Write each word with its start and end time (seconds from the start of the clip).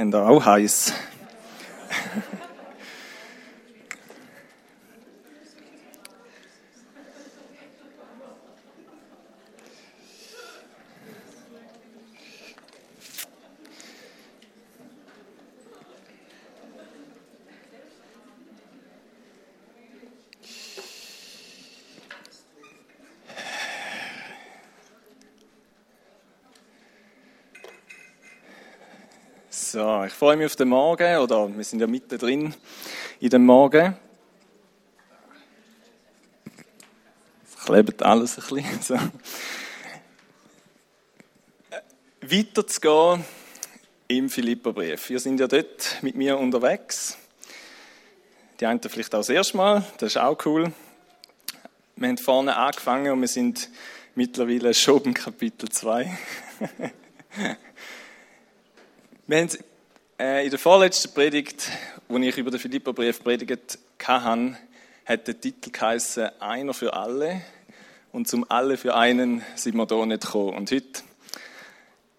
Haben 0.00 0.14
ihr 0.14 0.26
auch 0.26 0.46
heiß? 0.46 0.94
So, 29.72 29.99
ich 30.10 30.16
freue 30.16 30.36
mich 30.36 30.46
auf 30.46 30.56
den 30.56 30.68
Morgen, 30.68 31.18
oder 31.18 31.56
wir 31.56 31.64
sind 31.64 31.78
ja 31.80 31.86
mittendrin 31.86 32.52
in 33.20 33.30
dem 33.30 33.46
Morgen. 33.46 33.96
Es 37.46 37.64
klebt 37.64 38.02
alles 38.02 38.36
ein 38.36 38.44
bisschen. 38.56 38.82
So. 38.82 38.98
Zu 42.66 42.80
gehen 42.80 43.24
im 44.08 44.28
Philipperbrief. 44.28 45.08
Wir 45.08 45.20
sind 45.20 45.38
ja 45.38 45.46
dort 45.46 45.98
mit 46.02 46.16
mir 46.16 46.36
unterwegs. 46.38 47.16
Die 48.58 48.66
einen 48.66 48.82
vielleicht 48.82 49.14
auch 49.14 49.20
das 49.20 49.28
erste 49.28 49.56
Mal, 49.56 49.84
das 49.98 50.14
ist 50.14 50.16
auch 50.18 50.44
cool. 50.44 50.72
Wir 51.96 52.08
haben 52.08 52.18
vorne 52.18 52.56
angefangen 52.56 53.12
und 53.12 53.20
wir 53.20 53.28
sind 53.28 53.70
mittlerweile 54.16 54.74
schon 54.74 55.04
im 55.04 55.14
Kapitel 55.14 55.68
2. 55.68 56.18
Wir 59.30 59.38
haben 59.38 59.48
äh, 59.48 59.58
in 60.20 60.50
der 60.50 60.58
vorletzten 60.58 61.14
Predigt, 61.14 61.70
wo 62.06 62.18
ich 62.18 62.36
über 62.36 62.50
den 62.50 62.60
Philipperbrief 62.60 63.24
predigt 63.24 63.78
hatte, 64.04 64.58
hat 65.06 65.26
der 65.26 65.40
Titel 65.40 65.70
geheißen 65.70 66.38
Einer 66.40 66.74
für 66.74 66.92
alle. 66.92 67.40
Und 68.12 68.28
zum 68.28 68.44
Alle 68.50 68.76
für 68.76 68.94
einen 68.94 69.42
sind 69.54 69.76
wir 69.76 69.86
hier 69.86 70.04
nicht 70.04 70.20
gekommen. 70.20 70.58
Und 70.58 70.72
heute 70.72 71.00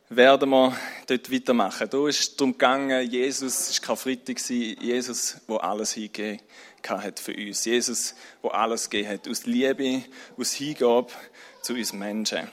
werden 0.10 0.50
wir 0.50 0.76
dort 1.06 1.32
weitermachen. 1.32 1.90
Da 1.92 2.08
ist 2.08 2.42
darum 2.42 2.54
gegangen, 2.54 3.08
Jesus, 3.08 3.70
es 3.70 3.80
war 3.82 3.90
Karfreitag, 3.90 4.40
Jesus, 4.50 5.38
der 5.48 5.64
alles 5.64 5.94
hingegeben 5.94 6.40
hat 6.88 7.20
für 7.20 7.36
uns. 7.36 7.66
Jesus, 7.66 8.16
der 8.44 8.52
alles 8.52 8.90
gegeben 8.90 9.10
hat. 9.10 9.28
Aus 9.28 9.46
Liebe, 9.46 10.06
aus 10.38 10.54
Hingabe 10.54 11.12
zu 11.62 11.74
uns 11.74 11.94
Menschen. 11.94 12.50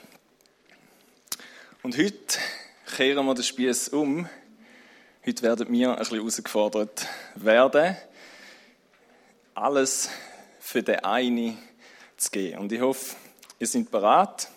Und 1.81 1.97
heute 1.97 2.37
kehren 2.95 3.25
wir 3.25 3.33
den 3.33 3.43
Spieß 3.43 3.89
um 3.89 4.29
Heute 5.25 5.43
werden 5.43 5.71
wir 5.73 5.91
ein 5.91 5.97
bisschen 5.97 6.17
herausgefordert 6.17 7.05
werden, 7.35 7.97
alles 9.53 10.09
für 10.61 10.81
den 10.81 11.03
einen 11.03 11.57
zu 12.15 12.31
geben. 12.31 12.59
Und 12.59 12.71
ich 12.71 12.79
hoffe, 12.79 13.17
ihr 13.59 13.67
seid 13.67 13.91
bereit. 13.91 14.47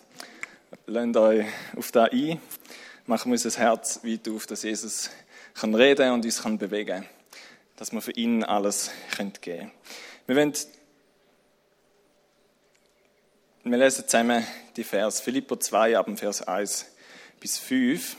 Lasst 0.86 1.16
euch 1.16 1.46
auf 1.76 1.90
das 1.90 2.12
ein. 2.12 2.40
Machen 3.06 3.32
wir 3.32 3.44
unser 3.44 3.58
Herz 3.58 4.04
weit 4.04 4.28
auf, 4.28 4.46
dass 4.46 4.62
Jesus 4.62 5.10
kann 5.54 5.74
reden 5.74 6.12
und 6.12 6.24
uns 6.24 6.42
kann 6.42 6.58
bewegen 6.58 7.06
Dass 7.74 7.90
wir 7.90 8.00
für 8.00 8.12
ihn 8.12 8.44
alles 8.44 8.92
geben 9.16 9.32
können. 9.42 9.72
Wir 10.28 10.36
wollen 10.36 10.54
wir 13.64 13.78
lesen 13.78 14.06
zusammen 14.06 14.46
die 14.76 14.84
Vers 14.84 15.20
Philipper 15.20 15.58
2 15.58 15.98
ab 15.98 16.08
Vers 16.16 16.42
1 16.42 16.86
bis 17.40 17.58
5. 17.58 18.16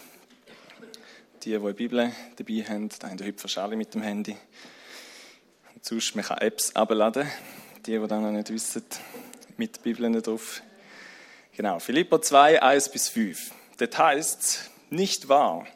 Die, 1.43 1.49
die 1.49 1.59
die 1.59 1.73
Bibel 1.73 2.09
dabei 2.37 2.63
haben, 2.69 2.87
da 2.99 3.09
haben 3.09 3.19
heute 3.21 3.61
alle 3.61 3.75
mit 3.75 3.93
dem 3.93 4.01
Handy. 4.01 4.37
Und 5.75 5.83
sonst, 5.83 6.15
man 6.15 6.23
kann 6.23 6.37
Apps 6.37 6.73
abladen. 6.73 7.29
Die, 7.85 7.99
die 7.99 8.07
dann 8.07 8.21
noch 8.21 8.31
nicht 8.31 8.49
wissen, 8.49 8.85
mit 9.57 9.83
Bibeln 9.83 10.13
drauf. 10.21 10.61
Genau, 11.57 11.79
Philippa 11.79 12.21
2, 12.21 12.63
1 12.63 12.89
bis 12.89 13.09
5. 13.09 13.51
Das 13.75 13.97
heißt, 13.97 14.71
nicht 14.89 15.27
wahr. 15.27 15.67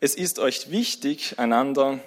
Es 0.00 0.16
ist 0.16 0.40
euch 0.40 0.72
wichtig, 0.72 1.38
einander 1.38 2.00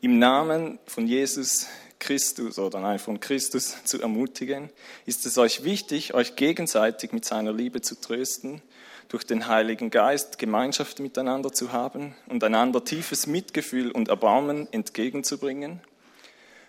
im 0.00 0.20
Namen 0.20 0.78
von 0.86 1.08
Jesus 1.08 1.66
Christus 1.98 2.60
oder 2.60 2.78
nein, 2.78 3.00
von 3.00 3.18
Christus 3.18 3.82
zu 3.82 4.00
ermutigen. 4.00 4.70
Ist 5.06 5.26
es 5.26 5.38
euch 5.38 5.64
wichtig, 5.64 6.14
euch 6.14 6.36
gegenseitig 6.36 7.10
mit 7.10 7.24
seiner 7.24 7.52
Liebe 7.52 7.80
zu 7.80 8.00
trösten 8.00 8.62
durch 9.08 9.24
den 9.24 9.48
Heiligen 9.48 9.90
Geist 9.90 10.38
Gemeinschaft 10.38 11.00
miteinander 11.00 11.52
zu 11.52 11.72
haben 11.72 12.14
und 12.28 12.44
einander 12.44 12.84
tiefes 12.84 13.26
Mitgefühl 13.26 13.90
und 13.90 14.08
Erbarmen 14.08 14.68
entgegenzubringen? 14.72 15.80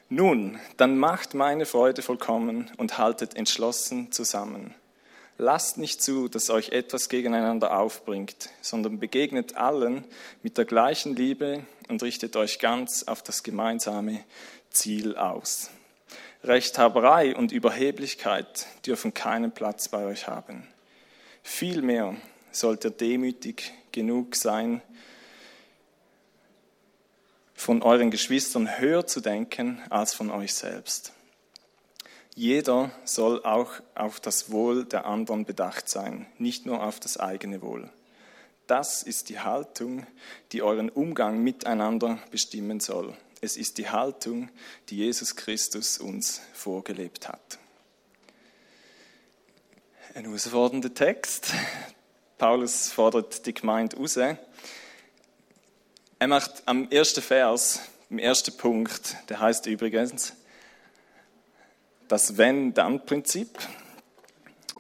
Nun, 0.10 0.60
dann 0.78 0.98
macht 0.98 1.36
meine 1.36 1.66
Freude 1.66 2.02
vollkommen 2.02 2.72
und 2.78 2.98
haltet 2.98 3.36
entschlossen 3.36 4.12
zusammen. 4.12 4.74
Lasst 5.38 5.78
nicht 5.78 6.02
zu, 6.02 6.28
dass 6.28 6.50
euch 6.50 6.70
etwas 6.70 7.08
gegeneinander 7.08 7.78
aufbringt, 7.78 8.50
sondern 8.60 9.00
begegnet 9.00 9.56
allen 9.56 10.04
mit 10.44 10.58
der 10.58 10.66
gleichen 10.66 11.16
Liebe 11.16 11.64
und 11.88 12.04
richtet 12.04 12.36
euch 12.36 12.60
ganz 12.60 13.04
auf 13.04 13.24
das 13.24 13.44
gemeinsame 13.44 14.24
Ziel 14.70 15.16
aus. 15.16 15.70
Rechthaberei 16.44 17.36
und 17.36 17.52
Überheblichkeit 17.52 18.66
dürfen 18.86 19.14
keinen 19.14 19.52
Platz 19.52 19.90
bei 19.90 20.06
euch 20.06 20.28
haben. 20.28 20.68
Vielmehr 21.44 22.16
sollt 22.52 22.86
ihr 22.86 22.92
demütig 22.92 23.74
genug 23.92 24.36
sein, 24.36 24.82
von 27.54 27.82
euren 27.82 28.10
Geschwistern 28.10 28.80
höher 28.80 29.06
zu 29.06 29.20
denken 29.20 29.82
als 29.90 30.14
von 30.14 30.32
euch 30.32 30.54
selbst. 30.54 31.12
Jeder 32.34 32.92
soll 33.04 33.44
auch 33.44 33.74
auf 33.96 34.22
das 34.22 34.50
Wohl 34.50 34.86
der 34.86 35.06
anderen 35.06 35.44
bedacht 35.44 35.90
sein, 35.90 36.26
nicht 36.38 36.66
nur 36.66 36.82
auf 36.82 37.02
das 37.02 37.18
eigene 37.18 37.62
Wohl. 37.62 37.90
Das 38.66 39.04
ist 39.04 39.28
die 39.28 39.40
Haltung, 39.40 40.08
die 40.54 40.62
euren 40.62 40.90
Umgang 40.90 41.44
miteinander 41.44 42.20
bestimmen 42.32 42.80
soll. 42.80 43.14
Es 43.42 43.58
ist 43.58 43.78
die 43.78 43.90
Haltung, 43.90 44.50
die 44.90 44.98
Jesus 44.98 45.36
Christus 45.36 45.98
uns 45.98 46.40
vorgelebt 46.54 47.28
hat. 47.28 47.60
Ein 50.16 50.26
herausfordernder 50.26 50.92
Text. 50.92 51.54
Paulus 52.40 52.92
fordert 52.92 53.46
die 53.46 53.54
Gemeinde 53.54 53.96
raus. 53.96 54.18
Er 54.18 54.38
macht 56.28 56.64
am 56.66 56.90
ersten 56.90 57.22
Vers, 57.22 57.82
im 58.10 58.18
ersten 58.18 58.58
Punkt, 58.58 59.16
der 59.30 59.40
heißt 59.40 59.68
übrigens 59.68 60.34
das 62.08 62.38
Wenn-Dann-Prinzip. 62.38 63.50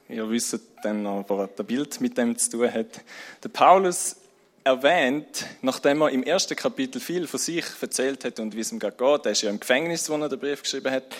Ihr 0.07 0.27
wisst 0.31 0.59
dann 0.81 1.03
noch, 1.03 1.25
was 1.27 1.49
das 1.55 1.67
Bild 1.67 2.01
mit 2.01 2.17
dem 2.17 2.35
zu 2.35 2.49
tun 2.49 2.73
hat. 2.73 3.01
Der 3.43 3.49
Paulus 3.49 4.15
erwähnt, 4.63 5.45
nachdem 5.61 6.01
er 6.01 6.09
im 6.09 6.23
ersten 6.23 6.55
Kapitel 6.55 6.99
viel 6.99 7.27
von 7.27 7.39
sich 7.39 7.65
erzählt 7.79 8.25
hat 8.25 8.39
und 8.39 8.55
wie 8.55 8.61
es 8.61 8.71
ihm 8.71 8.79
geht, 8.79 8.99
er 8.99 9.25
ist 9.27 9.43
ja 9.43 9.51
im 9.51 9.59
Gefängnis, 9.59 10.09
wo 10.09 10.15
er 10.15 10.27
den 10.27 10.39
Brief 10.39 10.63
geschrieben 10.63 10.91
hat, 10.91 11.15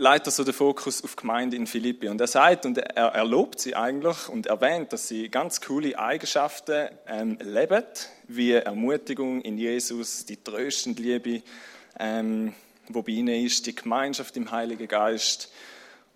leitet 0.00 0.28
er 0.28 0.30
so 0.32 0.44
den 0.44 0.54
Fokus 0.54 1.04
auf 1.04 1.14
die 1.14 1.20
Gemeinde 1.20 1.56
in 1.56 1.66
Philippi. 1.66 2.08
Und 2.08 2.20
er 2.20 2.26
sagt 2.26 2.64
und 2.64 2.78
er, 2.78 3.06
er 3.06 3.24
lobt 3.24 3.60
sie 3.60 3.76
eigentlich 3.76 4.28
und 4.28 4.46
erwähnt, 4.46 4.92
dass 4.92 5.08
sie 5.08 5.28
ganz 5.28 5.60
coole 5.60 5.98
Eigenschaften 5.98 6.88
ähm, 7.06 7.38
leben, 7.42 7.84
wie 8.26 8.52
Ermutigung 8.52 9.42
in 9.42 9.58
Jesus, 9.58 10.24
die 10.24 10.42
tröstende 10.42 11.02
Liebe, 11.02 11.42
ähm, 11.98 12.54
wo 12.88 13.02
bei 13.02 13.12
ihnen 13.12 13.44
ist, 13.44 13.66
die 13.66 13.74
Gemeinschaft 13.74 14.36
im 14.36 14.50
Heiligen 14.50 14.88
Geist 14.88 15.52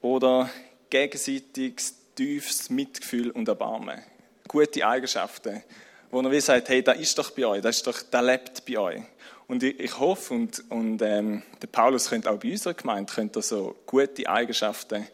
oder 0.00 0.48
gegenseitiges 0.88 1.94
tiefes 2.14 2.70
Mitgefühl 2.70 3.30
und 3.30 3.48
Erbarmen. 3.48 4.02
Gute 4.48 4.86
Eigenschaften, 4.86 5.62
wo 6.10 6.20
er 6.20 6.30
wie 6.30 6.40
sagt, 6.40 6.68
hey, 6.68 6.82
da 6.82 6.92
ist 6.92 7.18
doch 7.18 7.30
bei 7.32 7.44
euch, 7.44 7.60
das 7.60 7.76
ist 7.76 7.86
doch, 7.86 8.00
da 8.10 8.20
lebt 8.20 8.64
bei 8.64 8.78
euch. 8.78 9.02
Und 9.46 9.62
ich, 9.62 9.98
hoffe, 9.98 10.34
und, 10.34 10.70
und 10.70 11.02
ähm, 11.02 11.42
der 11.60 11.66
Paulus 11.66 12.08
könnte 12.08 12.30
auch 12.30 12.38
bei 12.38 12.52
unserer 12.52 12.74
Gemeinde 12.74 13.12
könnte 13.12 13.42
so 13.42 13.76
gute 13.86 14.28
Eigenschaften 14.28 15.06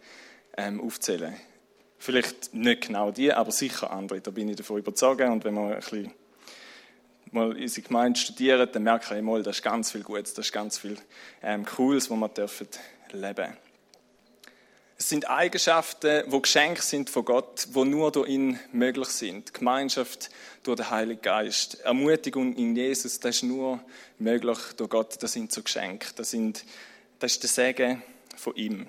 ähm, 0.56 0.80
aufzählen. 0.80 1.34
Vielleicht 1.98 2.54
nicht 2.54 2.86
genau 2.86 3.10
die, 3.10 3.32
aber 3.32 3.50
sicher 3.50 3.90
andere. 3.90 4.20
Da 4.20 4.30
bin 4.30 4.48
ich 4.48 4.56
davon 4.56 4.78
überzeugt. 4.78 5.20
Und 5.20 5.44
wenn 5.44 5.54
wir 5.54 5.74
ein 5.74 5.76
bisschen 5.76 6.14
mal 7.32 7.54
unsere 7.54 7.86
Gemeinde 7.86 8.18
studieren, 8.18 8.68
dann 8.72 8.82
merken 8.82 9.14
wir, 9.14 9.22
mal, 9.22 9.42
das 9.42 9.56
ist 9.56 9.62
ganz 9.62 9.92
viel 9.92 10.02
Gutes, 10.02 10.34
das 10.34 10.46
ist 10.46 10.52
ganz 10.52 10.78
viel 10.78 10.96
ähm, 11.42 11.64
Cooles, 11.64 12.10
was 12.10 12.18
wir 12.18 12.66
leben 13.12 13.34
dürfen. 13.34 13.69
Es 15.00 15.08
sind 15.08 15.30
Eigenschaften, 15.30 16.24
wo 16.26 16.40
Geschenke 16.40 16.82
sind 16.82 17.08
von 17.08 17.24
Gott, 17.24 17.68
wo 17.72 17.86
nur 17.86 18.12
durch 18.12 18.28
ihn 18.28 18.60
möglich 18.70 19.08
sind. 19.08 19.54
Gemeinschaft 19.54 20.28
durch 20.62 20.76
den 20.76 20.90
Heiligen 20.90 21.22
Geist. 21.22 21.80
Ermutigung 21.80 22.54
in 22.54 22.76
Jesus, 22.76 23.18
das 23.18 23.36
ist 23.36 23.44
nur 23.44 23.80
möglich 24.18 24.58
durch 24.76 24.90
Gott. 24.90 25.22
Das 25.22 25.32
sind 25.32 25.52
so 25.52 25.62
Geschenke. 25.62 26.08
Das, 26.16 26.32
sind, 26.32 26.66
das 27.18 27.32
ist 27.32 27.42
der 27.42 27.48
Segen 27.48 28.02
von 28.36 28.54
ihm. 28.56 28.88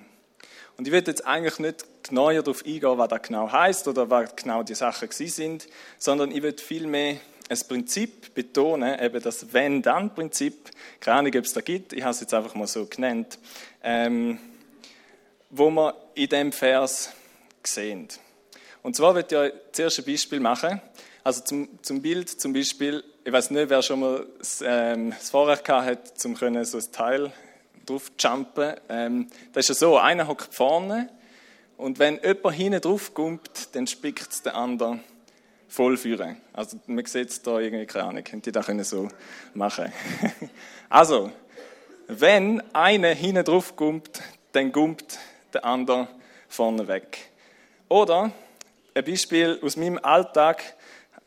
Und 0.76 0.86
ich 0.86 0.92
will 0.92 1.02
jetzt 1.06 1.24
eigentlich 1.24 1.58
nicht 1.58 1.86
genauer 2.02 2.34
darauf 2.34 2.62
eingehen, 2.62 2.98
was 2.98 3.08
das 3.08 3.22
genau 3.22 3.50
heißt 3.50 3.88
oder 3.88 4.10
was 4.10 4.36
genau 4.36 4.62
die 4.62 4.74
Sachen 4.74 5.10
sind, 5.10 5.66
sondern 5.96 6.30
ich 6.30 6.42
will 6.42 6.58
vielmehr 6.58 7.16
ein 7.48 7.58
Prinzip 7.68 8.34
betonen, 8.34 9.00
eben 9.00 9.22
das 9.22 9.54
Wenn-Dann-Prinzip. 9.54 10.72
Keine 11.00 11.20
Ahnung, 11.20 11.32
ob 11.36 11.44
es 11.46 11.54
da 11.54 11.62
gibt, 11.62 11.94
ich 11.94 12.02
habe 12.02 12.10
es 12.10 12.20
jetzt 12.20 12.34
einfach 12.34 12.54
mal 12.54 12.66
so 12.66 12.84
genannt, 12.84 13.38
ähm, 13.82 14.38
wo 15.52 15.70
wir 15.70 15.94
in 16.14 16.28
dem 16.28 16.50
Vers 16.50 17.10
sehen. 17.62 18.08
Und 18.82 18.96
zwar 18.96 19.14
wird 19.14 19.30
ja 19.30 19.48
zuerst 19.70 19.98
ein 20.00 20.04
Beispiel 20.04 20.40
machen. 20.40 20.80
Also 21.22 21.42
zum, 21.42 21.68
zum 21.82 22.02
Bild 22.02 22.28
zum 22.28 22.52
Beispiel, 22.52 23.04
ich 23.22 23.32
weiß 23.32 23.50
nicht, 23.50 23.70
wer 23.70 23.82
schon 23.82 24.00
mal 24.00 24.26
das, 24.38 24.64
ähm, 24.66 25.10
das 25.10 25.30
Vorrecht 25.30 25.64
gehabt 25.64 25.86
hat, 25.86 26.18
zum 26.18 26.34
können 26.34 26.64
so 26.64 26.78
ein 26.78 26.90
Teil 26.90 27.32
drauf 27.86 28.10
jumpen. 28.18 28.74
Ähm, 28.88 29.28
das 29.52 29.68
ist 29.68 29.80
ja 29.80 29.86
so, 29.86 29.98
einer 29.98 30.26
hockt 30.26 30.52
vorne 30.52 31.10
und 31.76 31.98
wenn 31.98 32.18
jemand 32.24 32.56
hinten 32.56 32.80
drauf 32.80 33.12
kommt, 33.14 33.74
dann 33.74 33.86
spickt 33.86 34.32
es 34.32 34.42
den 34.42 34.52
anderen 34.52 35.00
voll 35.68 35.96
führen. 35.96 36.38
Also 36.52 36.78
man 36.86 37.04
sieht 37.04 37.28
es 37.28 37.42
da 37.42 37.58
irgendwie, 37.58 37.86
keine 37.86 38.04
Ahnung, 38.06 38.24
könnte 38.24 38.50
ich 38.50 38.54
das 38.54 38.88
so 38.88 39.08
machen. 39.54 39.92
also, 40.88 41.30
wenn 42.08 42.62
einer 42.74 43.10
hinten 43.10 43.44
drauf 43.44 43.76
kommt, 43.76 44.22
dann 44.52 44.72
kommt 44.72 45.18
der 45.54 45.64
andere 45.64 46.08
vorne 46.48 46.86
weg. 46.88 47.18
Oder 47.88 48.30
ein 48.94 49.04
Beispiel 49.04 49.58
aus 49.62 49.76
meinem 49.76 49.98
Alltag, 50.02 50.76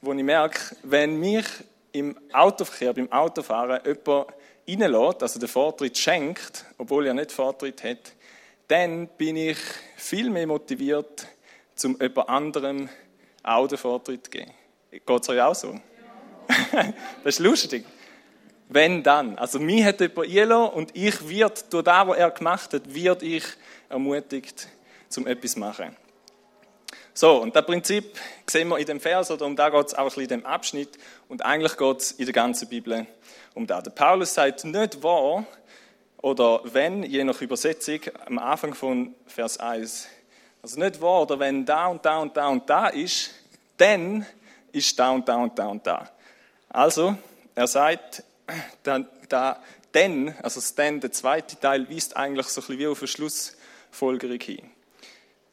wo 0.01 0.13
ich 0.13 0.23
merke, 0.23 0.75
wenn 0.83 1.19
mich 1.19 1.45
im 1.91 2.17
Autoverkehr, 2.33 2.93
beim 2.93 3.11
Autofahren 3.11 3.81
jemand 3.85 4.27
reinlässt, 4.67 5.23
also 5.23 5.39
den 5.39 5.47
Vortritt 5.47 5.97
schenkt, 5.97 6.65
obwohl 6.77 7.07
er 7.07 7.13
nicht 7.13 7.31
Vortritt 7.31 7.83
hat, 7.83 8.13
dann 8.67 9.07
bin 9.07 9.37
ich 9.37 9.57
viel 9.95 10.29
mehr 10.29 10.47
motiviert, 10.47 11.27
zum 11.75 11.99
jemand 12.01 12.29
anderem 12.29 12.89
auch 13.43 13.67
den 13.67 13.77
Vortritt 13.77 14.25
zu 14.25 14.31
geben. 14.31 14.51
Geht 14.91 15.21
es 15.21 15.29
euch 15.29 15.41
auch 15.41 15.55
so? 15.55 15.79
das 17.23 17.35
ist 17.35 17.39
lustig. 17.39 17.85
Wenn 18.75 19.03
dann. 19.03 19.37
Also 19.37 19.57
mich 19.57 19.85
hat 19.85 20.01
jemand 20.01 20.27
eingelassen 20.27 20.73
und 20.73 20.95
ich 20.97 21.29
wird, 21.29 21.71
durch 21.71 21.85
das, 21.85 22.07
was 22.07 22.17
er 22.17 22.29
gemacht 22.29 22.73
hat, 22.73 22.93
wird 22.93 23.23
ich 23.23 23.45
ermutigt, 23.87 24.67
zum 25.07 25.27
etwas 25.27 25.55
machen. 25.55 25.95
So, 27.13 27.41
und 27.41 27.55
das 27.55 27.65
Prinzip 27.65 28.19
sehen 28.45 28.67
wir 28.67 28.77
in 28.77 28.85
dem 28.85 28.99
Vers, 28.99 29.31
oder 29.31 29.45
um 29.45 29.55
da 29.55 29.69
geht 29.69 29.87
es 29.87 29.93
auch 29.93 30.17
in 30.17 30.27
dem 30.27 30.45
Abschnitt, 30.45 30.97
und 31.29 31.45
eigentlich 31.45 31.77
geht 31.77 32.01
es 32.01 32.11
in 32.11 32.25
der 32.25 32.33
ganzen 32.33 32.67
Bibel 32.67 33.07
um 33.53 33.65
das. 33.65 33.83
Der 33.83 33.91
Paulus 33.91 34.33
sagt 34.33 34.65
nicht 34.65 35.01
wahr, 35.01 35.45
oder 36.17 36.59
wenn, 36.65 37.03
je 37.03 37.23
nach 37.23 37.39
Übersetzung, 37.39 38.01
am 38.25 38.39
Anfang 38.39 38.73
von 38.73 39.15
Vers 39.25 39.57
1. 39.57 40.05
Also 40.61 40.81
nicht 40.81 40.99
wahr, 40.99 41.21
oder 41.21 41.39
wenn 41.39 41.65
da 41.65 41.87
und 41.87 42.03
da 42.03 42.17
und 42.17 42.35
da 42.35 42.49
und 42.49 42.69
da 42.69 42.87
ist, 42.87 43.31
dann 43.77 44.25
ist 44.73 44.99
da 44.99 45.11
und 45.11 45.29
da 45.29 45.37
und 45.37 45.57
da 45.57 45.67
und 45.67 45.87
da. 45.87 46.09
Also, 46.67 47.15
er 47.55 47.67
sagt, 47.67 48.21
da, 48.83 48.99
da, 49.29 49.63
denn, 49.93 50.35
also 50.41 50.59
das 50.59 50.75
denn, 50.75 50.99
der 50.99 51.11
zweite 51.11 51.59
Teil, 51.59 51.89
weist 51.89 52.15
eigentlich 52.15 52.47
so 52.47 52.61
ein 52.61 52.67
bisschen 52.67 52.79
wie 52.79 52.87
auf 52.87 52.99
eine 52.99 53.07
Schlussfolgerung 53.07 54.39
hin. 54.39 54.69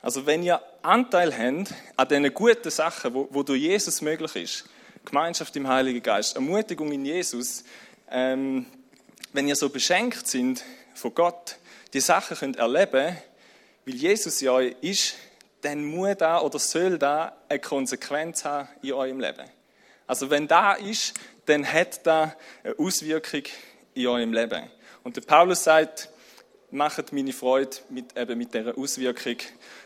Also 0.00 0.26
wenn 0.26 0.42
ihr 0.42 0.60
Anteil 0.82 1.32
habt 1.32 1.74
an 1.96 2.08
diesen 2.08 2.34
guten 2.34 2.70
Sachen, 2.70 3.14
wo, 3.14 3.28
wo 3.30 3.42
durch 3.42 3.60
Jesus 3.60 4.00
möglich 4.00 4.34
ist, 4.36 4.64
Gemeinschaft 5.04 5.54
im 5.56 5.68
Heiligen 5.68 6.02
Geist, 6.02 6.34
Ermutigung 6.34 6.90
in 6.92 7.04
Jesus, 7.04 7.64
ähm, 8.10 8.66
wenn 9.32 9.48
ihr 9.48 9.56
so 9.56 9.68
beschenkt 9.68 10.26
sind 10.26 10.62
von 10.94 11.14
Gott, 11.14 11.56
die 11.92 12.00
Sachen 12.00 12.36
könnt 12.36 12.56
erleben, 12.56 13.16
weil 13.86 13.94
Jesus 13.94 14.40
ja 14.40 14.52
euch 14.52 14.74
ist, 14.80 15.14
dann 15.60 15.84
muss 15.84 16.16
da 16.18 16.40
oder 16.40 16.58
soll 16.58 16.98
da 16.98 17.36
eine 17.48 17.60
Konsequenz 17.60 18.44
haben 18.44 18.68
in 18.82 18.92
eurem 18.92 19.20
Leben. 19.20 19.48
Also 20.06 20.28
wenn 20.30 20.48
da 20.48 20.72
ist, 20.74 21.14
dann 21.46 21.70
hat 21.70 22.06
da 22.06 22.34
eine 22.62 22.78
Auswirkung 22.78 23.42
in 23.94 24.06
eurem 24.06 24.32
Leben. 24.32 24.70
Und 25.02 25.16
der 25.16 25.22
Paulus 25.22 25.64
sagt, 25.64 26.08
macht 26.70 27.12
meine 27.12 27.32
Freude 27.32 27.76
mit, 27.90 28.16
eben 28.16 28.38
mit 28.38 28.54
dieser 28.54 28.76
Auswirkung 28.78 29.36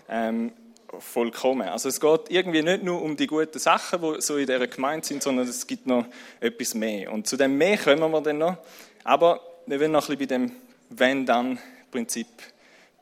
ähm, 0.09 0.53
vollkommen. 0.99 1.69
Also 1.69 1.89
es 1.89 2.01
geht 2.01 2.31
irgendwie 2.31 2.63
nicht 2.63 2.83
nur 2.83 3.03
um 3.03 3.17
die 3.17 3.27
guten 3.27 3.59
Sachen, 3.59 4.01
die 4.01 4.21
so 4.21 4.37
in 4.37 4.47
dieser 4.47 4.67
Gemeinde 4.67 5.07
sind, 5.07 5.23
sondern 5.23 5.49
es 5.49 5.67
gibt 5.67 5.87
noch 5.87 6.07
etwas 6.41 6.75
mehr. 6.75 7.13
Und 7.13 7.27
zu 7.27 7.37
dem 7.37 7.57
mehr 7.59 7.77
kommen 7.77 8.11
wir 8.11 8.21
dann 8.21 8.39
noch. 8.39 8.59
Aber 9.05 9.41
wir 9.67 9.81
wollen 9.81 9.93
noch 9.93 10.09
ein 10.09 10.17
bisschen 10.17 10.49
bei 10.49 10.49
dem 10.49 10.53
Wenn-Dann-Prinzip 10.91 12.29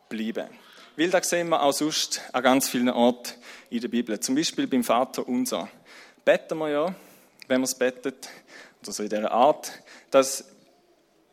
bleiben. 0.09 0.49
Weil 0.97 1.11
da 1.11 1.23
sehen 1.23 1.49
wir 1.49 1.62
auch 1.62 1.73
sonst 1.73 2.23
an 2.33 2.43
ganz 2.43 2.69
vielen 2.69 2.89
Orten 2.89 3.33
in 3.69 3.81
der 3.81 3.89
Bibel. 3.89 4.19
Zum 4.21 4.35
Beispiel 4.35 4.67
beim 4.67 4.85
Vater 4.85 5.27
unser. 5.27 5.69
Beten 6.25 6.59
wir 6.59 6.71
ja, 6.71 6.95
wenn 7.49 7.61
wir 7.61 7.64
es 7.64 7.75
betet, 7.75 8.29
oder 8.82 8.93
so 8.93 9.02
in 9.02 9.08
dieser 9.08 9.32
Art, 9.32 9.73
dass 10.11 10.44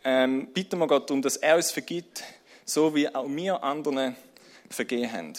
ähm, 0.03 0.47
bitten 0.47 0.79
wir 0.79 0.87
Gott 0.87 1.11
um, 1.11 1.21
dass 1.21 1.37
er 1.37 1.55
uns 1.55 1.71
vergibt, 1.71 2.23
so 2.65 2.95
wie 2.95 3.13
auch 3.13 3.27
wir 3.27 3.63
anderen 3.63 4.15
vergehen 4.69 5.11
haben. 5.11 5.33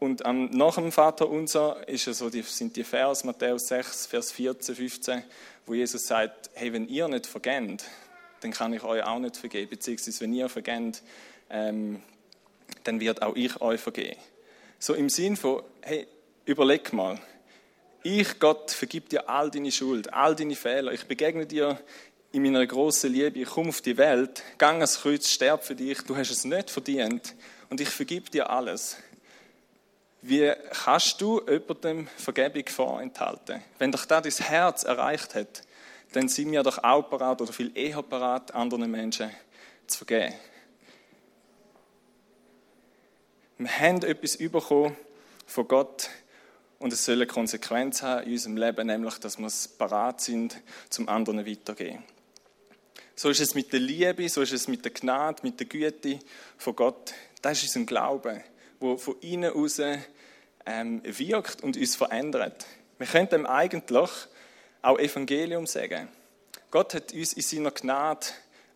Und 0.00 0.24
am, 0.24 0.46
nach 0.46 0.74
dem 0.74 0.92
Vater 0.92 1.28
unser 1.28 1.88
ist 1.88 2.04
so 2.04 2.28
die, 2.28 2.42
sind 2.42 2.76
die 2.76 2.84
Vers, 2.84 3.24
Matthäus 3.24 3.68
6, 3.68 4.06
Vers 4.06 4.32
14, 4.32 4.74
15, 4.74 5.22
wo 5.66 5.74
Jesus 5.74 6.06
sagt, 6.06 6.50
hey, 6.54 6.72
wenn 6.72 6.88
ihr 6.88 7.08
nicht 7.08 7.26
vergeht, 7.26 7.84
dann 8.40 8.50
kann 8.50 8.72
ich 8.74 8.82
euch 8.82 9.02
auch 9.02 9.18
nicht 9.18 9.36
vergeben. 9.36 9.70
Beziehungsweise, 9.70 10.20
wenn 10.20 10.34
ihr 10.34 10.48
vergeht, 10.48 11.02
ähm, 11.48 12.02
dann 12.82 13.00
wird 13.00 13.22
auch 13.22 13.34
ich 13.34 13.60
euch 13.60 13.80
vergeben. 13.80 14.20
So 14.78 14.92
im 14.92 15.08
Sinn 15.08 15.36
von, 15.36 15.62
hey, 15.80 16.06
überleg 16.44 16.92
mal, 16.92 17.18
ich, 18.04 18.38
Gott, 18.38 18.70
vergib 18.70 19.08
dir 19.08 19.28
all 19.28 19.50
deine 19.50 19.72
Schuld, 19.72 20.12
all 20.12 20.36
deine 20.36 20.54
Fehler. 20.54 20.92
Ich 20.92 21.06
begegne 21.06 21.46
dir 21.46 21.80
in 22.32 22.42
meiner 22.42 22.66
großen 22.66 23.10
Liebe. 23.10 23.38
Ich 23.40 23.48
komme 23.48 23.70
auf 23.70 23.80
die 23.80 23.96
Welt, 23.96 24.42
gang 24.58 24.76
ans 24.76 25.00
Kreuz, 25.00 25.28
sterb 25.28 25.64
für 25.64 25.74
dich. 25.74 26.02
Du 26.02 26.14
hast 26.14 26.30
es 26.30 26.44
nicht 26.44 26.70
verdient 26.70 27.34
und 27.70 27.80
ich 27.80 27.88
vergib 27.88 28.30
dir 28.30 28.50
alles. 28.50 28.98
Wie 30.20 30.52
kannst 30.84 31.20
du 31.20 31.40
jemandem 31.48 32.06
Vergebung 32.16 32.66
vorenthalten? 32.66 33.62
Wenn 33.78 33.90
doch 33.90 34.04
da 34.04 34.20
dein 34.20 34.32
Herz 34.32 34.84
erreicht 34.84 35.34
hat, 35.34 35.62
dann 36.12 36.28
sind 36.28 36.52
wir 36.52 36.62
doch 36.62 36.84
auch 36.84 37.08
parat 37.08 37.40
oder 37.40 37.52
viel 37.52 37.76
eher 37.76 38.02
parat, 38.02 38.54
anderen 38.54 38.90
Menschen 38.90 39.30
zu 39.86 40.04
vergeben. 40.04 40.34
Wir 43.56 43.78
haben 43.78 44.02
etwas 44.02 44.36
bekommen 44.36 44.96
von 45.46 45.68
Gott 45.68 46.10
und 46.78 46.92
es 46.92 47.04
soll 47.04 47.16
eine 47.16 47.26
Konsequenz 47.26 48.02
haben 48.02 48.24
in 48.24 48.32
unserem 48.32 48.56
Leben, 48.56 48.86
nämlich, 48.86 49.18
dass 49.18 49.38
wir 49.38 49.48
parat 49.78 50.20
sind, 50.20 50.60
zum 50.90 51.08
anderen 51.08 51.46
weiterzugehen. 51.46 52.02
So 53.16 53.30
ist 53.30 53.40
es 53.40 53.54
mit 53.54 53.72
der 53.72 53.80
Liebe, 53.80 54.28
so 54.28 54.42
ist 54.42 54.52
es 54.52 54.66
mit 54.66 54.84
der 54.84 54.92
Gnade, 54.92 55.42
mit 55.42 55.60
der 55.60 55.66
Güte 55.66 56.18
von 56.58 56.74
Gott. 56.74 57.14
Das 57.42 57.62
ist 57.62 57.74
unser 57.74 57.86
Glaube, 57.86 58.42
wo 58.80 58.96
von 58.96 59.16
innen 59.20 59.52
heraus 59.52 59.80
ähm, 60.66 61.00
wirkt 61.04 61.62
und 61.62 61.76
uns 61.76 61.94
verändert. 61.94 62.66
Wir 62.98 63.06
können 63.06 63.28
dem 63.28 63.46
eigentlich 63.46 64.10
auch 64.82 64.98
Evangelium 64.98 65.66
sagen. 65.66 66.08
Gott 66.70 66.94
hat 66.94 67.12
uns 67.12 67.34
in 67.34 67.42
seiner 67.42 67.70
Gnade 67.70 68.26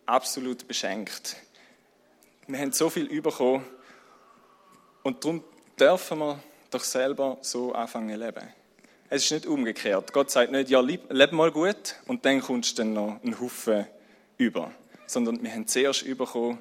absolut 0.05 0.67
beschenkt. 0.67 1.35
Wir 2.47 2.59
haben 2.59 2.71
so 2.71 2.89
viel 2.89 3.21
bekommen 3.21 3.65
und 5.03 5.23
darum 5.23 5.43
dürfen 5.77 6.19
wir 6.19 6.43
doch 6.69 6.83
selber 6.83 7.37
so 7.41 7.73
anfangen 7.73 8.09
zu 8.09 8.25
leben. 8.25 8.47
Es 9.09 9.25
ist 9.25 9.31
nicht 9.31 9.45
umgekehrt. 9.47 10.13
Gott 10.13 10.29
sagt 10.29 10.51
nicht, 10.51 10.69
ja, 10.69 10.79
leb 10.79 11.31
mal 11.31 11.51
gut 11.51 11.95
und 12.05 12.25
dann 12.25 12.41
kommst 12.41 12.77
du 12.77 12.83
dann 12.83 12.93
noch 12.93 13.19
einen 13.23 13.39
Haufen 13.39 13.87
über. 14.37 14.71
Sondern 15.07 15.41
wir 15.41 15.51
haben 15.51 15.67
zuerst 15.67 16.05
bekommen 16.05 16.59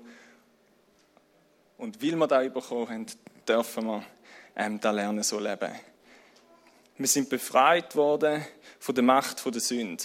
und 1.76 2.02
weil 2.02 2.16
wir 2.16 2.26
da 2.26 2.40
bekommen 2.48 2.88
haben, 2.88 3.06
dürfen 3.46 3.86
wir 3.86 4.02
ähm, 4.56 4.80
da 4.80 4.90
lernen, 4.90 5.22
so 5.22 5.38
leben. 5.38 5.70
Wir 6.96 7.06
sind 7.06 7.28
befreit 7.28 7.94
worden 7.94 8.44
von 8.80 8.94
der 8.94 9.04
Macht 9.04 9.44
der 9.44 9.60
Sünde. 9.60 10.04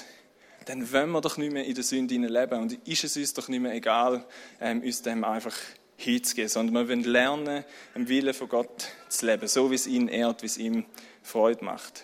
Dann 0.65 0.91
wollen 0.93 1.11
wir 1.11 1.21
doch 1.21 1.37
nicht 1.37 1.51
mehr 1.51 1.65
in 1.65 1.73
der 1.73 1.83
Sünde 1.83 2.15
leben. 2.15 2.61
Und 2.61 2.87
ist 2.87 3.03
es 3.03 3.17
uns 3.17 3.33
doch 3.33 3.47
nicht 3.47 3.59
mehr 3.59 3.73
egal, 3.73 4.23
ähm, 4.61 4.81
uns 4.81 5.01
dem 5.01 5.23
einfach 5.23 5.55
hinzugehen, 5.97 6.49
sondern 6.49 6.75
wir 6.75 6.89
wollen 6.89 7.03
lernen, 7.03 7.63
im 7.95 8.07
Willen 8.07 8.33
von 8.33 8.49
Gott 8.49 8.87
zu 9.09 9.25
leben, 9.25 9.47
so 9.47 9.69
wie 9.71 9.75
es 9.75 9.87
ihn 9.87 10.07
ehrt, 10.07 10.41
wie 10.41 10.47
es 10.47 10.57
ihm 10.57 10.85
Freude 11.21 11.63
macht. 11.63 12.03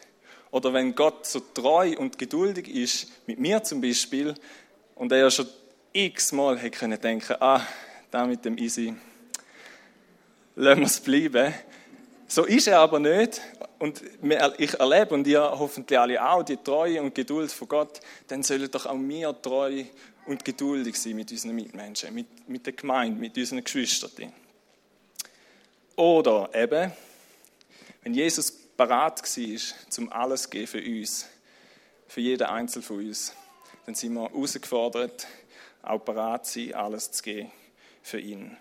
Oder 0.51 0.73
wenn 0.73 0.95
Gott 0.95 1.25
so 1.25 1.39
treu 1.39 1.95
und 1.97 2.17
geduldig 2.17 2.67
ist, 2.67 3.07
mit 3.27 3.39
mir 3.39 3.63
zum 3.63 3.81
Beispiel, 3.81 4.33
und 4.95 5.11
er 5.11 5.19
ja 5.19 5.31
schon 5.31 5.47
x-mal 5.93 6.57
hätte 6.57 6.77
können 6.77 6.99
denken, 6.99 7.35
ah, 7.39 7.61
da 8.11 8.25
mit 8.25 8.43
dem 8.45 8.57
Easy, 8.57 8.93
lassen 10.55 10.79
wir 10.79 10.87
es 10.87 10.99
bleiben. 10.99 11.53
So 12.27 12.43
ist 12.45 12.67
er 12.67 12.79
aber 12.79 12.99
nicht. 12.99 13.41
Und 13.79 14.03
ich 14.57 14.73
erlebe, 14.73 15.15
und 15.15 15.25
ihr 15.25 15.41
hoffentlich 15.41 15.97
alle 15.97 16.23
auch, 16.23 16.43
die 16.43 16.57
Treue 16.57 17.01
und 17.01 17.15
Geduld 17.15 17.51
von 17.51 17.67
Gott, 17.67 17.99
dann 18.27 18.43
sollen 18.43 18.69
doch 18.69 18.85
auch 18.85 18.99
wir 18.99 19.41
treu 19.41 19.83
und 20.29 20.45
geduldig 20.45 20.95
sein 20.95 21.15
mit 21.15 21.31
unseren 21.31 21.55
Mitmenschen, 21.55 22.13
mit, 22.13 22.47
mit 22.47 22.63
der 22.63 22.73
Gemeinde, 22.73 23.19
mit 23.19 23.35
unseren 23.35 23.63
Geschwistern. 23.63 24.31
Oder 25.95 26.51
eben, 26.53 26.91
wenn 28.03 28.13
Jesus 28.13 28.51
parat 28.51 29.21
war, 29.21 29.89
zum 29.89 30.11
alles 30.11 30.43
zu 30.43 30.49
geben 30.51 30.67
für 30.67 30.81
uns, 30.81 31.25
für 32.07 32.21
jeden 32.21 32.47
Einzelnen 32.47 32.83
von 32.83 32.99
uns, 32.99 33.33
dann 33.87 33.95
sind 33.95 34.13
wir 34.13 34.29
herausgefordert, 34.29 35.25
auch 35.81 36.05
parat 36.05 36.45
zu 36.45 36.59
sein, 36.59 36.75
alles 36.75 37.11
zu 37.11 37.23
geben 37.23 37.51
für 38.03 38.19
ihn. 38.19 38.55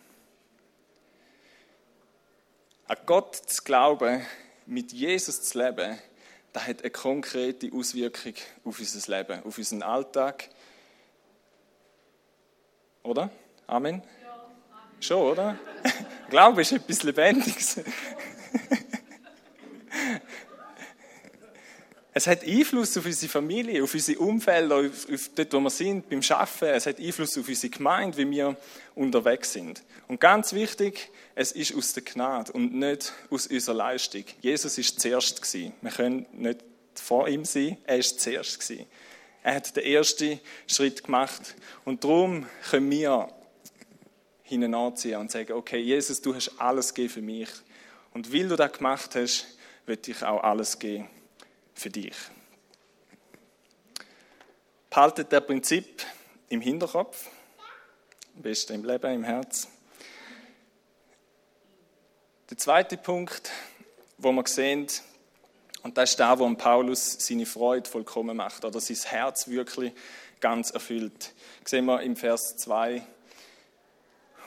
An 2.86 2.96
Gott 3.04 3.36
zu 3.36 3.62
glauben, 3.62 4.24
mit 4.64 4.92
Jesus 4.94 5.42
zu 5.42 5.58
leben, 5.58 5.98
das 6.54 6.66
hat 6.66 6.80
eine 6.80 6.90
konkrete 6.90 7.70
Auswirkung 7.74 8.32
auf 8.64 8.78
unser 8.78 9.18
Leben, 9.18 9.42
auf 9.44 9.58
unseren 9.58 9.82
Alltag. 9.82 10.48
Oder? 13.08 13.30
Amen? 13.66 14.02
Ja, 14.22 14.32
Amen. 14.34 15.00
Schon, 15.00 15.32
oder? 15.32 15.58
Glaube 16.30 16.60
ist 16.60 16.72
etwas 16.72 17.02
Lebendiges. 17.02 17.80
Es 22.14 22.26
hat 22.26 22.42
Einfluss 22.42 22.98
auf 22.98 23.06
unsere 23.06 23.30
Familie, 23.30 23.84
auf 23.84 23.94
unsere 23.94 24.18
Umfelder, 24.18 24.78
auf, 24.78 25.08
auf 25.08 25.30
dort, 25.36 25.52
wo 25.52 25.60
wir 25.60 25.70
sind, 25.70 26.08
beim 26.10 26.20
Arbeiten. 26.28 26.74
Es 26.74 26.86
hat 26.86 26.98
Einfluss 26.98 27.38
auf 27.38 27.46
unsere 27.46 27.70
Gemeinde, 27.70 28.18
wie 28.18 28.28
wir 28.28 28.56
unterwegs 28.96 29.52
sind. 29.52 29.84
Und 30.08 30.20
ganz 30.20 30.52
wichtig, 30.52 31.12
es 31.36 31.52
ist 31.52 31.76
aus 31.76 31.92
der 31.92 32.02
Gnade 32.02 32.50
und 32.50 32.74
nicht 32.74 33.12
aus 33.30 33.46
unserer 33.46 33.76
Leistung. 33.76 34.24
Jesus 34.40 34.78
ist 34.78 34.98
zuerst 34.98 35.40
gewesen. 35.40 35.72
Wir 35.80 35.92
können 35.92 36.26
nicht 36.32 36.64
vor 36.94 37.28
ihm 37.28 37.44
sein, 37.44 37.76
er 37.84 37.98
ist 37.98 38.18
zuerst 38.18 38.58
gewesen. 38.58 38.86
Er 39.42 39.54
hat 39.54 39.76
den 39.76 39.84
ersten 39.84 40.40
Schritt 40.66 41.04
gemacht 41.04 41.54
und 41.84 42.04
darum 42.04 42.46
können 42.70 42.90
wir 42.90 43.28
hinein 44.42 44.74
anziehen 44.74 45.20
und 45.20 45.30
sagen, 45.30 45.52
okay, 45.52 45.78
Jesus, 45.78 46.20
du 46.20 46.34
hast 46.34 46.58
alles 46.58 46.92
gegeben 46.94 47.12
für 47.14 47.22
mich. 47.22 47.48
Und 48.14 48.32
weil 48.32 48.48
du 48.48 48.56
das 48.56 48.72
gemacht 48.72 49.14
hast, 49.14 49.46
wird 49.86 50.08
ich 50.08 50.22
auch 50.24 50.42
alles 50.42 50.78
geben 50.78 51.08
für 51.74 51.90
dich. 51.90 52.14
Behaltet 54.90 55.30
der 55.30 55.40
Prinzip 55.40 56.02
im 56.48 56.60
Hinterkopf, 56.60 57.28
am 58.34 58.42
besten 58.42 58.74
im 58.74 58.84
Leben, 58.84 59.12
im 59.12 59.24
Herz. 59.24 59.68
Der 62.50 62.56
zweite 62.56 62.96
Punkt, 62.96 63.50
wo 64.16 64.32
wir 64.32 64.46
sehen, 64.46 64.88
und 65.82 65.96
das 65.96 66.10
ist 66.10 66.18
der, 66.18 66.38
wo 66.38 66.52
Paulus 66.54 67.16
seine 67.18 67.46
Freude 67.46 67.88
vollkommen 67.88 68.36
macht, 68.36 68.64
oder 68.64 68.80
sein 68.80 68.96
Herz 68.96 69.48
wirklich 69.48 69.92
ganz 70.40 70.70
erfüllt. 70.70 71.32
Das 71.62 71.70
sehen 71.70 71.86
wir 71.86 72.02
im 72.02 72.16
Vers 72.16 72.56
2 72.56 73.02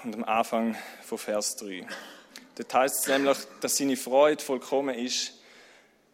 und 0.04 0.16
am 0.16 0.24
Anfang 0.24 0.76
von 1.04 1.18
Vers 1.18 1.56
3. 1.58 1.86
Dort 2.56 2.74
heißt 2.74 3.00
es 3.02 3.08
nämlich, 3.08 3.38
dass 3.62 3.78
seine 3.78 3.98
Freude 3.98 4.44
vollkommen 4.44 4.96
ist, 4.96 5.34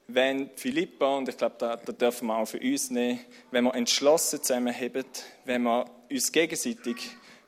wenn 0.07 0.49
Philippa, 0.55 1.17
und 1.17 1.27
ich 1.27 1.35
glaube, 1.35 1.55
da, 1.57 1.75
da 1.75 1.91
dürfen 1.91 2.27
wir 2.27 2.37
auch 2.37 2.45
für 2.45 2.59
uns 2.59 2.89
nehmen, 2.89 3.19
wenn 3.51 3.65
wir 3.65 3.75
entschlossen 3.75 4.41
zusammenheben, 4.41 5.05
wenn 5.43 5.63
wir 5.63 5.85
uns 6.09 6.31
gegenseitig 6.31 6.95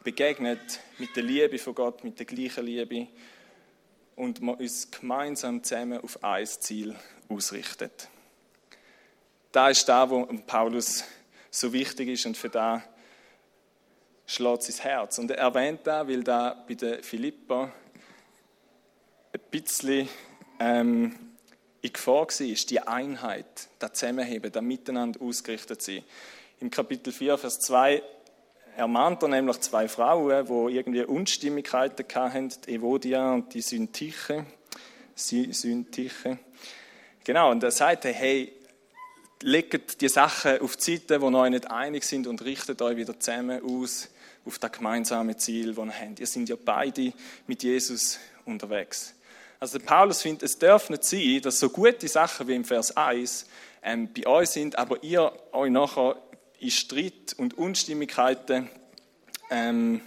begegnet 0.03 0.79
mit 0.97 1.15
der 1.15 1.23
Liebe 1.23 1.57
von 1.57 1.75
Gott, 1.75 2.03
mit 2.03 2.19
der 2.19 2.25
gleichen 2.25 2.65
Liebe 2.65 3.07
und 4.19 4.41
wir 4.41 4.59
uns 4.59 4.91
gemeinsam 4.91 5.63
zusammen 5.63 6.01
auf 6.01 6.21
ein 6.21 6.45
Ziel 6.45 6.93
ausrichtet. 7.29 8.09
Da 9.53 9.69
ist 9.69 9.87
da, 9.87 10.09
wo 10.09 10.25
Paulus 10.45 11.05
so 11.49 11.71
wichtig 11.71 12.09
ist 12.09 12.25
und 12.25 12.35
für 12.35 12.49
da 12.49 12.83
schlägt 14.25 14.63
sein 14.63 14.83
Herz. 14.83 15.17
Und 15.19 15.31
er 15.31 15.37
erwähnt 15.37 15.79
da, 15.85 16.05
weil 16.05 16.21
da 16.21 16.65
bei 16.67 16.73
der 16.73 17.01
Philippa 17.01 17.71
ein 19.31 19.39
bisschen 19.49 20.09
ähm, 20.59 21.15
in 21.81 21.93
Gefahr 21.93 22.27
war, 22.27 22.55
die 22.69 22.79
Einheit, 22.81 23.69
das 23.79 23.93
Zusammenheben, 23.93 24.51
das 24.51 24.61
Miteinander 24.61 25.21
ausgerichtet 25.21 25.81
sein. 25.81 26.03
Im 26.59 26.69
Kapitel 26.69 27.13
4, 27.13 27.37
Vers 27.37 27.61
2 27.61 28.03
ermahnt 28.79 29.21
er 29.23 29.27
nämlich 29.27 29.59
zwei 29.59 29.89
Frauen, 29.89 30.45
die 30.45 30.75
irgendwie 30.75 31.03
Unstimmigkeiten 31.03 32.05
hatten, 32.15 32.49
die 32.65 32.75
Evodia 32.75 33.33
und 33.33 33.53
die 33.53 33.61
Syntyche. 33.61 34.45
Syntyche. 35.15 36.39
Genau, 37.25 37.51
und 37.51 37.61
er 37.61 37.71
sagte, 37.71 38.09
hey, 38.09 38.53
legt 39.41 39.99
die 39.99 40.07
Sachen 40.07 40.61
auf 40.61 40.77
die 40.77 40.95
Seite, 40.95 41.21
wo 41.21 41.27
euch 41.27 41.49
nicht 41.49 41.69
einig 41.69 42.05
sind 42.05 42.25
und 42.25 42.41
richtet 42.43 42.81
euch 42.81 42.95
wieder 42.95 43.19
zusammen 43.19 43.61
aus 43.61 44.09
auf 44.45 44.57
das 44.59 44.71
gemeinsame 44.71 45.35
Ziel, 45.35 45.73
das 45.73 45.85
ihr 45.85 45.93
habt. 45.93 46.19
Ihr 46.21 46.27
seid 46.27 46.49
ja 46.49 46.55
beide 46.63 47.11
mit 47.47 47.61
Jesus 47.61 48.17
unterwegs. 48.45 49.13
Also 49.59 49.77
Paulus 49.79 50.21
findet, 50.21 50.43
es 50.43 50.57
darf 50.57 50.89
nicht 50.89 51.03
sein, 51.03 51.41
dass 51.41 51.59
so 51.59 51.69
gute 51.69 52.07
Sachen 52.07 52.47
wie 52.47 52.55
im 52.55 52.63
Vers 52.63 52.95
1 52.95 53.45
ähm, 53.83 54.09
bei 54.13 54.25
euch 54.25 54.49
sind, 54.49 54.77
aber 54.77 55.03
ihr 55.03 55.33
euch 55.51 55.69
nachher 55.69 56.15
in 56.59 56.71
Streit 56.71 57.33
und 57.37 57.57
Unstimmigkeiten 57.57 58.69
ähm, 59.49 60.01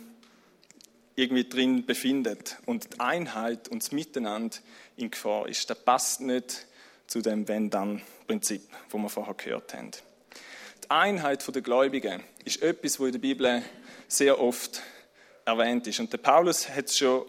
irgendwie 1.16 1.49
drin 1.49 1.87
befindet 1.87 2.59
und 2.66 2.94
die 2.94 3.00
Einheit 3.00 3.68
und 3.68 3.82
das 3.82 3.92
Miteinander 3.92 4.56
in 4.97 5.11
Gefahr 5.11 5.49
ist. 5.49 5.68
Das 5.68 5.85
passt 5.85 6.21
nicht 6.21 6.66
zu 7.06 7.21
dem 7.21 7.49
Wenn-Dann-Prinzip, 7.49 8.62
wo 8.90 8.99
wir 8.99 9.09
vorher 9.09 9.35
gehört 9.35 9.75
haben. 9.75 9.90
Die 10.85 10.90
Einheit 10.90 11.54
der 11.54 11.62
Gläubigen 11.62 12.23
ist 12.44 12.62
etwas, 12.62 12.99
wo 12.99 13.06
in 13.06 13.12
der 13.12 13.18
Bibel 13.18 13.62
sehr 14.09 14.40
oft 14.40 14.82
erwähnt 15.44 15.87
ist. 15.87 16.00
Und 16.00 16.12
der 16.12 16.18
Paulus 16.18 16.68
hat 16.68 16.87
es 16.87 16.99
schon 16.99 17.26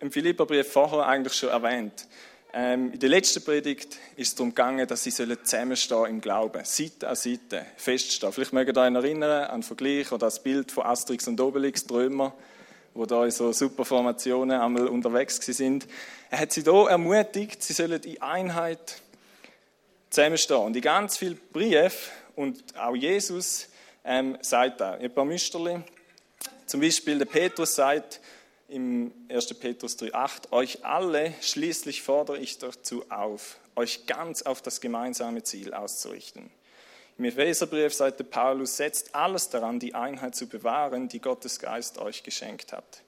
im 0.00 0.10
Philipperbrief 0.10 0.70
vorher 0.70 1.06
eigentlich 1.06 1.34
schon 1.34 1.50
erwähnt. 1.50 2.06
Ähm, 2.56 2.92
in 2.92 3.00
der 3.00 3.08
letzten 3.08 3.42
Predigt 3.42 3.98
ist 4.14 4.28
es 4.28 4.34
darum 4.36 4.50
gegangen, 4.50 4.86
dass 4.86 5.02
sie 5.02 5.10
zusammenstehen 5.10 6.06
im 6.06 6.20
Glauben, 6.20 6.64
Seite 6.64 7.08
an 7.08 7.16
Seite, 7.16 7.66
feststehen. 7.76 8.32
Vielleicht 8.32 8.52
mögt 8.52 8.76
ihr 8.76 8.80
euch 8.80 8.94
erinnern 8.94 9.46
an 9.46 9.56
den 9.56 9.62
Vergleich 9.64 10.12
oder 10.12 10.26
das 10.26 10.40
Bild 10.40 10.70
von 10.70 10.84
Asterix 10.84 11.26
und 11.26 11.40
Obelix, 11.40 11.84
Trömer, 11.84 12.32
wo 12.94 13.06
da 13.06 13.24
in 13.24 13.32
so 13.32 13.52
super 13.52 13.84
Formationen 13.84 14.60
einmal 14.60 14.86
unterwegs 14.86 15.44
sind. 15.44 15.88
Er 16.30 16.38
hat 16.38 16.52
sie 16.52 16.62
da 16.62 16.86
ermutigt, 16.86 17.60
sie 17.60 17.72
sollen 17.72 18.00
in 18.04 18.22
Einheit 18.22 19.02
zusammenstehen. 20.10 20.60
Und 20.60 20.76
in 20.76 20.82
ganz 20.82 21.16
vielen 21.16 21.40
Briefen 21.52 22.12
und 22.36 22.62
auch 22.78 22.94
Jesus 22.94 23.66
ähm, 24.04 24.38
sagt 24.42 24.80
da, 24.80 24.92
ein 24.92 25.12
paar 25.12 25.24
Müsterli. 25.24 25.82
Zum 26.66 26.80
Beispiel 26.80 27.18
der 27.18 27.24
Petrus 27.24 27.74
sagt, 27.74 28.20
im 28.68 29.12
1. 29.28 29.54
Petrus 29.54 29.98
3,8, 29.98 30.52
euch 30.52 30.84
alle 30.84 31.34
schließlich 31.40 32.02
fordere 32.02 32.38
ich 32.38 32.58
dazu 32.58 33.04
auf, 33.10 33.58
euch 33.76 34.06
ganz 34.06 34.42
auf 34.42 34.62
das 34.62 34.80
gemeinsame 34.80 35.42
Ziel 35.42 35.74
auszurichten. 35.74 36.50
Im 37.16 37.26
Epheserbrief 37.26 37.94
sagte 37.94 38.24
Paulus, 38.24 38.76
setzt 38.76 39.14
alles 39.14 39.48
daran, 39.48 39.78
die 39.78 39.94
Einheit 39.94 40.34
zu 40.34 40.48
bewahren, 40.48 41.08
die 41.08 41.20
Gottes 41.20 41.60
Geist 41.60 41.98
euch 41.98 42.22
geschenkt 42.24 42.72
hat. 42.72 43.02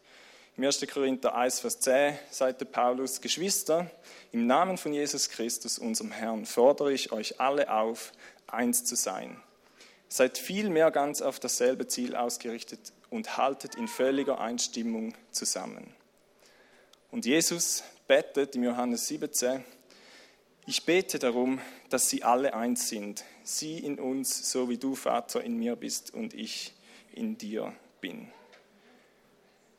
Im 0.56 0.64
1. 0.64 0.86
Korinther 0.92 1.34
1, 1.34 1.60
Vers 1.60 1.80
10 1.80 2.16
sagte 2.30 2.64
Paulus, 2.64 3.20
Geschwister, 3.20 3.90
im 4.32 4.46
Namen 4.46 4.78
von 4.78 4.92
Jesus 4.92 5.28
Christus, 5.28 5.78
unserem 5.78 6.12
Herrn, 6.12 6.46
fordere 6.46 6.92
ich 6.92 7.12
euch 7.12 7.40
alle 7.40 7.70
auf, 7.72 8.12
eins 8.46 8.84
zu 8.84 8.94
sein. 8.94 9.40
Seid 10.08 10.38
vielmehr 10.38 10.90
ganz 10.92 11.20
auf 11.20 11.40
dasselbe 11.40 11.88
Ziel 11.88 12.14
ausgerichtet 12.14 12.92
und 13.16 13.36
haltet 13.36 13.74
in 13.74 13.88
völliger 13.88 14.40
Einstimmung 14.40 15.14
zusammen. 15.30 15.92
Und 17.10 17.26
Jesus 17.26 17.82
betet 18.06 18.54
im 18.54 18.62
Johannes 18.62 19.08
17, 19.08 19.64
ich 20.66 20.84
bete 20.84 21.18
darum, 21.18 21.60
dass 21.90 22.08
sie 22.10 22.24
alle 22.24 22.54
eins 22.54 22.88
sind, 22.88 23.24
sie 23.42 23.78
in 23.78 23.98
uns, 23.98 24.50
so 24.50 24.68
wie 24.68 24.78
du, 24.78 24.94
Vater, 24.94 25.42
in 25.42 25.56
mir 25.56 25.76
bist 25.76 26.12
und 26.12 26.34
ich 26.34 26.74
in 27.12 27.38
dir 27.38 27.72
bin. 28.00 28.28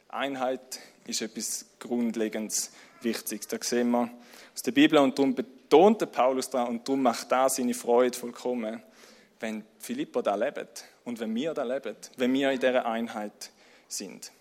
Einheit 0.07 0.79
ist 1.05 1.21
etwas 1.21 1.65
Grundlegendes 1.79 2.71
Wichtiges. 3.01 3.47
Da 3.47 3.57
sehen 3.61 3.91
wir 3.91 4.09
aus 4.53 4.63
der 4.63 4.71
Bibel 4.71 4.97
und 4.99 5.19
darum 5.19 5.35
betont 5.35 6.09
Paulus 6.11 6.49
da 6.49 6.63
und 6.63 6.87
darum 6.87 7.03
macht 7.03 7.31
da 7.31 7.49
seine 7.49 7.73
Freude 7.73 8.17
vollkommen, 8.17 8.81
wenn 9.39 9.63
Philippa 9.79 10.21
da 10.21 10.35
lebt 10.35 10.85
und 11.03 11.19
wenn 11.19 11.33
wir 11.35 11.53
da 11.53 11.63
leben, 11.63 11.95
wenn 12.17 12.33
wir 12.33 12.51
in 12.51 12.59
dieser 12.59 12.85
Einheit 12.85 13.51
sind. 13.87 14.31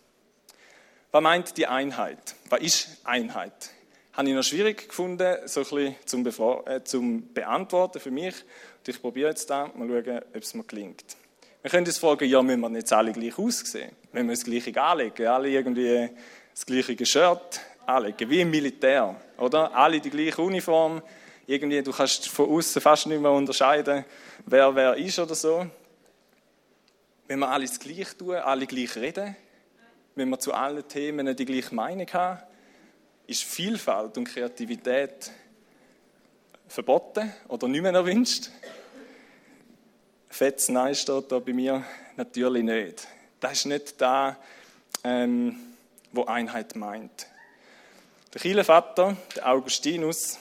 Was 1.13 1.23
meint 1.23 1.57
die 1.57 1.67
Einheit? 1.67 2.35
Was 2.51 2.61
ist 2.61 2.89
Einheit? 3.05 3.71
Habe 4.13 4.29
ich 4.29 4.35
noch 4.35 4.43
schwierig 4.43 4.89
gefunden, 4.89 5.37
so 5.47 5.61
ein 5.61 5.95
bisschen 6.05 6.35
zum, 6.35 6.65
äh, 6.67 6.83
zum 6.85 7.33
Beantworten 7.35 8.01
für 8.01 8.11
mich. 8.11 8.35
Und 8.35 8.89
ich 8.89 9.01
probiere 9.01 9.29
jetzt 9.29 9.49
da, 9.51 9.71
mal 9.75 9.89
schauen, 9.89 10.19
ob 10.19 10.43
es 10.43 10.55
mir 10.55 10.65
gelingt. 10.65 11.17
Wir 11.63 11.71
können 11.71 11.87
uns 11.87 11.99
fragen, 11.99 12.29
ja, 12.29 12.43
müssen 12.43 12.61
wir 12.61 12.69
nicht 12.69 12.93
alle 12.93 13.13
gleich 13.13 13.39
aussehen? 13.39 13.93
Wenn 14.13 14.27
wir 14.27 14.35
das 14.35 14.45
Gleiche 14.45 14.81
anlegen, 14.81 15.27
alle 15.27 15.49
irgendwie 15.49 16.11
das 16.55 16.65
gleiche 16.65 17.05
Shirt 17.05 17.61
anlegen, 17.85 18.31
wie 18.31 18.41
im 18.41 18.51
Militär, 18.51 19.21
oder? 19.37 19.75
Alle 19.75 20.01
die 20.01 20.11
gleiche 20.11 20.41
Uniform, 20.41 21.03
irgendwie, 21.47 21.83
du 21.83 21.93
kannst 21.93 22.29
von 22.29 22.51
außen 22.51 22.83
fast 22.83 23.07
nicht 23.07 23.21
mehr 23.21 23.31
unterscheiden, 23.31 24.05
wer 24.45 24.75
wer 24.75 24.97
ist 24.97 25.19
oder 25.19 25.35
so. 25.35 25.67
Wenn 27.29 27.39
wir 27.39 27.49
alles 27.49 27.79
gleich 27.79 28.17
tun, 28.17 28.37
alle 28.37 28.67
gleich 28.67 28.97
reden, 28.97 29.37
wenn 30.15 30.29
wir 30.29 30.39
zu 30.39 30.53
allen 30.53 30.87
Themen 30.89 31.35
die 31.37 31.45
gleiche 31.45 31.75
Meinung 31.75 32.07
haben, 32.13 32.41
ist 33.27 33.45
Vielfalt 33.45 34.17
und 34.19 34.25
Kreativität 34.25 35.31
verboten 36.69 37.33
oder 37.49 37.69
nicht 37.69 37.83
mehr 37.83 37.93
erwünscht? 37.93 38.51
Fettes 40.29 40.69
Nein 40.69 40.95
steht 40.95 41.31
da 41.33 41.39
bei 41.39 41.53
mir 41.53 41.85
natürlich 42.17 42.63
nicht. 42.63 43.09
Das 43.41 43.53
ist 43.53 43.67
nicht 43.67 44.01
da, 44.01 44.37
ähm, 45.03 45.59
wo 46.13 46.25
Einheit 46.25 46.77
meint. 46.77 47.27
Der 48.33 48.41
Kirchenvater, 48.41 49.17
der 49.35 49.49
Augustinus, 49.49 50.39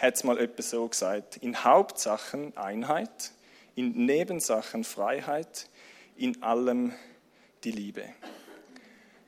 hat 0.00 0.14
es 0.14 0.24
mal 0.24 0.38
etwas 0.38 0.70
so 0.70 0.86
gesagt: 0.88 1.36
In 1.38 1.64
Hauptsachen 1.64 2.56
Einheit, 2.56 3.32
in 3.74 4.06
Nebensachen 4.06 4.84
Freiheit, 4.84 5.68
in 6.16 6.42
allem 6.42 6.94
die 7.64 7.72
Liebe. 7.72 8.04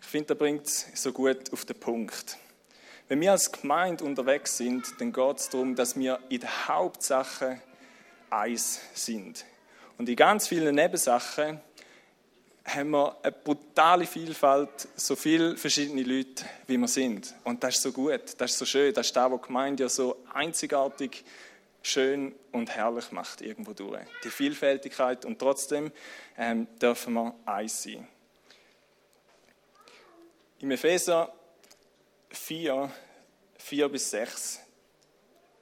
Ich 0.01 0.07
finde, 0.07 0.29
da 0.29 0.35
bringt 0.35 0.67
es 0.67 0.87
so 0.95 1.13
gut 1.13 1.53
auf 1.53 1.65
den 1.65 1.79
Punkt. 1.79 2.37
Wenn 3.09 3.21
wir 3.21 3.33
als 3.33 3.51
Gemeinde 3.51 4.05
unterwegs 4.05 4.57
sind, 4.57 4.87
dann 4.99 5.13
geht 5.13 5.37
es 5.39 5.49
darum, 5.49 5.75
dass 5.75 5.97
wir 5.99 6.21
in 6.29 6.41
der 6.41 6.69
Hauptsache 6.69 7.61
eins 8.31 8.81
sind. 8.95 9.45
Und 9.99 10.09
in 10.09 10.17
ganz 10.17 10.49
vielen 10.49 10.75
Nebensachen 10.75 11.61
haben 12.75 12.91
wir 12.91 13.17
eine 13.23 13.33
brutale 13.33 14.07
Vielfalt, 14.07 14.89
so 14.97 15.17
viele 15.17 15.57
verschiedene 15.57 16.03
Leute, 16.03 16.45
wie 16.67 16.77
wir 16.77 16.89
sind. 16.89 17.35
Und 17.45 17.63
das 17.63 17.77
ist 17.77 17.83
so 17.83 17.93
gut, 17.93 18.21
das 18.39 18.53
ist 18.53 18.59
so 18.59 18.65
schön, 18.65 18.95
das 18.95 19.07
ist 19.07 19.17
das, 19.17 19.31
was 19.31 19.41
die 19.41 19.47
Gemeinde 19.47 19.83
ja 19.85 19.89
so 19.89 20.17
einzigartig, 20.33 21.25
schön 21.83 22.35
und 22.53 22.71
herrlich 22.71 23.11
macht 23.13 23.41
irgendwo 23.41 23.73
durch. 23.73 24.01
Die 24.25 24.31
Vielfältigkeit 24.31 25.25
und 25.25 25.39
trotzdem 25.39 25.91
ähm, 26.37 26.67
dürfen 26.79 27.15
wir 27.15 27.35
eins 27.47 27.83
sein. 27.83 28.07
Im 30.61 30.71
Epheser 30.71 31.33
4, 32.31 32.91
4 33.57 33.89
bis 33.89 34.11
6 34.11 34.61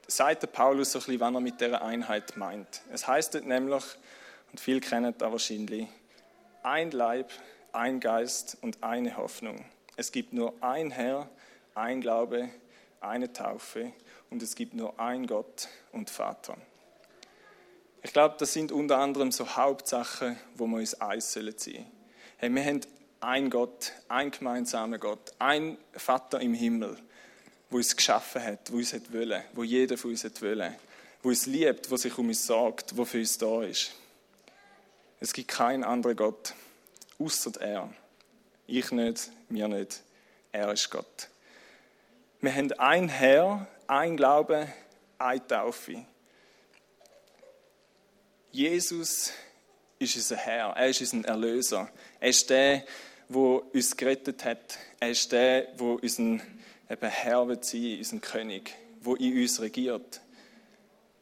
sagt 0.09 0.43
der 0.43 0.49
Paulus 0.49 0.93
so 0.93 0.99
ein 0.99 1.05
bisschen, 1.05 1.21
was 1.21 1.35
er 1.35 1.41
mit 1.41 1.61
dieser 1.61 1.83
Einheit 1.83 2.37
meint. 2.37 2.83
Es 2.93 3.07
heißt 3.07 3.35
nämlich, 3.45 3.85
und 4.51 4.59
viele 4.59 4.81
kennen 4.81 5.15
das 5.17 5.31
wahrscheinlich, 5.31 5.87
ein 6.69 6.91
Leib, 6.91 7.31
ein 7.73 7.99
Geist 7.99 8.59
und 8.61 8.83
eine 8.83 9.17
Hoffnung. 9.17 9.65
Es 9.97 10.13
gibt 10.13 10.35
nur 10.35 10.53
ein 10.61 10.91
Herr, 10.91 11.31
ein 11.75 12.03
Glaube, 12.03 12.51
eine 13.01 13.33
Taufe 13.33 13.93
und 14.29 14.43
es 14.43 14.55
gibt 14.55 14.75
nur 14.75 15.01
ein 15.01 15.27
Gott 15.27 15.69
und 15.93 16.11
Vater. 16.11 16.59
Ich 18.03 18.13
glaube, 18.13 18.37
das 18.39 18.53
sind 18.53 18.71
unter 18.71 18.99
anderem 18.99 19.33
so 19.33 19.57
Hauptsachen, 19.57 20.37
wo 20.57 20.67
wir 20.67 20.77
uns 20.77 20.93
eins 21.01 21.33
ziehen 21.33 21.55
sollen. 21.57 21.87
Hey, 22.37 22.51
wir 22.51 22.65
haben 22.65 22.81
ein 23.21 23.49
Gott, 23.49 23.93
ein 24.09 24.31
gemeinsamer 24.31 24.99
Gott, 24.99 25.33
ein 25.39 25.79
Vater 25.95 26.39
im 26.41 26.53
Himmel, 26.53 26.99
wo 27.71 27.79
uns 27.79 27.97
geschaffen 27.97 28.45
hat, 28.45 28.71
wo 28.71 28.77
uns 28.77 28.93
hat 28.93 29.11
wollen, 29.11 29.43
wo 29.55 29.63
jeder 29.63 29.97
von 29.97 30.11
uns 30.11 30.23
hat 30.23 30.43
wollen, 30.43 30.75
wo 31.23 31.31
uns 31.31 31.47
liebt, 31.47 31.91
wo 31.91 31.97
sich 31.97 32.17
um 32.19 32.29
uns 32.29 32.47
sorgt, 32.47 32.95
wo 32.95 33.07
für 33.07 33.19
uns 33.19 33.39
da 33.39 33.63
ist. 33.63 33.95
Es 35.21 35.33
gibt 35.33 35.49
keinen 35.49 35.83
anderen 35.83 36.17
Gott, 36.17 36.55
außer 37.19 37.61
er. 37.61 37.93
Ich 38.67 38.93
nicht, 38.93 39.31
mir 39.49 39.67
nicht. 39.67 40.03
Er 40.53 40.73
ist 40.73 40.91
Gott. 40.91 41.29
Wir 42.41 42.55
haben 42.55 42.73
ein 42.75 43.09
Herr, 43.09 43.67
ein 43.89 44.17
Glaube, 44.17 44.69
eine 45.19 45.47
Taufe. 45.47 46.05
Jesus 48.53 49.33
ist 49.99 50.15
unser 50.15 50.37
Herr, 50.37 50.69
er 50.77 50.89
ist 50.89 51.01
unser 51.01 51.29
Erlöser. 51.29 51.91
Er 52.21 52.29
ist 52.29 52.49
der, 52.49 52.85
der 53.29 53.75
uns 53.75 53.97
gerettet 53.97 54.45
hat. 54.45 54.79
Er 55.01 55.11
ist 55.11 55.33
der, 55.33 55.63
der 55.63 55.81
unser 55.81 56.41
Herr 56.89 57.49
wird 57.49 57.65
sein, 57.65 57.99
unser 57.99 58.19
König, 58.19 58.73
der 59.05 59.21
in 59.21 59.43
uns 59.43 59.61
regiert. 59.61 60.21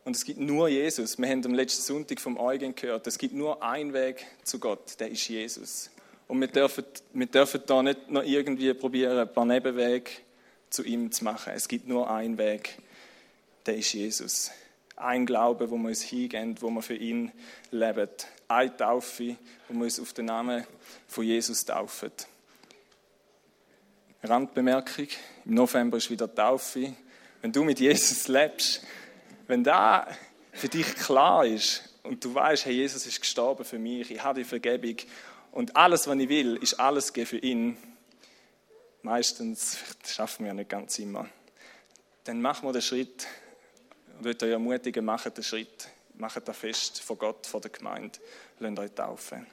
Und 0.06 0.14
es 0.14 0.24
gibt 0.24 0.38
nur 0.38 0.68
Jesus. 0.68 1.18
Wir 1.18 1.28
haben 1.28 1.44
am 1.44 1.52
letzten 1.52 1.82
Sonntag 1.82 2.20
vom 2.20 2.38
Eugen 2.38 2.76
gehört, 2.76 3.08
es 3.08 3.18
gibt 3.18 3.34
nur 3.34 3.60
einen 3.60 3.92
Weg 3.92 4.24
zu 4.44 4.60
Gott, 4.60 5.00
der 5.00 5.10
ist 5.10 5.26
Jesus. 5.26 5.90
Und 6.28 6.40
wir 6.40 6.46
dürfen, 6.46 6.84
wir 7.12 7.26
dürfen 7.26 7.62
da 7.66 7.82
nicht 7.82 8.08
noch 8.08 8.22
irgendwie 8.22 8.72
probieren, 8.72 9.18
ein 9.18 9.32
paar 9.32 9.44
Nebenwege 9.44 10.08
zu 10.70 10.84
ihm 10.84 11.10
zu 11.10 11.24
machen. 11.24 11.54
Es 11.56 11.66
gibt 11.66 11.88
nur 11.88 12.08
einen 12.08 12.38
Weg, 12.38 12.78
der 13.66 13.78
ist 13.78 13.94
Jesus. 13.94 14.52
Ein 14.94 15.26
Glaube, 15.26 15.72
wo 15.72 15.76
wir 15.76 15.88
uns 15.88 16.02
hingehen, 16.02 16.54
wo 16.60 16.70
wir 16.70 16.82
für 16.82 16.94
ihn 16.94 17.32
leben. 17.72 18.08
Eine 18.46 18.76
Taufe, 18.76 19.34
wo 19.66 19.74
wir 19.74 19.84
uns 19.86 19.98
auf 19.98 20.12
den 20.12 20.26
Namen 20.26 20.64
von 21.08 21.24
Jesus 21.24 21.64
taufen. 21.64 22.12
Randbemerkung, 24.22 25.08
im 25.46 25.54
November 25.54 25.96
ist 25.96 26.10
wieder 26.10 26.32
Taufe. 26.32 26.94
Wenn 27.42 27.50
du 27.50 27.64
mit 27.64 27.80
Jesus 27.80 28.28
lebst, 28.28 28.82
wenn 29.46 29.64
da 29.64 30.06
für 30.52 30.68
dich 30.68 30.94
klar 30.94 31.44
ist 31.44 31.94
und 32.02 32.24
du 32.24 32.34
weißt, 32.34 32.66
hey, 32.66 32.74
Jesus 32.74 33.06
ist 33.06 33.20
gestorben 33.20 33.64
für 33.64 33.78
mich, 33.78 34.10
ich 34.10 34.22
habe 34.22 34.40
die 34.40 34.44
Vergebung 34.44 34.96
und 35.52 35.76
alles, 35.76 36.06
was 36.06 36.16
ich 36.16 36.28
will, 36.28 36.56
ist 36.56 36.74
alles 36.74 37.10
für 37.10 37.38
ihn, 37.38 37.76
meistens, 39.02 39.78
schaffen 40.06 40.46
wir 40.46 40.54
nicht 40.54 40.70
ganz 40.70 40.98
immer, 40.98 41.28
dann 42.24 42.40
machen 42.40 42.68
wir 42.68 42.72
den 42.72 42.82
Schritt 42.82 43.26
und 44.18 44.24
würde 44.24 44.46
euch 44.46 44.52
ermutigen, 44.52 45.04
macht 45.04 45.36
den 45.36 45.44
Schritt, 45.44 45.88
macht 46.14 46.46
das 46.48 46.56
fest 46.56 47.00
vor 47.00 47.16
Gott, 47.16 47.46
vor 47.46 47.60
der 47.60 47.70
Gemeinde, 47.70 48.18
lasst 48.58 48.78
euch 48.78 48.92
taufen. 48.92 49.46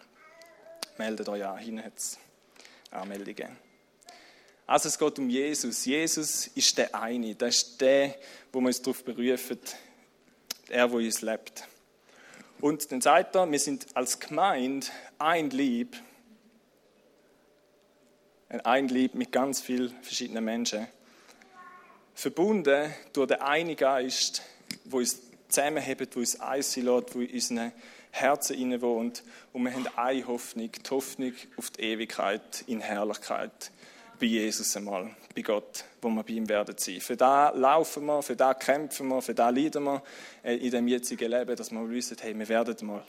Meldet 0.98 1.28
euch 1.28 1.44
an, 1.44 1.58
hinten 1.58 1.84
hat 1.84 1.98
es 1.98 2.20
Anmeldungen. 2.92 3.73
Also 4.66 4.88
es 4.88 4.98
geht 4.98 5.20
um 5.20 5.30
Jesus. 5.30 5.86
Jesus 5.86 6.48
ist 6.48 6.78
der 6.78 6.96
eine, 6.96 7.36
das 7.36 7.58
ist 7.58 7.82
der, 7.82 8.16
wo 8.52 8.62
wir 8.62 8.68
uns 8.68 8.82
darauf 8.82 9.04
berufen, 9.04 9.60
er, 10.70 10.92
wo 10.92 10.98
uns 10.98 11.22
lebt. 11.22 11.68
Und 12.62 12.92
dann 12.92 13.02
sagt 13.02 13.36
er, 13.36 13.52
wir 13.52 13.60
sind 13.60 13.88
als 13.94 14.20
Gemeinde 14.20 14.88
ein 15.20 15.50
Lieb, 15.50 15.98
ein 18.64 18.88
Lieb 18.88 19.16
mit 19.16 19.32
ganz 19.32 19.60
vielen 19.60 19.94
verschiedenen 20.02 20.46
Menschen, 20.46 20.88
verbunden 22.14 22.94
durch 23.12 23.28
den 23.28 23.42
einen 23.42 23.76
Geist, 23.76 24.44
wo 24.86 24.98
uns 24.98 25.20
zusammenhebt, 25.50 26.16
wo 26.16 26.20
uns 26.20 26.40
eins 26.40 26.76
lässt, 26.78 27.16
wo 27.16 27.20
in 27.20 27.32
unseren 27.32 27.72
Herzen 28.12 28.58
inne 28.58 28.82
wohnt. 28.82 29.24
Und 29.52 29.64
wir 29.64 29.74
haben 29.74 29.88
eine 29.98 30.26
Hoffnung, 30.28 30.72
die 30.72 30.90
Hoffnung 30.90 31.34
auf 31.58 31.72
die 31.72 31.82
Ewigkeit 31.82 32.64
in 32.68 32.80
Herrlichkeit 32.80 33.72
bei 34.24 34.28
Jesus 34.28 34.78
einmal, 34.78 35.14
bei 35.36 35.42
Gott, 35.42 35.84
wo 36.02 36.08
wir 36.08 36.24
bei 36.24 36.32
ihm 36.32 36.48
werden 36.48 36.78
sein. 36.78 37.02
Für 37.02 37.18
da 37.18 37.50
laufen 37.50 38.06
wir, 38.06 38.22
für 38.24 38.38
da 38.38 38.54
kämpfen 38.54 39.10
wir, 39.10 39.22
für 39.22 39.34
da 39.34 39.50
leiden 39.50 39.84
wir 39.84 40.02
äh, 40.44 40.56
in 40.56 40.72
dem 40.72 40.88
jetzigen 40.88 41.30
Leben, 41.30 41.54
dass 41.58 41.72
wir 41.72 41.90
wissen, 41.90 42.16
hey, 42.22 42.34
wir 42.34 42.48
werden 42.48 42.88
mal 42.88 43.04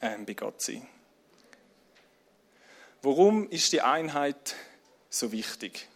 ähm, 0.00 0.24
bei 0.24 0.34
Gott 0.34 0.62
sein. 0.62 0.86
Warum 3.02 3.48
ist 3.48 3.72
die 3.72 3.80
Einheit 3.80 4.54
so 5.10 5.32
wichtig? 5.32 5.88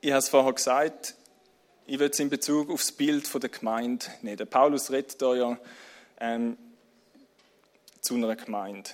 Ich 0.00 0.12
habe 0.12 0.20
es 0.20 0.30
vorher 0.30 0.54
gesagt, 0.54 1.16
ich 1.84 1.98
will 1.98 2.08
es 2.08 2.18
in 2.18 2.30
Bezug 2.30 2.70
auf 2.70 2.80
das 2.80 2.92
Bild 2.92 3.30
der 3.42 3.50
Gemeinde 3.50 4.06
nehmen. 4.22 4.48
Paulus 4.48 4.90
redet 4.90 5.20
da 5.20 5.34
ja 5.34 5.58
ähm, 6.18 6.56
zu 8.00 8.14
einer 8.14 8.36
Gemeinde. 8.36 8.88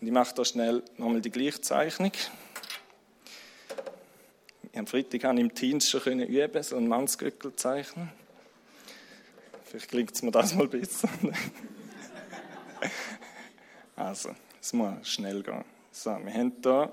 Und 0.00 0.06
ich 0.06 0.12
mache 0.12 0.34
da 0.34 0.44
schnell 0.44 0.82
nochmal 0.96 1.20
die 1.20 1.30
Gleichzeichnung. 1.30 2.12
Am 4.74 4.86
Freitag 4.86 5.24
habe 5.24 5.34
ich 5.34 5.40
im 5.40 5.54
Teams 5.54 5.90
schon 5.90 6.20
üben, 6.20 6.62
so 6.62 6.76
ein 6.76 6.86
Mannsgöckel 6.86 7.54
zeichnen. 7.56 8.10
Vielleicht 9.64 9.88
klingt 9.88 10.12
es 10.12 10.22
mir 10.22 10.30
das 10.30 10.54
mal 10.54 10.68
besser. 10.68 11.08
also, 13.96 14.30
es 14.60 14.72
muss 14.72 15.08
schnell 15.08 15.42
gehen. 15.42 15.64
So, 15.90 16.10
wir 16.10 16.32
haben 16.32 16.52
hier. 16.62 16.92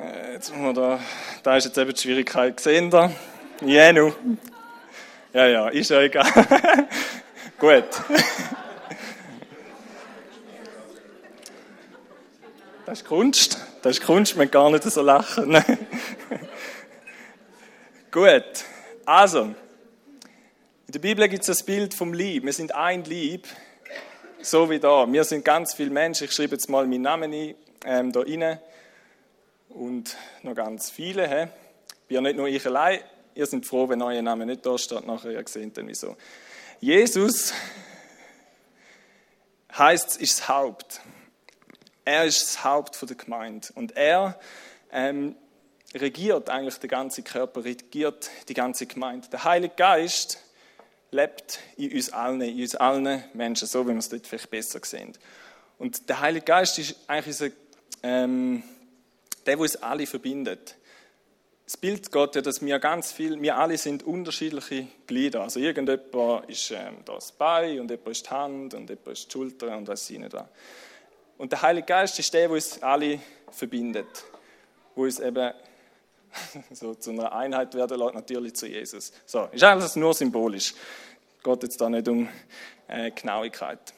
Äh, 0.00 0.32
jetzt 0.32 0.54
wir 0.54 0.72
da. 0.72 1.00
Da 1.42 1.56
ist 1.56 1.66
jetzt 1.66 1.76
eben 1.76 1.92
die 1.92 2.00
Schwierigkeit. 2.00 2.56
Gesehen 2.56 2.90
da? 2.90 3.12
Jenu. 3.60 4.12
Ja, 5.34 5.46
ja, 5.46 5.68
ist 5.68 5.90
ja 5.90 6.00
egal. 6.00 6.26
Gut. 7.58 7.84
Das 12.88 13.00
ist 13.00 13.06
Kunst. 13.06 13.58
Das 13.82 13.98
ist 13.98 14.06
Kunst, 14.06 14.34
man 14.34 14.50
gar 14.50 14.70
nicht 14.70 14.82
so 14.82 15.02
lachen. 15.02 15.52
Gut. 18.10 18.64
Also, 19.04 19.42
in 19.42 19.54
der 20.94 20.98
Bibel 20.98 21.28
gibt 21.28 21.42
es 21.42 21.48
das 21.48 21.62
Bild 21.62 21.92
vom 21.92 22.14
Lieb. 22.14 22.46
Wir 22.46 22.52
sind 22.54 22.74
ein 22.74 23.04
Lieb, 23.04 23.46
so 24.40 24.70
wie 24.70 24.78
da. 24.78 25.06
Wir 25.06 25.24
sind 25.24 25.44
ganz 25.44 25.74
viele 25.74 25.90
Menschen. 25.90 26.24
Ich 26.24 26.32
schreibe 26.32 26.52
jetzt 26.52 26.70
mal 26.70 26.86
meinen 26.86 27.02
Namen 27.02 27.30
ein, 27.30 27.54
ähm, 27.84 28.10
da 28.10 28.20
rein. 28.20 28.58
Und 29.68 30.16
noch 30.42 30.54
ganz 30.54 30.88
viele. 30.88 31.28
He? 31.28 31.48
Bin 32.08 32.22
nicht 32.22 32.36
nur 32.38 32.48
ich 32.48 32.64
allein. 32.64 33.00
Ihr 33.34 33.44
seid 33.44 33.66
froh, 33.66 33.86
wenn 33.90 34.00
euer 34.00 34.22
Name 34.22 34.46
nicht 34.46 34.64
da 34.64 34.78
steht. 34.78 35.06
Nachher 35.06 35.32
ihr 35.32 35.46
seht 35.46 35.76
dann 35.76 35.88
wieso. 35.88 36.16
Jesus 36.80 37.52
heißt, 39.76 40.16
ist 40.22 40.40
das 40.40 40.48
Haupt. 40.48 41.02
Er 42.08 42.24
ist 42.24 42.40
das 42.40 42.64
Haupt 42.64 42.98
der 43.06 43.16
Gemeinde. 43.18 43.68
Und 43.74 43.94
er 43.94 44.40
ähm, 44.90 45.36
regiert 45.94 46.48
eigentlich 46.48 46.78
der 46.78 46.88
ganze 46.88 47.22
Körper, 47.22 47.62
regiert 47.62 48.30
die 48.48 48.54
ganze 48.54 48.86
Gemeinde. 48.86 49.28
Der 49.28 49.44
Heilige 49.44 49.74
Geist 49.76 50.42
lebt 51.10 51.60
in 51.76 51.92
uns 51.92 52.10
allen, 52.10 52.40
in 52.40 52.58
uns 52.62 52.74
allen 52.76 53.24
Menschen, 53.34 53.68
so 53.68 53.86
wie 53.86 53.90
wir 53.90 53.98
es 53.98 54.08
dort 54.08 54.26
vielleicht 54.26 54.50
besser 54.50 54.80
sehen. 54.82 55.12
Und 55.76 56.08
der 56.08 56.20
Heilige 56.20 56.46
Geist 56.46 56.78
ist 56.78 56.96
eigentlich 57.08 57.26
unser, 57.26 57.50
ähm, 58.02 58.62
der, 59.46 59.56
der 59.56 59.60
uns 59.60 59.76
alle 59.76 60.06
verbindet. 60.06 60.76
Das 61.66 61.76
Bild 61.76 62.10
geht 62.10 62.34
ja, 62.36 62.40
dass 62.40 62.62
wir 62.62 62.78
ganz 62.78 63.12
viel, 63.12 63.38
wir 63.42 63.58
alle 63.58 63.76
sind 63.76 64.02
unterschiedliche 64.02 64.86
Glieder. 65.06 65.42
Also 65.42 65.60
irgendjemand 65.60 66.48
ist 66.48 66.70
ähm, 66.70 67.04
das 67.04 67.32
Bein 67.32 67.80
und 67.80 67.90
jemand 67.90 68.08
ist 68.08 68.24
die 68.24 68.30
Hand 68.30 68.72
und 68.72 68.88
jemand 68.88 69.08
ist 69.08 69.26
die 69.26 69.32
Schulter 69.32 69.76
und 69.76 69.88
was 69.88 70.08
ich 70.08 70.18
nicht 70.18 70.32
was. 70.32 70.46
Und 71.38 71.52
der 71.52 71.62
Heilige 71.62 71.86
Geist 71.86 72.18
ist 72.18 72.34
der, 72.34 72.42
der 72.42 72.50
uns 72.50 72.82
alle 72.82 73.20
verbindet, 73.50 74.24
wo 74.94 75.04
uns 75.04 75.20
eben 75.20 75.52
so 76.72 76.94
zu 76.94 77.10
einer 77.10 77.32
Einheit 77.32 77.74
werden 77.74 77.98
lässt, 77.98 78.14
natürlich 78.14 78.54
zu 78.56 78.66
Jesus. 78.66 79.12
So, 79.24 79.48
ist 79.52 79.62
alles 79.62 79.94
nur 79.94 80.12
symbolisch. 80.12 80.74
Geht 81.42 81.62
jetzt 81.62 81.80
da 81.80 81.88
nicht 81.88 82.08
um 82.08 82.28
äh, 82.88 83.12
Genauigkeit. 83.12 83.94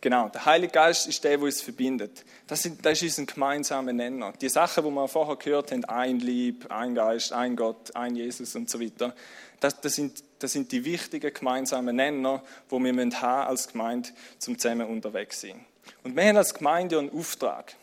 Genau, 0.00 0.30
der 0.30 0.46
Heilige 0.46 0.72
Geist 0.72 1.06
ist 1.06 1.22
der, 1.22 1.36
der 1.36 1.42
uns 1.42 1.60
verbindet. 1.60 2.24
Das, 2.46 2.62
sind, 2.62 2.84
das 2.84 3.02
ist 3.02 3.18
unser 3.18 3.32
gemeinsamer 3.32 3.92
Nenner. 3.92 4.32
Die 4.40 4.48
Sachen, 4.48 4.82
die 4.82 4.90
wir 4.90 5.08
vorher 5.08 5.36
gehört 5.36 5.72
haben, 5.72 5.84
ein 5.84 6.18
Lieb, 6.20 6.70
ein 6.70 6.94
Geist, 6.94 7.32
ein 7.34 7.54
Gott, 7.54 7.94
ein 7.94 8.16
Jesus 8.16 8.56
und 8.56 8.70
so 8.70 8.80
weiter, 8.80 9.14
das, 9.60 9.80
das, 9.80 9.94
sind, 9.94 10.24
das 10.38 10.52
sind 10.52 10.72
die 10.72 10.84
wichtigen 10.84 11.32
gemeinsamen 11.32 11.96
Nenner, 11.96 12.42
die 12.70 12.78
wir 12.78 13.20
haben 13.20 13.48
als 13.48 13.68
Gemeinde 13.68 14.08
zum 14.38 14.58
zusammen 14.58 14.88
unterwegs 14.88 15.40
sind. 15.40 15.60
Und 16.02 16.16
wir 16.16 16.24
haben 16.24 16.36
als 16.36 16.54
Gemeinde 16.54 16.98
einen 16.98 17.12
Auftrag. 17.12 17.74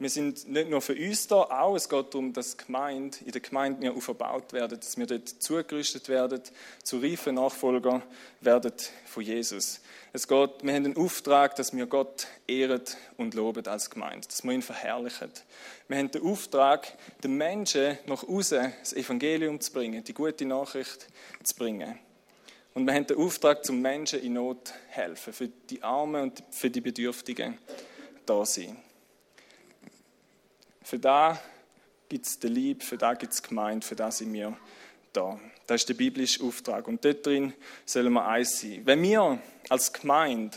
Wir 0.00 0.10
sind 0.10 0.48
nicht 0.48 0.70
nur 0.70 0.80
für 0.80 0.94
uns 0.94 1.26
da, 1.26 1.42
auch 1.42 1.74
es 1.74 1.88
geht 1.88 2.14
darum, 2.14 2.32
dass 2.32 2.56
Gemeinde, 2.56 3.18
in 3.24 3.32
der 3.32 3.40
Gemeinde 3.40 3.82
wir 3.82 3.94
aufgebaut 3.94 4.52
werden, 4.52 4.78
dass 4.78 4.96
wir 4.96 5.06
dort 5.06 5.28
zugerüstet 5.28 6.08
werden, 6.08 6.40
zu 6.84 6.98
reifen 6.98 7.34
Nachfolger 7.34 8.02
werden 8.40 8.72
von 9.06 9.24
Jesus. 9.24 9.80
Es 10.12 10.28
geht, 10.28 10.50
wir 10.62 10.72
haben 10.72 10.84
den 10.84 10.96
Auftrag, 10.96 11.56
dass 11.56 11.74
wir 11.74 11.86
Gott 11.86 12.28
ehren 12.46 12.82
und 13.16 13.34
loben 13.34 13.66
als 13.66 13.90
Gemeinde, 13.90 14.28
dass 14.28 14.44
wir 14.44 14.52
ihn 14.52 14.62
verherrlichen. 14.62 15.32
Wir 15.88 15.98
haben 15.98 16.12
den 16.12 16.22
Auftrag, 16.22 16.86
den 17.24 17.36
Menschen 17.36 17.98
nach 18.06 18.22
außen 18.22 18.72
das 18.78 18.92
Evangelium 18.92 19.60
zu 19.60 19.72
bringen, 19.72 20.04
die 20.04 20.14
gute 20.14 20.44
Nachricht 20.44 21.08
zu 21.42 21.56
bringen. 21.56 21.98
Und 22.72 22.86
wir 22.86 22.94
haben 22.94 23.06
den 23.08 23.16
Auftrag, 23.16 23.64
zum 23.64 23.82
Menschen 23.82 24.22
in 24.22 24.34
Not 24.34 24.72
helfen, 24.90 25.32
für 25.32 25.48
die 25.48 25.82
Armen 25.82 26.22
und 26.22 26.44
für 26.50 26.70
die 26.70 26.80
Bedürftigen 26.80 27.58
da 28.24 28.46
sein. 28.46 28.76
Für 30.88 30.98
da 30.98 31.38
gibt 32.08 32.24
es 32.24 32.38
den 32.38 32.54
Lieb, 32.54 32.82
für 32.82 32.96
da 32.96 33.12
gibt 33.12 33.34
es 33.34 33.42
Gemeinde, 33.42 33.86
für 33.86 33.94
das 33.94 34.16
sind 34.16 34.32
wir 34.32 34.56
da. 35.12 35.38
Das 35.66 35.82
ist 35.82 35.88
der 35.90 35.94
biblische 35.94 36.42
Auftrag. 36.42 36.88
Und 36.88 37.04
dort 37.04 37.26
drin 37.26 37.52
sollen 37.84 38.14
wir 38.14 38.26
eins 38.26 38.58
sein. 38.58 38.80
Wenn 38.86 39.02
wir 39.02 39.38
als 39.68 39.92
Gemeinde 39.92 40.56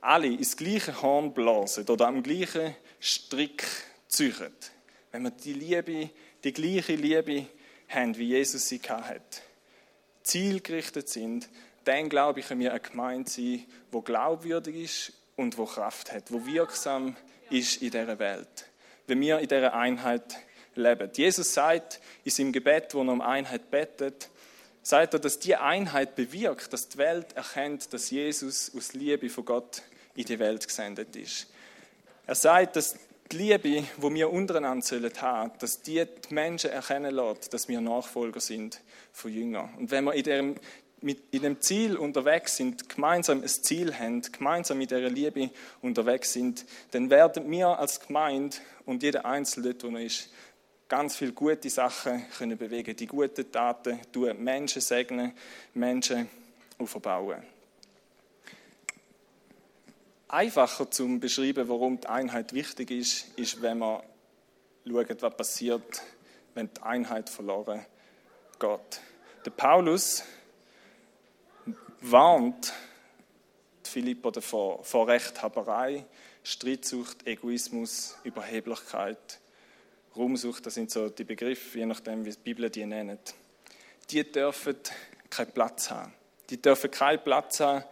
alle 0.00 0.28
ins 0.28 0.56
gleiche 0.56 1.02
Horn 1.02 1.34
blasen 1.34 1.86
oder 1.86 2.06
am 2.06 2.22
gleichen 2.22 2.74
Strick 2.98 3.62
ziehen, 4.06 4.54
wenn 5.12 5.24
wir 5.24 5.32
die 5.32 5.52
Liebe, 5.52 6.08
die 6.44 6.52
gleiche 6.54 6.94
Liebe 6.94 7.44
haben, 7.90 8.16
wie 8.16 8.28
Jesus 8.28 8.68
sie 8.68 8.80
hat, 8.80 9.42
zielgerichtet 10.22 11.10
sind, 11.10 11.46
dann 11.84 12.08
glaube 12.08 12.40
ich, 12.40 12.48
können 12.48 12.62
wir 12.62 12.70
eine 12.70 12.80
Gemeinde 12.80 13.28
sein, 13.28 13.66
die 13.92 14.00
glaubwürdig 14.02 14.76
ist 14.76 15.12
und 15.36 15.58
wo 15.58 15.66
Kraft 15.66 16.10
hat, 16.10 16.32
wo 16.32 16.46
wirksam 16.46 17.16
ist 17.50 17.82
in 17.82 17.90
dieser 17.90 18.18
Welt 18.18 18.68
wenn 19.08 19.20
wir 19.20 19.38
in 19.38 19.48
dieser 19.48 19.74
Einheit 19.74 20.36
leben. 20.74 21.10
Jesus 21.14 21.52
sagt 21.52 22.00
in 22.24 22.30
seinem 22.30 22.52
Gebet, 22.52 22.94
wo 22.94 23.02
er 23.02 23.12
um 23.12 23.20
Einheit 23.20 23.70
betet, 23.70 24.28
sagt 24.82 25.14
er, 25.14 25.20
dass 25.20 25.38
die 25.38 25.56
Einheit 25.56 26.14
bewirkt, 26.14 26.72
dass 26.72 26.88
die 26.88 26.98
Welt 26.98 27.36
erkennt, 27.36 27.92
dass 27.92 28.10
Jesus 28.10 28.72
aus 28.76 28.92
Liebe 28.92 29.28
von 29.28 29.44
Gott 29.44 29.82
in 30.14 30.24
die 30.24 30.38
Welt 30.38 30.66
gesendet 30.66 31.14
ist. 31.16 31.48
Er 32.26 32.34
sagt, 32.34 32.76
dass 32.76 32.96
die 33.30 33.36
Liebe, 33.36 33.84
die 33.96 34.14
wir 34.14 34.30
untereinander 34.30 34.84
sollen 34.84 35.12
haben, 35.20 35.52
dass 35.58 35.82
die, 35.82 36.04
die 36.04 36.34
Menschen 36.34 36.70
erkennen 36.70 37.14
lässt, 37.14 37.52
dass 37.52 37.68
wir 37.68 37.80
Nachfolger 37.80 38.40
sind 38.40 38.80
von 39.12 39.32
Jüngern. 39.32 39.74
Und 39.78 39.90
wenn 39.90 40.04
wir 40.04 40.14
in 40.14 40.22
dem, 40.22 40.54
mit, 41.00 41.22
in 41.32 41.42
dem 41.42 41.60
Ziel 41.60 41.96
unterwegs 41.96 42.56
sind, 42.56 42.88
gemeinsam 42.88 43.42
ein 43.42 43.48
Ziel 43.48 43.94
haben, 43.94 44.22
gemeinsam 44.22 44.78
mit 44.78 44.90
dieser 44.90 45.10
Liebe 45.10 45.50
unterwegs 45.82 46.32
sind, 46.32 46.64
dann 46.90 47.10
werden 47.10 47.50
wir 47.50 47.78
als 47.78 48.00
Gemeinde 48.00 48.56
und 48.84 49.02
jeder 49.02 49.24
Einzelne 49.24 49.74
dort, 49.74 49.92
wo 49.92 49.96
er 49.96 50.04
ist, 50.04 50.30
ganz 50.88 51.16
viele 51.16 51.32
gute 51.32 51.68
Sachen 51.70 52.24
können 52.30 52.56
bewegen, 52.56 52.96
die 52.96 53.06
guten 53.06 53.50
Taten 53.52 54.00
tun, 54.12 54.42
Menschen 54.42 54.80
segnen, 54.80 55.32
Menschen 55.74 56.28
aufbauen. 56.78 57.42
Einfacher 60.28 60.90
zum 60.90 61.20
beschreiben, 61.20 61.68
warum 61.68 62.00
die 62.00 62.06
Einheit 62.06 62.52
wichtig 62.52 62.90
ist, 62.90 63.38
ist, 63.38 63.62
wenn 63.62 63.78
man 63.78 64.02
schaut, 64.86 65.22
was 65.22 65.36
passiert, 65.36 66.02
wenn 66.54 66.68
die 66.72 66.82
Einheit 66.82 67.30
verloren 67.30 67.84
geht. 68.58 69.00
Der 69.44 69.50
Paulus 69.50 70.22
warnt 72.00 72.72
Philippa 73.84 74.30
davor, 74.30 74.84
vor 74.84 75.08
Rechthaberei, 75.08 76.04
Streitsucht, 76.42 77.26
Egoismus, 77.26 78.16
Überheblichkeit, 78.24 79.40
Ruhmsucht, 80.16 80.66
das 80.66 80.74
sind 80.74 80.90
so 80.90 81.08
die 81.08 81.24
Begriffe, 81.24 81.78
je 81.78 81.86
nachdem, 81.86 82.24
wie 82.24 82.30
die 82.30 82.38
Bibel 82.38 82.70
die 82.70 82.86
nennt. 82.86 83.34
Die 84.10 84.30
dürfen 84.30 84.76
keinen 85.30 85.52
Platz 85.52 85.90
haben. 85.90 86.12
Die 86.50 86.60
dürfen 86.60 86.90
keinen 86.90 87.22
Platz 87.22 87.60
haben 87.60 87.84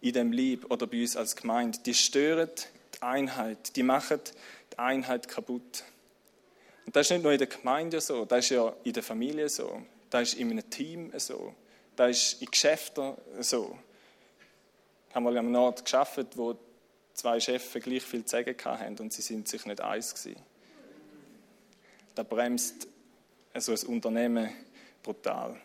in 0.00 0.12
dem 0.12 0.32
Lieb 0.32 0.70
oder 0.70 0.86
bei 0.86 1.02
uns 1.02 1.16
als 1.16 1.34
Gemeinde. 1.34 1.78
Die 1.84 1.94
stören 1.94 2.50
die 2.94 3.02
Einheit, 3.02 3.74
die 3.76 3.82
machen 3.82 4.20
die 4.72 4.78
Einheit 4.78 5.28
kaputt. 5.28 5.84
Und 6.86 6.94
das 6.94 7.06
ist 7.06 7.10
nicht 7.10 7.22
nur 7.22 7.32
in 7.32 7.38
der 7.38 7.46
Gemeinde 7.46 8.00
so, 8.00 8.24
das 8.24 8.44
ist 8.44 8.50
ja 8.50 8.72
in 8.84 8.92
der 8.92 9.02
Familie 9.02 9.48
so, 9.48 9.82
das 10.10 10.32
ist 10.32 10.38
in 10.38 10.50
einem 10.50 10.68
Team 10.70 11.12
so, 11.16 11.54
das 11.96 12.10
ist 12.10 12.42
in 12.42 12.50
Geschäften 12.50 13.14
so. 13.40 13.78
Ich 15.08 15.14
habe 15.14 15.24
mal 15.24 15.38
einem 15.38 15.54
Ort 15.54 15.84
gearbeitet, 15.84 16.36
wo 16.36 16.56
zwei 17.12 17.38
Chefs 17.38 17.72
gleich 17.72 18.02
viel 18.02 18.24
zu 18.24 18.30
sagen 18.30 18.56
hatten 18.64 18.98
und 18.98 19.12
sie 19.12 19.22
sind 19.22 19.48
sich 19.48 19.64
nicht 19.64 19.80
eins 19.80 20.14
gewesen. 20.14 20.42
Da 22.14 22.22
bremst 22.22 22.88
so 23.56 23.72
ein 23.72 23.86
Unternehmen 23.86 24.50
brutal. 25.02 25.60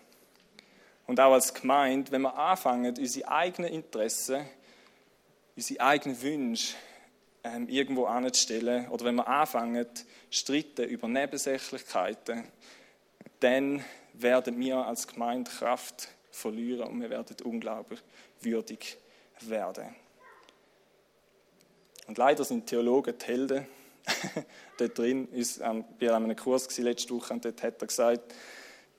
Und 1.07 1.19
auch 1.19 1.33
als 1.33 1.53
Gemeinde, 1.53 2.11
wenn 2.11 2.21
wir 2.21 2.37
anfangen, 2.37 2.95
unsere 2.95 3.27
eigenen 3.27 3.73
Interessen, 3.73 4.45
unsere 5.55 5.81
eigenen 5.81 6.21
Wünsche 6.21 6.75
ähm, 7.43 7.67
irgendwo 7.67 8.05
anzustellen, 8.05 8.87
oder 8.89 9.05
wenn 9.05 9.15
wir 9.15 9.27
anfangen, 9.27 9.87
streiten 10.29 10.85
über 10.85 11.07
Nebensächlichkeiten, 11.07 12.43
dann 13.39 13.83
werden 14.13 14.59
wir 14.59 14.85
als 14.85 15.07
Gemeinde 15.07 15.49
Kraft 15.49 16.09
verlieren 16.31 16.87
und 16.87 17.01
wir 17.01 17.09
werden 17.09 17.35
unglaublich 17.43 17.99
würdig 18.41 18.97
werden. 19.41 19.95
Und 22.07 22.17
leider 22.17 22.43
sind 22.43 22.67
Theologen 22.67 23.15
die 23.17 23.25
Helden. 23.25 23.67
dort 24.77 24.97
drin 24.97 25.27
ist, 25.31 25.59
ähm, 25.59 25.85
wir 25.99 26.13
haben 26.13 26.23
einen 26.23 26.35
Kurs 26.35 26.75
letzte 26.77 27.13
Woche 27.13 27.33
und 27.33 27.45
dort 27.45 27.61
hat 27.61 27.81
er 27.81 27.87
gesagt, 27.87 28.33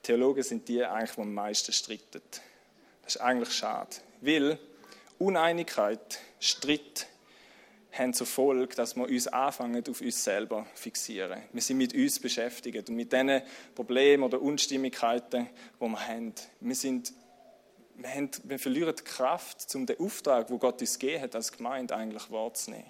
Theologen 0.03 0.43
sind 0.43 0.67
die 0.67 0.83
eigentlich, 0.83 1.11
die 1.11 1.21
am 1.21 1.33
meisten 1.33 1.73
streiten. 1.73 2.21
Das 3.03 3.15
ist 3.15 3.21
eigentlich 3.21 3.53
schade, 3.53 3.97
weil 4.21 4.57
Uneinigkeit, 5.19 6.19
Streit 6.39 7.07
haben 7.91 8.13
zur 8.13 8.27
Folge, 8.27 8.75
dass 8.75 8.95
wir 8.95 9.03
uns 9.03 9.27
anfangen, 9.27 9.83
auf 9.89 10.01
uns 10.01 10.23
selber 10.23 10.65
fixieren. 10.73 11.41
Wir 11.51 11.61
sind 11.61 11.77
mit 11.77 11.93
uns 11.93 12.19
beschäftigt 12.19 12.89
und 12.89 12.95
mit 12.95 13.11
diesen 13.11 13.41
Problemen 13.75 14.23
oder 14.23 14.41
Unstimmigkeiten, 14.41 15.49
die 15.79 15.85
wir 15.85 16.07
haben. 16.07 16.33
Wir 16.61 16.75
sind 16.75 17.13
wir, 18.01 18.13
haben, 18.13 18.31
wir 18.43 18.59
verlieren 18.59 18.95
die 18.95 19.03
Kraft, 19.03 19.73
um 19.75 19.85
den 19.85 19.99
Auftrag, 19.99 20.49
wo 20.49 20.57
Gott 20.57 20.81
uns 20.81 20.97
gegeben 20.97 21.23
hat, 21.23 21.35
als 21.35 21.51
Gemeinde 21.51 21.95
eigentlich 21.95 22.29
wahrzunehmen. 22.31 22.89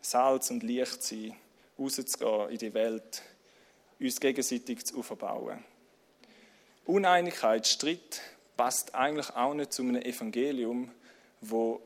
Salz 0.00 0.50
und 0.50 0.62
Licht 0.62 1.02
sein, 1.02 1.34
rauszugehen 1.78 2.50
in 2.50 2.58
die 2.58 2.74
Welt, 2.74 3.22
uns 3.98 4.20
gegenseitig 4.20 4.84
zu 4.84 4.98
aufbauen. 4.98 5.64
Uneinigkeit, 6.84 7.66
Streit 7.66 8.20
passt 8.56 8.94
eigentlich 8.94 9.30
auch 9.34 9.54
nicht 9.54 9.72
zu 9.72 9.82
einem 9.82 10.02
Evangelium, 10.02 10.90
wo 11.40 11.80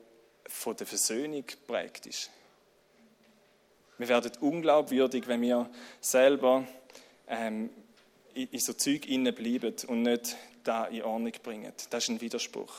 von 0.47 0.77
der 0.77 0.87
Versöhnung 0.87 1.47
geprägt 1.47 2.07
ist. 2.07 2.31
Wir 3.99 4.09
werden 4.09 4.33
unglaubwürdig, 4.41 5.27
wenn 5.27 5.43
wir 5.43 5.69
selber 6.01 6.67
ähm, 7.29 7.71
in 8.35 8.59
so 8.59 8.73
Zeug 8.73 9.03
bleiben 9.03 9.75
und 9.89 10.03
nicht 10.03 10.37
da 10.65 10.87
in 10.87 11.03
Ordnung 11.03 11.33
bringen. 11.43 11.73
Das 11.91 12.05
ist 12.05 12.11
ein 12.11 12.21
Widerspruch. 12.21 12.73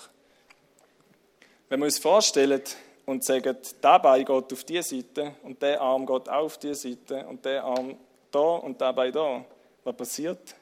Wenn 1.69 1.79
wir 1.79 1.85
uns 1.85 1.99
vorstellen, 1.99 2.61
und 3.09 3.23
sagen, 3.23 3.57
der 3.81 3.99
Bein 3.99 4.23
geht 4.23 4.53
auf 4.53 4.63
diese 4.63 4.95
Seite 4.95 5.33
und 5.41 5.59
der 5.63 5.81
Arm 5.81 6.05
geht 6.05 6.29
auch 6.29 6.45
auf 6.45 6.59
diese 6.59 6.75
Seite 6.75 7.25
und 7.25 7.43
der 7.43 7.63
Arm 7.63 7.97
da 8.29 8.39
und 8.39 8.79
der 8.79 8.93
Bein 8.93 9.11
da, 9.11 9.43
was 9.83 9.97
passiert? 9.97 10.55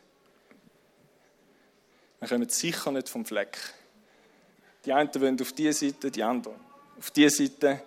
Wir 2.22 2.30
kommen 2.30 2.48
sicher 2.48 2.92
nicht 2.92 3.10
vom 3.10 3.26
Fleck. 3.26 3.58
Die 4.86 4.94
einen 4.94 5.14
wollen 5.16 5.42
auf 5.42 5.52
diese 5.52 5.88
Seite, 5.88 6.10
die 6.10 6.24
anderen 6.24 6.56
auf 6.98 7.12
diese 7.12 7.44
Seite. 7.44 7.82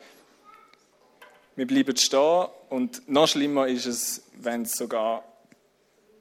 Wir 1.56 1.66
bleiben 1.66 1.96
stehen 1.96 2.46
und 2.68 3.08
noch 3.08 3.28
schlimmer 3.28 3.66
ist 3.66 3.86
es, 3.86 4.22
wenn 4.34 4.62
es 4.62 4.72
sogar 4.72 5.24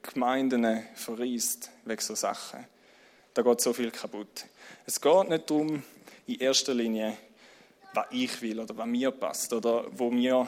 Gemeinden 0.02 0.82
verreist 0.94 1.70
wegen 1.84 2.00
so 2.00 2.14
Sachen. 2.14 2.66
Da 3.40 3.52
geht 3.52 3.62
so 3.62 3.72
viel 3.72 3.90
kaputt. 3.90 4.44
Es 4.84 5.00
geht 5.00 5.28
nicht 5.30 5.48
darum, 5.48 5.82
in 6.26 6.40
erster 6.40 6.74
Linie, 6.74 7.16
was 7.94 8.04
ich 8.10 8.42
will 8.42 8.60
oder 8.60 8.76
was 8.76 8.86
mir 8.86 9.10
passt 9.12 9.54
oder 9.54 9.86
wo 9.92 10.12
wir 10.12 10.46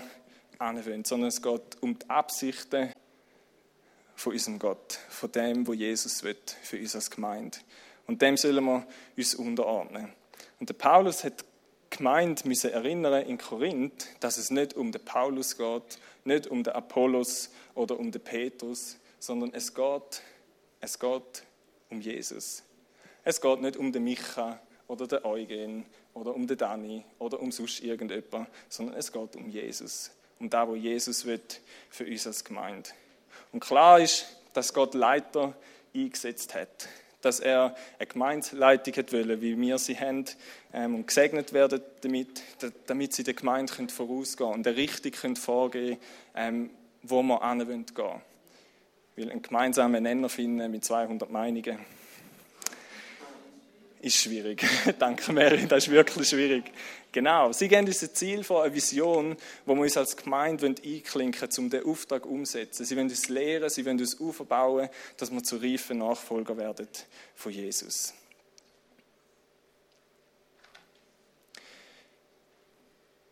anwenden, 0.59 1.03
sondern 1.03 1.29
es 1.29 1.41
geht 1.41 1.79
um 1.81 1.99
die 1.99 2.11
Absichten 2.11 2.93
von 4.15 4.35
unserem 4.35 4.59
Gott, 4.59 4.99
von 5.09 5.33
dem, 5.33 5.67
wo 5.67 5.73
Jesus 5.73 6.23
will 6.23 6.37
für 6.63 6.79
uns 6.79 6.95
als 6.95 7.11
Gemeinde. 7.11 7.57
Und 8.07 8.21
dem 8.21 8.37
sollen 8.37 8.63
wir 8.63 8.87
uns 9.17 9.37
unterordnen. 9.37 10.13
Und 10.61 10.69
der 10.69 10.75
Paulus 10.75 11.25
hat 11.25 11.47
Gemeinde 11.89 12.47
müssen 12.47 12.73
erinnern 12.73 13.25
in 13.25 13.39
Korinth, 13.39 14.07
dass 14.21 14.37
es 14.37 14.51
nicht 14.51 14.75
um 14.75 14.93
den 14.93 15.03
Paulus 15.03 15.57
geht, 15.57 15.99
nicht 16.25 16.47
um 16.47 16.63
den 16.63 16.75
Apollos 16.75 17.49
oder 17.75 17.99
um 17.99 18.13
den 18.13 18.21
Petrus, 18.21 18.99
sondern 19.19 19.55
es 19.55 19.73
geht, 19.73 20.21
es 20.83 20.99
geht 20.99 21.43
um 21.89 21.99
Jesus. 21.99 22.65
Es 23.25 23.41
geht 23.41 23.61
nicht 23.61 23.77
um 23.77 23.93
den 23.93 24.05
Micha 24.05 24.59
oder 24.89 25.07
den 25.07 25.25
Eugen 25.25 25.87
oder 26.15 26.35
um 26.35 26.47
den 26.47 26.59
Dani 26.59 27.05
oder 27.19 27.41
um 27.41 27.53
sonst 27.53 27.81
irgendjemand, 27.81 28.49
sondern 28.69 28.97
es 28.97 29.13
geht 29.13 29.37
um 29.37 29.49
Jesus. 29.49 30.11
Um 30.39 30.51
das, 30.51 30.69
wo 30.69 30.75
Jesus 30.75 31.25
wird 31.25 31.61
für 31.89 32.05
uns 32.05 32.27
als 32.27 32.45
Gemeinde. 32.45 32.91
Und 33.53 33.61
klar 33.61 34.01
ist, 34.01 34.27
dass 34.55 34.75
Gott 34.75 34.95
Leiter 34.95 35.55
eingesetzt 35.95 36.55
hat 36.55 36.89
dass 37.23 37.41
er 37.41 37.75
eine 37.99 38.07
Gemeindeleitung 38.07 38.95
wollen, 39.13 39.41
wie 39.41 39.59
wir 39.59 39.79
sie 39.79 39.99
haben, 39.99 40.25
ähm, 40.73 40.97
und 40.97 41.07
gesegnet 41.07 41.53
werden 41.53 41.81
damit, 42.03 42.43
damit 42.87 43.13
sie 43.15 43.23
der 43.23 43.35
Gemeinde 43.35 43.73
vorausgehen 43.89 44.51
können 44.51 44.59
und 44.59 44.67
eine 44.67 44.77
Richtung 44.77 45.37
vorgehen 45.37 45.99
können, 46.35 46.65
ähm, 46.65 46.71
wo 47.03 47.23
wir 47.23 47.41
hin 47.41 47.87
gehen. 47.95 48.21
Weil 49.17 49.31
einen 49.31 49.43
gemeinsamen 49.43 50.03
Nenner 50.03 50.29
finden 50.29 50.71
mit 50.71 50.85
200 50.85 51.31
Meinungen 51.31 51.79
ist 54.03 54.17
schwierig. 54.17 54.67
Danke, 54.99 55.33
Mary, 55.33 55.67
das 55.67 55.87
ist 55.87 55.91
wirklich 55.93 56.29
schwierig. 56.29 56.65
Genau, 57.13 57.53
sie 57.53 57.69
geben 57.69 57.87
uns 57.87 58.03
ein 58.03 58.13
Ziel 58.13 58.43
vor, 58.43 58.65
eine 58.65 58.75
Vision, 58.75 59.37
wo 59.65 59.75
wir 59.75 59.83
uns 59.83 59.97
als 59.97 60.17
Gemeinde 60.17 60.67
einklinken 60.67 61.41
wollen, 61.41 61.59
um 61.59 61.71
den 61.71 61.85
Auftrag 61.85 62.27
umzusetzen. 62.27 62.85
Sie 62.85 62.97
wollen 62.97 63.09
uns 63.09 63.29
lehren, 63.29 63.71
sie 63.71 63.87
wollen 63.87 64.01
uns 64.01 64.21
aufbauen, 64.21 64.89
dass 65.17 65.31
wir 65.31 65.43
zu 65.43 65.57
reifen 65.57 65.99
Nachfolger 65.99 66.57
werden 66.57 66.89
von 67.37 67.53
Jesus. 67.53 68.13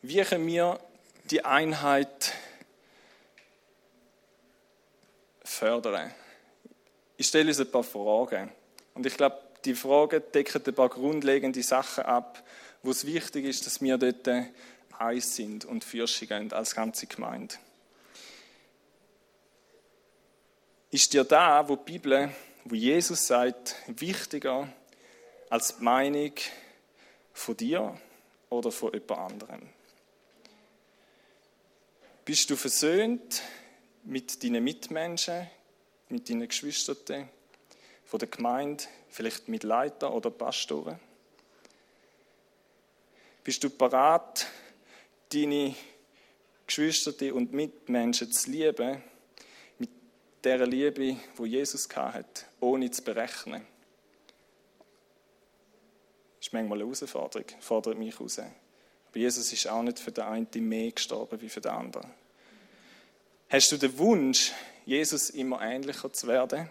Wie 0.03 0.23
können 0.23 0.47
wir 0.47 0.79
die 1.25 1.45
Einheit 1.45 2.33
fördern? 5.43 6.15
Ich 7.17 7.27
stelle 7.27 7.49
uns 7.49 7.61
ein 7.61 7.71
paar 7.71 7.83
Fragen. 7.83 8.53
Und 8.95 9.05
ich 9.05 9.17
glaube, 9.17 9.50
die 9.65 9.75
Fragen 9.75 10.23
decken 10.35 10.63
ein 10.65 10.75
paar 10.75 10.89
grundlegende 10.89 11.63
Sachen 11.63 12.05
ab, 12.05 12.43
wo 12.83 12.91
es 12.91 13.07
wichtig 13.07 13.45
ist, 13.45 13.67
dass 13.67 13.81
wir 13.81 13.99
dort 13.99 14.29
eins 14.99 15.37
sind 15.37 15.65
und 15.65 15.85
Fürsche 15.85 16.27
gehen 16.27 16.53
als 16.53 16.75
ganze 16.75 17.07
Gemeinde. 17.07 17.55
Ist 20.91 21.13
dir 21.13 21.25
da, 21.25 21.69
wo 21.69 21.77
die 21.77 21.93
Bibel, 21.93 22.31
wo 22.65 22.75
Jesus 22.75 23.27
sagt, 23.27 23.77
wichtiger 23.87 24.73
als 25.49 25.77
die 25.77 25.85
Meinung 25.85 26.33
von 27.33 27.57
dir 27.57 27.99
oder 28.49 28.73
von 28.73 28.93
jemand 28.93 29.13
anderem? 29.13 29.69
Bist 32.25 32.51
du 32.51 32.57
versöhnt 32.57 33.43
mit 34.05 34.43
deinen 34.43 34.65
Mitmenschen, 34.65 35.49
mit 36.09 36.29
deinen 36.29 36.49
Geschwistern, 36.49 37.29
von 38.11 38.19
der 38.19 38.29
Gemeinde, 38.29 38.83
vielleicht 39.09 39.47
mit 39.47 39.63
Leiter 39.63 40.13
oder 40.13 40.33
Pastoren? 40.33 40.99
Bist 43.45 43.63
du 43.63 43.71
bereit, 43.71 44.49
deine 45.33 45.77
Geschwister 46.67 47.13
und 47.33 47.53
Mitmenschen 47.53 48.33
zu 48.33 48.51
lieben, 48.51 49.01
mit 49.79 49.91
der 50.43 50.67
Liebe, 50.67 51.19
wo 51.37 51.47
Jesus 51.47 51.89
hat, 51.95 52.47
ohne 52.59 52.91
zu 52.91 53.01
berechnen? 53.03 53.65
Das 56.39 56.49
ist 56.49 56.53
manchmal 56.53 56.79
eine 56.79 56.87
Herausforderung, 56.87 57.47
fordert 57.61 57.97
mich 57.97 58.19
heraus. 58.19 58.41
Aber 58.41 59.19
Jesus 59.19 59.53
ist 59.53 59.69
auch 59.69 59.83
nicht 59.85 60.01
für 60.01 60.11
den 60.11 60.25
einen 60.25 60.69
mehr 60.69 60.91
gestorben 60.91 61.41
wie 61.41 61.49
für 61.49 61.61
den 61.61 61.71
anderen. 61.71 62.11
Hast 63.49 63.71
du 63.71 63.77
den 63.77 63.97
Wunsch, 63.99 64.51
Jesus 64.85 65.31
immer 65.31 65.63
ähnlicher 65.63 66.13
zu 66.13 66.27
werden? 66.27 66.71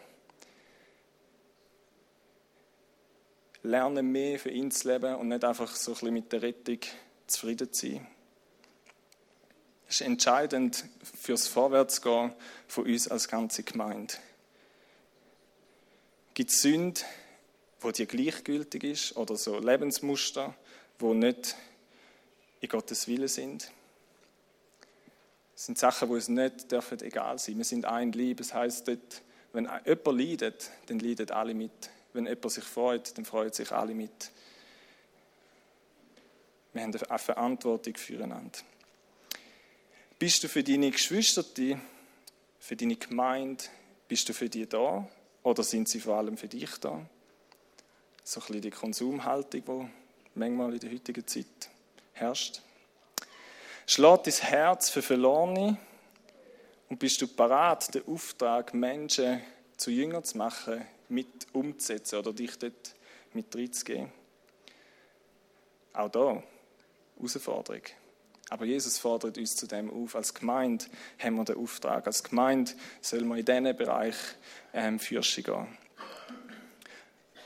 Lernen 3.63 4.11
mehr 4.11 4.39
für 4.39 4.49
ihn 4.49 4.71
zu 4.71 4.91
leben 4.91 5.15
und 5.15 5.29
nicht 5.29 5.43
einfach 5.43 5.75
so 5.75 5.91
ein 5.91 5.93
bisschen 5.93 6.13
mit 6.13 6.31
der 6.31 6.41
Rettung 6.41 6.79
zufrieden 7.27 7.71
zu 7.71 7.87
sein. 7.87 8.07
Das 9.87 9.95
ist 9.95 10.01
entscheidend 10.01 10.85
fürs 11.19 11.47
Vorwärtsgehen 11.47 12.33
von 12.67 12.85
uns 12.85 13.07
als 13.07 13.27
ganze 13.27 13.63
Gemeinde. 13.63 14.13
Gibt 16.33 16.51
es 16.51 16.61
Sünde, 16.61 17.01
wo 17.81 17.91
dir 17.91 18.05
gleichgültig 18.05 18.83
ist 18.83 19.17
oder 19.17 19.35
so 19.35 19.59
Lebensmuster, 19.59 20.53
wo 20.99 21.13
nicht 21.13 21.55
in 22.61 22.69
Gottes 22.69 23.07
Wille 23.07 23.27
sind? 23.27 23.71
Das 25.55 25.65
sind 25.65 25.77
Sachen, 25.77 26.07
wo 26.07 26.15
es 26.15 26.29
nicht 26.29 26.71
dürfen 26.71 27.01
egal 27.01 27.39
sein. 27.39 27.57
Wir 27.57 27.65
sind 27.65 27.85
ein 27.85 28.11
Lieb. 28.11 28.37
Das 28.37 28.53
heißt, 28.53 28.87
wenn 29.51 29.69
jemand 29.85 30.19
leidet, 30.19 30.71
dann 30.85 30.99
leiden 30.99 31.31
alle 31.31 31.53
mit. 31.53 31.89
Wenn 32.19 32.25
jemand 32.25 32.51
sich 32.51 32.65
freut, 32.65 33.17
dann 33.17 33.23
freuen 33.23 33.53
sich 33.53 33.71
alle 33.71 33.93
mit. 33.93 34.31
Wir 36.73 36.83
haben 36.83 36.93
eine 36.93 37.17
Verantwortung 37.17 37.95
füreinander. 37.95 38.59
Bist 40.19 40.43
du 40.43 40.49
für 40.49 40.61
deine 40.61 40.91
Geschwister, 40.91 41.45
für 42.59 42.75
deine 42.75 42.97
Gemeinde, 42.97 43.63
bist 44.09 44.27
du 44.27 44.33
für 44.33 44.49
die 44.49 44.67
da? 44.67 45.07
Oder 45.43 45.63
sind 45.63 45.87
sie 45.87 46.01
vor 46.01 46.17
allem 46.17 46.35
für 46.35 46.49
dich 46.49 46.69
da? 46.81 47.01
So 48.25 48.41
ein 48.41 48.47
bisschen 48.47 48.61
die 48.63 48.69
Konsumhaltung, 48.71 49.63
die 49.65 49.89
manchmal 50.35 50.73
in 50.73 50.79
der 50.81 50.91
heutigen 50.91 51.25
Zeit 51.25 51.69
herrscht. 52.11 52.59
Schlägt 53.87 54.27
dein 54.27 54.33
Herz 54.33 54.89
für 54.89 55.01
Verlorene 55.01 55.77
und 56.89 56.99
bist 56.99 57.21
du 57.21 57.27
parat, 57.29 57.95
den 57.95 58.05
Auftrag, 58.07 58.73
Menschen 58.73 59.41
zu 59.77 59.89
Jünger 59.89 60.21
zu 60.21 60.37
machen, 60.37 60.85
mit 61.09 61.47
umzusetzen 61.53 62.19
oder 62.19 62.33
dich 62.33 62.57
dort 62.57 62.95
mit 63.33 63.55
reinzugehen. 63.55 64.11
Auch 65.93 66.09
da, 66.09 66.43
Herausforderung. 67.17 67.81
Aber 68.49 68.65
Jesus 68.65 68.97
fordert 68.97 69.37
uns 69.37 69.55
zu 69.55 69.67
dem 69.67 69.91
auf. 69.91 70.15
Als 70.15 70.33
Gemeinde 70.33 70.85
haben 71.19 71.35
wir 71.35 71.45
den 71.45 71.57
Auftrag. 71.57 72.07
Als 72.07 72.23
Gemeinde 72.23 72.71
sollen 73.01 73.27
wir 73.27 73.37
in 73.37 73.45
diesen 73.45 73.77
Bereich 73.77 74.15
ähm, 74.73 74.99
Fürsche 74.99 75.43
gehen. 75.43 75.67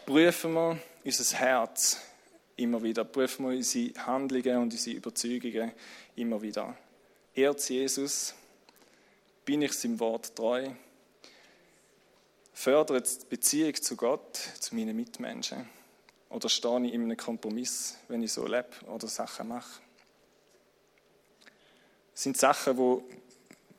Prüfen 0.06 0.54
wir 0.54 0.80
unser 1.04 1.38
Herz 1.38 2.00
immer 2.56 2.82
wieder. 2.84 3.04
Prüfen 3.04 3.50
wir 3.50 3.58
unsere 3.58 4.06
Handlungen 4.06 4.58
und 4.58 4.74
unsere 4.74 4.96
Überzeugungen 4.96 5.72
immer 6.16 6.42
wieder. 6.42 6.78
Ehrt 7.36 7.68
Jesus? 7.70 8.34
Bin 9.44 9.62
ich 9.62 9.74
seinem 9.74 10.00
Wort 10.00 10.36
treu? 10.36 10.70
Fördert 12.54 13.24
die 13.24 13.26
Beziehung 13.28 13.76
zu 13.76 13.96
Gott, 13.96 14.38
zu 14.60 14.76
meinen 14.76 14.96
Mitmenschen? 14.96 15.68
Oder 16.30 16.50
stehe 16.50 16.86
ich 16.86 16.94
in 16.94 17.04
einem 17.04 17.18
Kompromiss, 17.18 17.98
wenn 18.08 18.24
ich 18.24 18.34
so 18.34 18.46
lebe 18.46 18.70
oder 18.88 19.08
Sachen 19.08 19.48
mache? 19.48 19.82
Das 22.14 22.24
sind 22.24 22.38
Sachen, 22.38 22.78
wo, 22.78 23.04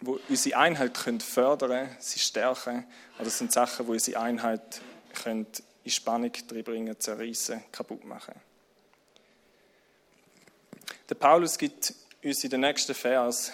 wo 0.01 0.19
unsere 0.29 0.59
Einheit 0.59 0.95
können 0.95 1.21
fördern 1.21 1.89
sie 2.01 2.19
stärken. 2.19 2.85
Oder 3.17 3.25
das 3.25 3.39
sind 3.39 3.53
Sachen, 3.53 3.87
wo 3.87 3.93
unsere 3.93 4.21
Einheit 4.21 4.81
können 5.15 5.47
in 5.85 5.91
Spannung 5.91 6.33
bringen, 6.49 6.99
zerreißen, 6.99 7.63
kaputt 7.71 8.05
machen. 8.05 8.35
Der 11.09 11.15
Paulus 11.15 11.59
gibt 11.59 11.95
uns 12.23 12.43
in 12.43 12.51
den 12.51 12.61
nächsten 12.61 12.95
Vers 12.95 13.53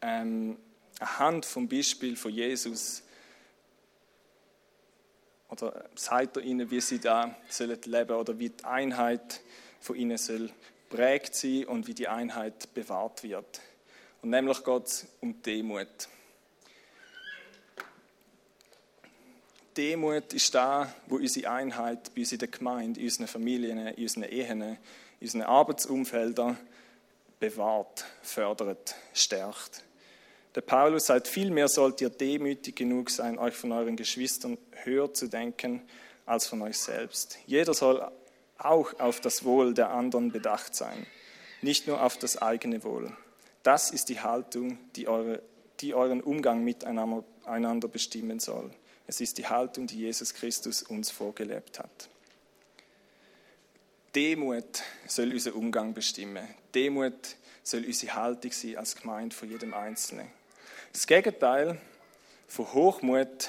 ähm, 0.00 0.58
anhand 0.98 1.46
vom 1.46 1.68
Beispiel 1.68 2.16
von 2.16 2.32
Jesus 2.32 3.02
oder 5.52 5.84
sagt 5.94 6.38
er 6.38 6.42
ihnen, 6.42 6.70
wie 6.70 6.80
sie 6.80 6.98
da 6.98 7.36
sollen 7.48 7.78
leben 7.84 8.16
oder 8.16 8.38
wie 8.38 8.48
die 8.48 8.64
Einheit 8.64 9.40
von 9.80 9.96
ihnen 9.96 10.16
soll 10.16 10.50
prägt 10.88 11.34
sie 11.34 11.64
und 11.64 11.86
wie 11.86 11.94
die 11.94 12.08
Einheit 12.08 12.72
bewahrt 12.74 13.22
wird. 13.22 13.60
Und 14.22 14.30
nämlich 14.30 14.62
geht 14.64 14.86
es 14.86 15.06
um 15.20 15.42
Demut. 15.42 16.08
Demut 19.76 20.32
ist 20.32 20.54
da, 20.54 20.92
wo 21.06 21.16
unsere 21.16 21.50
Einheit 21.50 22.14
bei 22.14 22.20
uns 22.20 22.32
in 22.32 22.38
der 22.38 22.48
Gemeinde, 22.48 23.00
in 23.00 23.06
unseren 23.06 23.26
Familien, 23.26 23.86
in 23.86 24.02
unseren 24.02 24.24
Ehen, 24.24 24.62
in 24.62 24.78
unseren 25.20 25.42
Arbeitsumfeldern 25.42 26.58
bewahrt, 27.40 28.04
fördert, 28.22 28.94
stärkt. 29.14 29.82
Der 30.54 30.60
Paulus 30.60 31.06
sagt, 31.06 31.28
vielmehr 31.28 31.68
sollt 31.68 32.00
ihr 32.00 32.10
demütig 32.10 32.76
genug 32.76 33.10
sein, 33.10 33.38
euch 33.38 33.54
von 33.54 33.72
euren 33.72 33.96
Geschwistern 33.96 34.58
höher 34.84 35.12
zu 35.14 35.28
denken 35.28 35.82
als 36.26 36.46
von 36.46 36.60
euch 36.62 36.78
selbst. 36.78 37.38
Jeder 37.46 37.72
soll 37.72 38.06
auch 38.58 39.00
auf 39.00 39.20
das 39.20 39.44
Wohl 39.44 39.74
der 39.74 39.90
anderen 39.90 40.30
bedacht 40.30 40.74
sein, 40.74 41.06
nicht 41.62 41.86
nur 41.86 42.02
auf 42.02 42.18
das 42.18 42.40
eigene 42.40 42.84
Wohl. 42.84 43.16
Das 43.62 43.90
ist 43.90 44.08
die 44.08 44.20
Haltung, 44.20 44.78
die, 44.96 45.08
eure, 45.08 45.42
die 45.80 45.94
euren 45.94 46.20
Umgang 46.20 46.64
miteinander 46.64 47.88
bestimmen 47.88 48.38
soll. 48.38 48.70
Es 49.06 49.20
ist 49.20 49.38
die 49.38 49.46
Haltung, 49.46 49.86
die 49.86 49.98
Jesus 49.98 50.34
Christus 50.34 50.82
uns 50.82 51.10
vorgelebt 51.10 51.78
hat. 51.78 52.08
Demut 54.14 54.82
soll 55.06 55.32
unseren 55.32 55.54
Umgang 55.54 55.94
bestimmen. 55.94 56.46
Demut 56.74 57.36
soll 57.62 57.84
unsere 57.84 58.14
Haltung 58.14 58.52
sein 58.52 58.76
als 58.76 58.96
Gemeinde 58.96 59.34
von 59.34 59.50
jedem 59.50 59.72
Einzelnen. 59.72 60.28
Das 60.92 61.06
Gegenteil 61.06 61.80
von 62.46 62.70
Hochmut, 62.74 63.48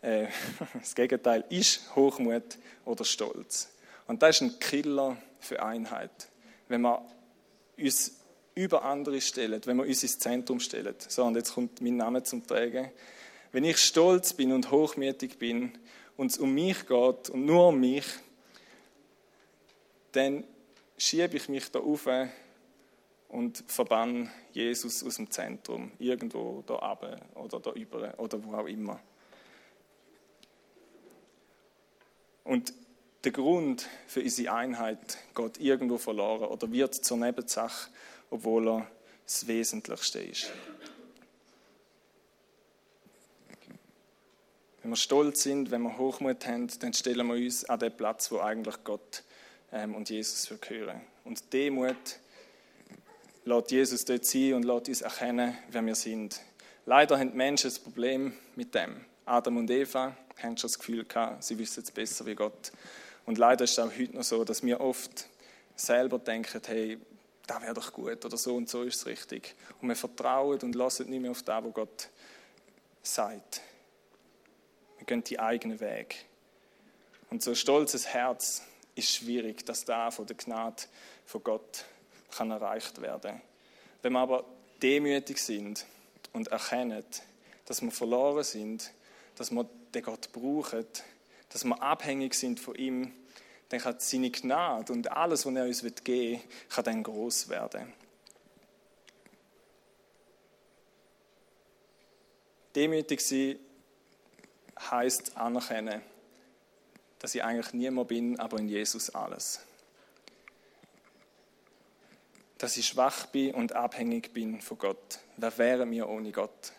äh, 0.00 0.26
das 0.74 0.94
Gegenteil 0.96 1.44
ist 1.50 1.94
Hochmut 1.94 2.58
oder 2.84 3.04
Stolz. 3.04 3.70
Und 4.08 4.22
das 4.22 4.36
ist 4.36 4.42
ein 4.42 4.58
Killer 4.58 5.16
für 5.38 5.62
Einheit. 5.62 6.10
Wenn 6.66 6.80
wir 6.80 7.06
uns 7.78 8.16
über 8.56 8.84
andere 8.84 9.20
stellen, 9.20 9.60
wenn 9.66 9.76
wir 9.76 9.86
uns 9.86 10.02
ins 10.02 10.18
Zentrum 10.18 10.58
stellen. 10.58 10.96
So, 11.06 11.24
und 11.24 11.36
jetzt 11.36 11.54
kommt 11.54 11.80
mein 11.80 11.96
Name 11.96 12.24
zum 12.24 12.44
Tragen. 12.44 12.90
Wenn 13.52 13.62
ich 13.62 13.78
stolz 13.78 14.32
bin 14.32 14.52
und 14.52 14.72
hochmütig 14.72 15.38
bin 15.38 15.78
und 16.16 16.32
es 16.32 16.38
um 16.38 16.52
mich 16.52 16.86
geht 16.88 17.30
und 17.30 17.46
nur 17.46 17.68
um 17.68 17.78
mich, 17.78 18.04
dann 20.10 20.42
schiebe 20.98 21.36
ich 21.36 21.48
mich 21.48 21.70
da 21.70 21.78
auf 21.78 22.08
und 23.32 23.64
verbann 23.66 24.30
Jesus 24.52 25.02
aus 25.02 25.16
dem 25.16 25.30
Zentrum, 25.30 25.90
irgendwo 25.98 26.62
da 26.66 26.92
oben 26.92 27.18
oder 27.34 27.58
da 27.60 27.72
über 27.72 28.14
oder 28.18 28.44
wo 28.44 28.54
auch 28.54 28.66
immer. 28.66 29.00
Und 32.44 32.74
der 33.24 33.32
Grund 33.32 33.88
für 34.06 34.20
unsere 34.20 34.54
Einheit 34.54 35.16
geht 35.34 35.58
irgendwo 35.58 35.96
verloren 35.96 36.44
oder 36.44 36.70
wird 36.70 36.94
zur 36.94 37.16
Nebensache, 37.16 37.90
obwohl 38.30 38.68
er 38.68 38.90
das 39.24 39.46
Wesentlichste 39.46 40.20
ist. 40.20 40.50
Wenn 44.82 44.90
wir 44.90 44.96
stolz 44.96 45.44
sind, 45.44 45.70
wenn 45.70 45.82
wir 45.82 45.96
Hochmut 45.96 46.46
haben, 46.46 46.68
dann 46.80 46.92
stellen 46.92 47.26
wir 47.28 47.36
uns 47.36 47.64
an 47.64 47.78
den 47.78 47.96
Platz, 47.96 48.30
wo 48.30 48.40
eigentlich 48.40 48.82
Gott 48.84 49.22
ähm, 49.70 49.94
und 49.94 50.10
Jesus 50.10 50.52
gehören. 50.60 51.00
Und 51.24 51.52
Demut 51.52 52.18
lässt 53.44 53.70
Jesus 53.70 54.04
dort 54.04 54.24
sein 54.24 54.54
und 54.54 54.64
lässt 54.64 54.88
uns 54.88 55.00
erkennen, 55.02 55.56
wer 55.70 55.84
wir 55.84 55.94
sind. 55.94 56.40
Leider 56.86 57.18
haben 57.18 57.30
die 57.30 57.36
Menschen 57.36 57.70
ein 57.70 57.82
Problem 57.82 58.32
mit 58.56 58.74
dem. 58.74 59.04
Adam 59.24 59.56
und 59.56 59.70
Eva 59.70 60.16
haben 60.42 60.56
schon 60.56 60.68
das 60.68 60.78
Gefühl 60.78 61.04
gehabt, 61.04 61.44
sie 61.44 61.58
wissen 61.58 61.82
es 61.82 61.90
besser 61.90 62.26
wie 62.26 62.34
Gott. 62.34 62.72
Und 63.24 63.38
leider 63.38 63.64
ist 63.64 63.72
es 63.72 63.78
auch 63.78 63.90
heute 63.96 64.16
noch 64.16 64.24
so, 64.24 64.44
dass 64.44 64.64
wir 64.64 64.80
oft 64.80 65.28
selber 65.76 66.18
denken, 66.18 66.60
hey, 66.66 66.98
da 67.46 67.62
wäre 67.62 67.74
doch 67.74 67.92
gut 67.92 68.24
oder 68.24 68.36
so 68.36 68.56
und 68.56 68.68
so 68.68 68.82
ist 68.82 68.96
es 68.96 69.06
richtig. 69.06 69.54
Und 69.80 69.88
wir 69.88 69.96
vertrauen 69.96 70.60
und 70.60 70.74
lassen 70.74 71.08
nicht 71.08 71.20
mehr 71.20 71.30
auf 71.30 71.42
das, 71.42 71.64
was 71.64 71.74
Gott 71.74 72.08
sagt. 73.02 73.60
Wir 74.98 75.06
gehen 75.06 75.24
die 75.24 75.38
eigenen 75.38 75.80
Weg. 75.80 76.26
Und 77.30 77.42
so 77.42 77.50
ein 77.50 77.56
stolzes 77.56 78.08
Herz 78.08 78.62
ist 78.94 79.10
schwierig, 79.10 79.64
dass 79.64 79.84
da 79.84 80.10
von 80.10 80.26
der 80.26 80.36
Gnade 80.36 80.82
von 81.24 81.42
Gott 81.42 81.84
kann 82.36 82.50
erreicht 82.50 83.00
werden. 83.00 83.40
Wenn 84.02 84.12
wir 84.12 84.20
aber 84.20 84.44
demütig 84.82 85.38
sind 85.38 85.86
und 86.32 86.48
erkennen, 86.48 87.04
dass 87.66 87.82
wir 87.82 87.90
verloren 87.90 88.42
sind, 88.42 88.92
dass 89.36 89.50
wir 89.50 89.68
den 89.94 90.02
Gott 90.02 90.32
brauchen, 90.32 90.86
dass 91.50 91.64
wir 91.64 91.80
abhängig 91.80 92.34
sind 92.34 92.58
von 92.58 92.74
ihm, 92.74 93.12
dann 93.68 93.80
kann 93.80 93.96
seine 93.98 94.30
Gnade 94.30 94.92
und 94.92 95.10
alles, 95.12 95.46
was 95.46 95.54
er 95.54 95.64
uns 95.64 95.82
geben 95.82 96.04
will, 96.04 96.40
kann 96.68 96.84
dann 96.84 97.02
groß 97.02 97.48
werden. 97.48 97.92
Demütig 102.74 103.20
sein 103.20 103.58
heißt 104.90 105.36
anerkennen, 105.36 106.02
dass 107.18 107.34
ich 107.34 107.44
eigentlich 107.44 107.72
niemand 107.74 108.08
bin, 108.08 108.40
aber 108.40 108.58
in 108.58 108.68
Jesus 108.68 109.10
alles. 109.10 109.60
Dass 112.62 112.76
ich 112.76 112.86
schwach 112.86 113.26
bin 113.26 113.54
und 113.54 113.72
abhängig 113.72 114.32
bin 114.32 114.60
von 114.60 114.78
Gott. 114.78 115.18
Wer 115.36 115.58
wäre 115.58 115.84
mir 115.84 116.08
ohne 116.08 116.30
Gott? 116.30 116.72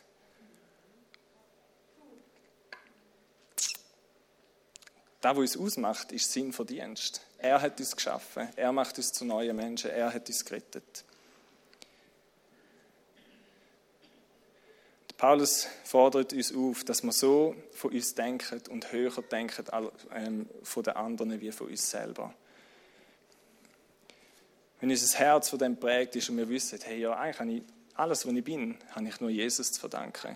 Das, 5.19 5.35
was 5.35 5.57
uns 5.57 5.57
ausmacht, 5.57 6.13
ist 6.13 6.31
Sinn 6.31 6.53
von 6.53 6.65
Dienst. 6.65 7.19
Er 7.37 7.61
hat 7.61 7.81
uns 7.81 7.97
geschaffen. 7.97 8.47
Er 8.55 8.71
macht 8.71 8.97
uns 8.97 9.11
zu 9.11 9.25
neuen 9.25 9.57
Menschen. 9.57 9.91
Er 9.91 10.13
hat 10.13 10.29
uns 10.29 10.45
gerettet. 10.45 11.03
Paulus 15.17 15.67
fordert 15.83 16.31
uns 16.31 16.55
auf, 16.55 16.85
dass 16.85 17.03
wir 17.03 17.11
so 17.11 17.57
von 17.73 17.91
uns 17.91 18.15
denken 18.15 18.61
und 18.69 18.93
höher 18.93 19.21
denken 19.23 19.65
ähm, 20.13 20.49
von 20.63 20.83
den 20.83 20.95
anderen 20.95 21.41
wie 21.41 21.51
von 21.51 21.67
uns 21.67 21.91
selber. 21.91 22.33
Wenn 24.83 24.91
unser 24.91 25.17
Herz 25.17 25.47
von 25.47 25.59
dem 25.59 25.77
prägt 25.77 26.17
ist 26.17 26.29
und 26.29 26.35
wir 26.35 26.49
wissen, 26.49 26.77
hey, 26.83 26.99
ja, 26.99 27.17
eigentlich 27.17 27.39
habe 27.39 27.51
ich 27.53 27.63
alles, 27.95 28.27
was 28.27 28.33
ich 28.33 28.43
bin, 28.43 28.77
habe 28.91 29.07
ich 29.07 29.21
nur 29.21 29.29
Jesus 29.29 29.71
zu 29.71 29.79
verdanken, 29.79 30.35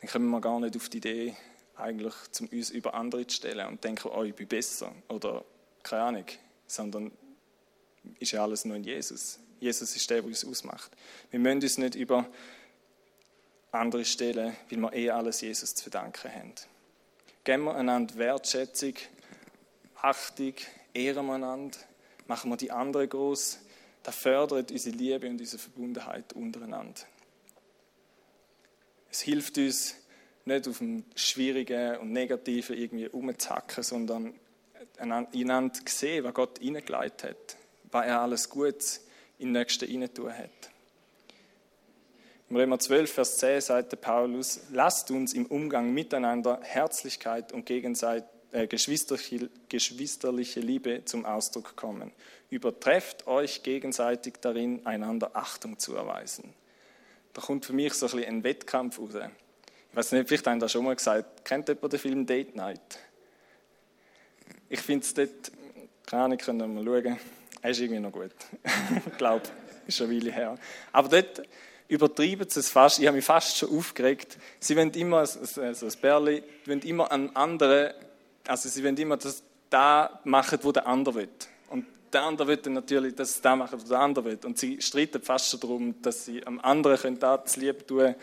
dann 0.00 0.10
kommen 0.10 0.28
wir 0.28 0.40
gar 0.42 0.60
nicht 0.60 0.76
auf 0.76 0.90
die 0.90 0.98
Idee, 0.98 1.34
eigentlich 1.74 2.12
zum 2.30 2.46
uns 2.48 2.68
über 2.68 2.92
andere 2.92 3.26
zu 3.26 3.36
stellen 3.36 3.66
und 3.66 3.82
denken, 3.82 4.10
oh, 4.14 4.22
ich 4.22 4.34
bin 4.34 4.48
besser 4.48 4.92
oder 5.08 5.46
keine 5.82 6.02
Ahnung, 6.02 6.26
sondern 6.66 7.10
ist 8.18 8.32
ja 8.32 8.42
alles 8.42 8.66
nur 8.66 8.76
in 8.76 8.84
Jesus. 8.84 9.38
Jesus 9.60 9.96
ist 9.96 10.10
der, 10.10 10.18
der 10.18 10.26
uns 10.26 10.44
ausmacht. 10.44 10.90
Wir 11.30 11.40
müssen 11.40 11.62
uns 11.62 11.78
nicht 11.78 11.94
über 11.94 12.28
andere 13.72 14.04
Stellen, 14.04 14.54
weil 14.68 14.78
wir 14.78 14.92
eh 14.92 15.08
alles 15.08 15.40
Jesus 15.40 15.74
zu 15.74 15.84
verdanken 15.84 16.30
haben. 16.30 16.52
Geben 17.44 17.64
wir 17.64 17.76
einander 17.76 18.14
Wertschätzung, 18.16 18.92
Achtung, 20.02 20.52
ehren 20.92 21.24
wir 21.24 21.36
einander, 21.36 21.78
machen 22.26 22.50
wir 22.50 22.56
die 22.56 22.70
anderen 22.70 23.08
groß. 23.08 23.58
Das 24.02 24.14
fördert 24.14 24.70
unsere 24.70 24.96
Liebe 24.96 25.28
und 25.28 25.40
unsere 25.40 25.62
Verbundenheit 25.62 26.32
untereinander. 26.34 27.00
Es 29.10 29.20
hilft 29.20 29.58
uns, 29.58 29.96
nicht 30.44 30.68
auf 30.68 30.78
dem 30.78 31.04
Schwierigen 31.14 31.96
und 31.98 32.12
Negativen 32.12 32.76
irgendwie 32.76 33.08
umzuhacken, 33.08 33.82
sondern 33.82 34.34
einander 34.98 35.72
zu 35.72 35.82
sehen, 35.86 36.24
was 36.24 36.34
Gott 36.34 36.58
hineingeleitet 36.58 37.30
hat, 37.30 37.56
was 37.90 38.06
er 38.06 38.20
alles 38.20 38.50
Gutes 38.50 39.06
in 39.38 39.48
den 39.48 39.60
Nächsten 39.60 39.88
hineintun 39.88 40.36
hat. 40.36 40.70
Im 42.50 42.56
Römer 42.56 42.78
12, 42.78 43.10
Vers 43.10 43.38
10 43.38 43.60
sagt 43.62 44.00
Paulus, 44.00 44.60
lasst 44.70 45.10
uns 45.10 45.32
im 45.32 45.46
Umgang 45.46 45.94
miteinander 45.94 46.60
Herzlichkeit 46.62 47.52
und 47.52 47.64
äh, 48.54 48.68
geschwisterliche, 48.68 50.60
Liebe 50.60 51.04
zum 51.04 51.24
Ausdruck 51.26 51.74
kommen. 51.74 52.12
Übertrefft 52.50 53.26
euch 53.26 53.64
gegenseitig 53.64 54.34
darin, 54.40 54.86
einander 54.86 55.32
Achtung 55.34 55.78
zu 55.78 55.96
erweisen. 55.96 56.54
Da 57.32 57.42
kommt 57.42 57.66
für 57.66 57.72
mich 57.72 57.94
so 57.94 58.06
ein, 58.06 58.12
bisschen 58.12 58.28
ein 58.28 58.44
Wettkampf 58.44 59.00
raus. 59.00 59.10
Ich 59.90 59.96
weiß 59.96 60.12
nicht, 60.12 60.28
vielleicht 60.28 60.46
haben 60.46 60.60
das 60.60 60.70
schon 60.70 60.84
mal 60.84 60.94
gesagt. 60.94 61.44
Kennt 61.44 61.66
jemand 61.68 61.92
den 61.92 61.98
Film 61.98 62.26
Date 62.26 62.54
Night? 62.54 63.00
Ich 64.68 64.80
finde 64.80 65.04
es 65.04 65.14
dort, 65.14 65.50
keine 66.06 66.22
Ahnung, 66.22 66.38
können 66.38 66.60
wir 66.60 66.68
mal 66.68 66.84
schauen. 66.84 67.18
Er 67.60 67.70
ist 67.70 67.80
irgendwie 67.80 68.00
noch 68.00 68.12
gut. 68.12 68.30
ich 69.06 69.18
glaube, 69.18 69.42
ist 69.86 69.96
schon 69.96 70.08
eine 70.10 70.20
Weile 70.20 70.30
her. 70.30 70.58
Aber 70.92 71.08
dort 71.08 71.42
übertreiben 71.88 72.48
sie 72.48 72.60
es 72.60 72.70
fast. 72.70 73.00
Ich 73.00 73.06
habe 73.08 73.16
mich 73.16 73.24
fast 73.24 73.56
schon 73.56 73.76
aufgeregt. 73.76 74.38
Sie 74.60 74.76
wollen 74.76 74.92
immer, 74.92 75.26
so 75.26 75.60
ein 75.60 75.74
Bärli, 76.00 76.44
wollen 76.66 76.82
immer 76.82 77.10
einen 77.10 77.34
anderen, 77.34 77.94
also 78.46 78.68
sie 78.68 78.84
wollen 78.84 78.96
immer 78.96 79.16
das 79.16 79.42
da 79.70 80.20
machen, 80.24 80.58
wo 80.62 80.72
der 80.72 80.86
andere 80.86 81.14
will. 81.14 81.28
Und 81.70 81.86
der 82.12 82.22
andere 82.22 82.48
will 82.48 82.56
dann 82.58 82.74
natürlich 82.74 83.14
das 83.14 83.40
da 83.40 83.56
machen, 83.56 83.80
was 83.80 83.88
der 83.88 83.98
andere 83.98 84.24
will. 84.24 84.38
Und 84.44 84.58
sie 84.58 84.80
streiten 84.80 85.22
fast 85.22 85.50
schon 85.50 85.60
darum, 85.60 86.02
dass 86.02 86.24
sie 86.24 86.46
am 86.46 86.60
anderen 86.60 86.98
können 86.98 87.18
da 87.18 87.36
das 87.36 87.56
Liebe 87.56 87.84
tun 87.86 88.14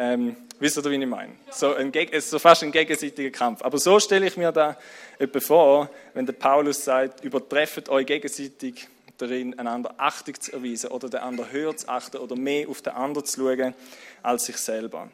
ähm, 0.00 0.36
wisst 0.60 0.76
ihr, 0.76 0.84
wie 0.84 0.94
ich 0.94 1.06
meine? 1.06 1.32
So, 1.50 1.74
ein, 1.74 1.92
so 2.20 2.38
fast 2.38 2.62
ein 2.62 2.70
gegenseitiger 2.70 3.30
Kampf. 3.30 3.62
Aber 3.62 3.78
so 3.78 3.98
stelle 3.98 4.28
ich 4.28 4.36
mir 4.36 4.52
da 4.52 4.78
etwa 5.18 5.40
vor, 5.40 5.90
wenn 6.14 6.24
der 6.24 6.34
Paulus 6.34 6.84
sagt, 6.84 7.24
übertreffet 7.24 7.88
euch 7.88 8.06
gegenseitig 8.06 8.86
darin, 9.18 9.58
einander 9.58 9.92
Achtung 9.96 10.40
zu 10.40 10.52
erweisen 10.52 10.92
oder 10.92 11.08
den 11.08 11.18
anderen 11.18 11.50
höher 11.50 11.76
zu 11.76 11.88
achten 11.88 12.18
oder 12.18 12.36
mehr 12.36 12.68
auf 12.68 12.80
den 12.80 12.92
anderen 12.92 13.26
zu 13.26 13.40
schauen 13.40 13.74
als 14.22 14.44
sich 14.44 14.56
selber. 14.58 15.08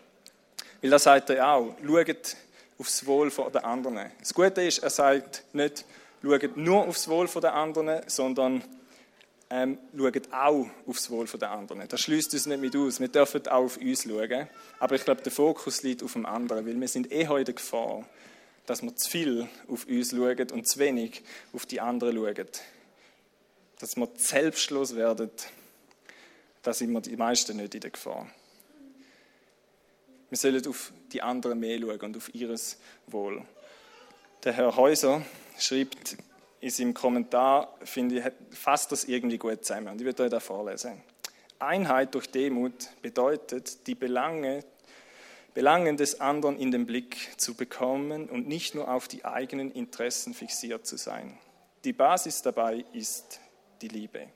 Weil 0.83 0.91
da 0.91 0.99
sagt 0.99 1.31
er 1.31 1.49
auch, 1.49 1.75
schaut 1.83 2.37
aufs 2.79 3.07
Wohl 3.07 3.31
der 3.31 3.65
anderen. 3.65 4.11
Das 4.19 4.35
Gute 4.35 4.63
ist, 4.63 4.79
er 4.79 4.91
sagt 4.91 5.45
nicht, 5.53 5.85
schaut 6.23 6.57
nur 6.57 6.87
aufs 6.87 7.09
Wohl 7.09 7.29
der 7.29 7.55
anderen, 7.55 8.03
sondern 8.09 8.65
ähm, 9.51 9.79
schaut 9.97 10.33
auch 10.33 10.67
aufs 10.87 11.11
Wohl 11.11 11.27
der 11.27 11.51
anderen. 11.51 11.87
Das 11.89 12.01
schließt 12.01 12.33
uns 12.33 12.47
nicht 12.47 12.61
mit 12.61 12.77
aus. 12.77 13.01
Wir 13.01 13.09
dürfen 13.09 13.47
auch 13.49 13.65
auf 13.65 13.77
uns 13.77 14.05
schauen. 14.05 14.49
Aber 14.79 14.95
ich 14.95 15.05
glaube, 15.05 15.23
der 15.23 15.33
Fokus 15.33 15.83
liegt 15.83 16.03
auf 16.03 16.15
dem 16.15 16.27
anderen, 16.27 16.67
weil 16.67 16.81
wir 16.81 16.89
sind 16.89 17.13
eh 17.13 17.29
heute 17.29 17.53
in 17.53 17.57
Gefahr, 17.57 18.05
dass 18.67 18.83
wir 18.83 18.97
zu 18.97 19.11
viel 19.11 19.49
auf 19.69 19.87
uns 19.87 20.11
schauen 20.11 20.51
und 20.51 20.67
zu 20.67 20.79
wenig 20.79 21.23
auf 21.53 21.67
die 21.67 21.81
anderen 21.81 22.17
schauen. 22.17 22.49
Dass 23.79 23.97
wir 23.97 24.09
selbstlos 24.17 24.97
werden, 24.97 25.31
da 26.63 26.73
sind 26.73 26.93
wir 26.93 27.01
die 27.01 27.17
meisten 27.17 27.57
nicht 27.59 27.75
in 27.75 27.81
der 27.81 27.91
Gefahr. 27.91 28.27
Wir 30.35 30.39
sollen 30.39 30.67
auf 30.67 30.93
die 31.13 31.23
anderen 31.23 31.61
mehr 31.61 31.79
schauen 31.79 32.01
und 32.01 32.17
auf 32.17 32.35
ihres 32.35 32.77
Wohl. 33.07 33.41
Der 34.43 34.53
Herr 34.53 34.75
Häuser 34.75 35.23
schreibt 35.57 36.17
in 36.59 36.71
seinem 36.71 36.93
Kommentar, 36.93 37.73
finde 37.85 38.19
ich, 38.19 38.59
fasst 38.59 38.91
das 38.91 39.05
irgendwie 39.05 39.39
gut 39.39 39.65
zusammen. 39.65 39.91
Und 39.91 40.01
ich 40.01 40.05
werde 40.05 40.25
euch 40.25 40.31
da 40.31 40.41
vorlesen. 40.41 41.01
Einheit 41.61 42.17
durch 42.17 42.27
Demut 42.33 42.89
bedeutet, 43.01 43.87
die 43.87 43.95
Belange, 43.95 44.65
Belangen 45.55 45.97
des 45.97 46.21
anderen 46.21 46.59
in 46.59 46.73
den 46.73 46.85
Blick 46.85 47.31
zu 47.37 47.55
bekommen 47.55 48.29
und 48.29 48.49
nicht 48.49 48.75
nur 48.75 48.93
auf 48.93 49.07
die 49.07 49.25
eigenen 49.25 49.71
Interessen 49.71 50.35
fixiert 50.35 50.85
zu 50.85 50.97
sein. 50.97 51.39
Die 51.85 51.93
Basis 51.93 52.43
dabei 52.43 52.85
ist 52.93 53.39
die 53.81 53.87
Liebe. 53.87 54.27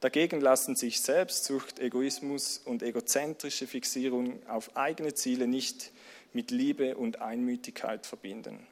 Dagegen 0.00 0.40
lassen 0.40 0.76
sich 0.76 1.02
Selbstsucht, 1.02 1.78
Egoismus 1.78 2.58
und 2.64 2.82
egozentrische 2.82 3.66
Fixierung 3.66 4.40
auf 4.48 4.74
eigene 4.74 5.14
Ziele 5.14 5.46
nicht 5.46 5.92
mit 6.32 6.50
Liebe 6.50 6.96
und 6.96 7.20
Einmütigkeit 7.20 8.06
verbinden. 8.06 8.66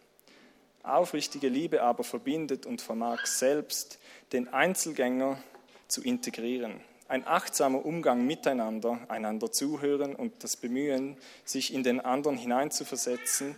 Aufrichtige 0.83 1.49
Liebe 1.49 1.83
aber 1.83 2.03
verbindet 2.03 2.65
und 2.65 2.81
vermag 2.81 3.27
selbst 3.27 3.99
den 4.33 4.49
Einzelgänger 4.49 5.39
zu 5.87 6.03
integrieren. 6.03 6.81
Ein 7.09 7.27
achtsamer 7.27 7.85
Umgang 7.85 8.27
miteinander, 8.27 8.99
einander 9.09 9.53
zuhören 9.53 10.15
und 10.15 10.45
das 10.45 10.57
Bemühen, 10.57 11.19
sich 11.45 11.75
in 11.75 11.83
den 11.83 12.01
anderen 12.01 12.39
hineinzuversetzen, 12.39 13.57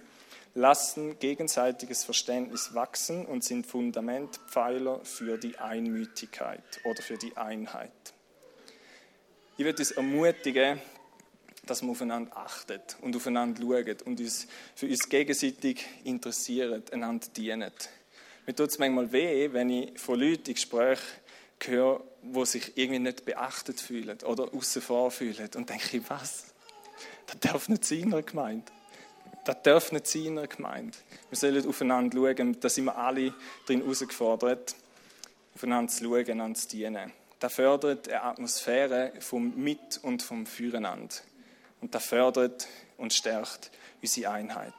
lassen 0.54 1.18
gegenseitiges 1.18 2.04
Verständnis 2.04 2.74
wachsen 2.74 3.24
und 3.26 3.44
sind 3.44 3.66
Fundamentpfeiler 3.66 5.00
für 5.04 5.38
die 5.38 5.56
Einmütigkeit 5.58 6.80
oder 6.84 7.02
für 7.02 7.16
die 7.16 7.36
Einheit. 7.36 7.92
Ich 9.56 9.64
würde 9.64 9.82
es 9.82 9.92
ermutigen, 9.92 10.80
dass 11.66 11.82
wir 11.82 11.90
aufeinander 11.90 12.36
achtet 12.36 12.96
und 13.02 13.14
aufeinander 13.14 13.62
schaut 13.62 14.02
und 14.02 14.18
uns 14.18 14.48
für 14.74 14.86
uns 14.86 15.08
gegenseitig 15.08 15.84
interessiert, 16.04 16.92
einander 16.92 17.26
dienen. 17.36 17.70
Mir 18.46 18.54
tut 18.54 18.70
es 18.70 18.78
manchmal 18.78 19.12
weh, 19.12 19.52
wenn 19.52 19.70
ich 19.70 19.98
von 19.98 20.18
Leuten 20.18 20.48
in 20.48 20.54
Gesprächen 20.54 21.02
höre, 21.62 22.02
die 22.22 22.46
sich 22.46 22.76
irgendwie 22.76 22.98
nicht 23.00 23.24
beachtet 23.24 23.80
fühlen 23.80 24.18
oder 24.24 24.52
außen 24.52 24.82
vor 24.82 25.10
fühlen. 25.10 25.50
Und 25.54 25.68
denke 25.68 26.02
was? 26.08 26.46
Das 27.26 27.38
darf 27.38 27.68
nicht 27.68 27.84
sein 27.84 27.98
in 27.98 28.14
einer 28.14 28.22
Gemeinde. 28.22 28.72
Das 29.44 29.62
darf 29.62 29.92
nicht 29.92 30.06
sein 30.06 30.26
in 30.26 30.38
einer 30.38 30.46
Gemeinde. 30.46 30.96
Wir 31.30 31.38
sollen 31.38 31.66
aufeinander 31.66 32.16
schauen, 32.16 32.60
da 32.60 32.68
sind 32.68 32.84
wir 32.84 32.96
alle 32.96 33.34
drin 33.66 33.80
herausgefordert, 33.80 34.74
aufeinander 35.54 35.90
zu 35.90 36.04
schauen, 36.04 36.30
einander 36.30 36.58
zu 36.58 36.68
dienen. 36.68 37.12
Das 37.38 37.54
fördert 37.54 38.08
eine 38.08 38.22
Atmosphäre 38.22 39.12
vom 39.20 39.56
Mit- 39.56 39.98
und 40.02 40.22
vom 40.22 40.44
Füreinander. 40.44 41.14
Und 41.80 41.94
das 41.94 42.04
fördert 42.04 42.68
und 42.98 43.14
stärkt 43.14 43.70
unsere 44.02 44.30
Einheit. 44.30 44.74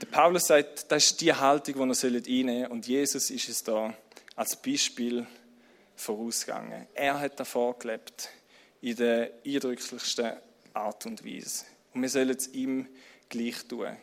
Der 0.00 0.06
Paulus 0.06 0.46
sagt, 0.46 0.90
das 0.90 1.04
ist 1.04 1.20
die 1.20 1.32
Haltung, 1.32 1.74
die 1.74 1.80
wir 1.80 2.16
einnehmen 2.16 2.60
sollen. 2.60 2.66
Und 2.72 2.86
Jesus 2.86 3.30
ist 3.30 3.48
es 3.48 3.62
da 3.62 3.94
als 4.34 4.56
Beispiel 4.56 5.26
vorausgegangen. 5.96 6.86
Er 6.94 7.20
hat 7.20 7.40
davor 7.40 7.78
gelebt, 7.78 8.30
in 8.80 8.96
der 8.96 9.30
eindrücklichsten 9.44 10.32
Art 10.74 11.06
und 11.06 11.24
Weise. 11.24 11.64
Und 11.96 12.02
wir 12.02 12.10
sollen 12.10 12.28
es 12.28 12.48
ihm 12.48 12.86
gleich 13.30 13.66
tun. 13.66 13.96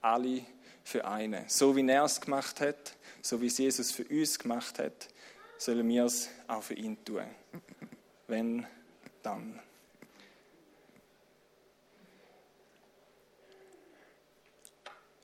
Alle 0.00 0.44
für 0.82 1.04
einen. 1.04 1.48
So 1.48 1.76
wie 1.76 1.88
er 1.88 2.02
es 2.02 2.20
gemacht 2.20 2.60
hat, 2.60 2.96
so 3.22 3.40
wie 3.40 3.46
es 3.46 3.56
Jesus 3.56 3.92
für 3.92 4.02
uns 4.02 4.36
gemacht 4.36 4.80
hat, 4.80 5.08
sollen 5.56 5.88
wir 5.88 6.06
es 6.06 6.28
auch 6.48 6.60
für 6.60 6.74
ihn 6.74 7.04
tun. 7.04 7.22
Wenn, 8.26 8.66
dann. 9.22 9.60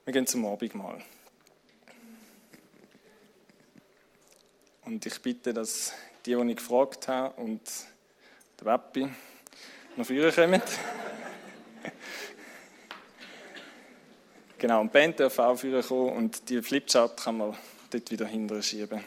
Wir 0.04 0.12
gehen 0.12 0.28
zum 0.28 0.46
Abendmahl. 0.46 1.02
Und 4.84 5.04
ich 5.04 5.20
bitte, 5.20 5.52
dass 5.52 5.92
die, 6.24 6.36
die 6.36 6.50
ich 6.52 6.56
gefragt 6.56 7.08
habe, 7.08 7.34
und 7.42 7.68
der 8.60 8.66
Wappi 8.66 9.08
noch 9.96 10.06
vorne 10.06 10.30
kommen. 10.30 10.62
Genau, 14.58 14.80
und 14.80 14.92
Band 14.92 15.20
darf 15.20 15.38
auch 15.38 15.58
vorne 15.58 15.82
kommen 15.82 16.16
und 16.16 16.48
die 16.48 16.62
Flipchart 16.62 17.22
kann 17.22 17.38
man 17.38 17.56
dort 17.90 18.10
wieder 18.10 18.26
hinterher 18.26 18.62
schieben. 18.62 19.04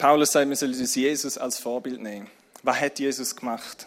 Paulus 0.00 0.32
sagt, 0.32 0.48
wir 0.48 0.56
sollen 0.56 0.72
uns 0.72 0.94
Jesus 0.94 1.36
als 1.36 1.58
Vorbild 1.58 2.00
nehmen. 2.00 2.26
Was 2.62 2.80
hat 2.80 2.98
Jesus 2.98 3.36
gemacht? 3.36 3.86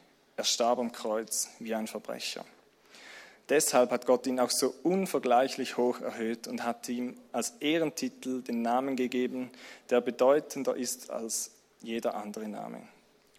Er 0.37 0.43
starb 0.43 0.79
am 0.79 0.91
Kreuz 0.91 1.49
wie 1.59 1.75
ein 1.75 1.87
Verbrecher. 1.87 2.45
Deshalb 3.49 3.91
hat 3.91 4.05
Gott 4.05 4.27
ihn 4.27 4.39
auch 4.39 4.49
so 4.49 4.73
unvergleichlich 4.83 5.75
hoch 5.75 5.99
erhöht 5.99 6.47
und 6.47 6.63
hat 6.63 6.87
ihm 6.87 7.17
als 7.33 7.55
Ehrentitel 7.59 8.41
den 8.41 8.61
Namen 8.61 8.95
gegeben, 8.95 9.51
der 9.89 9.99
bedeutender 9.99 10.75
ist 10.75 11.09
als 11.09 11.51
jeder 11.81 12.15
andere 12.15 12.47
Name. 12.47 12.81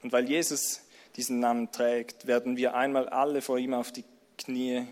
Und 0.03 0.13
weil 0.13 0.29
Jesus 0.29 0.83
diesen 1.17 1.41
Namen 1.41 1.73
trägt, 1.73 2.27
werden 2.27 2.57
wir 2.57 2.75
einmal 2.75 3.09
alle 3.09 3.41
vor 3.41 3.59
ihm 3.59 3.73
auf 3.73 3.93
die 3.93 4.05
Knie 4.37 4.87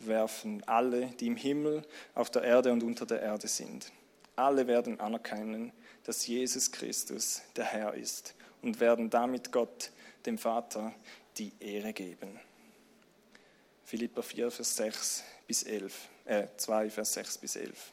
werfen, 0.00 0.62
alle, 0.66 1.06
die 1.18 1.26
im 1.26 1.36
Himmel, 1.36 1.82
auf 2.14 2.30
der 2.30 2.42
Erde 2.42 2.72
und 2.72 2.82
unter 2.82 3.06
der 3.06 3.22
Erde 3.22 3.48
sind. 3.48 3.90
Alle 4.36 4.66
werden 4.66 5.00
anerkennen, 5.00 5.72
dass 6.04 6.26
Jesus 6.26 6.72
Christus 6.72 7.42
der 7.56 7.64
Herr 7.64 7.94
ist 7.94 8.34
und 8.62 8.80
werden 8.80 9.10
damit 9.10 9.52
Gott, 9.52 9.90
dem 10.26 10.38
Vater, 10.38 10.92
die 11.38 11.52
Ehre 11.60 11.92
geben. 11.92 12.38
Philippa 13.84 14.22
4, 14.22 14.50
Vers 14.50 14.76
6 14.76 15.24
bis 15.46 15.62
11, 15.62 16.08
äh, 16.24 16.46
2, 16.56 16.90
Vers 16.90 17.12
6 17.14 17.38
bis 17.38 17.56
11. 17.56 17.92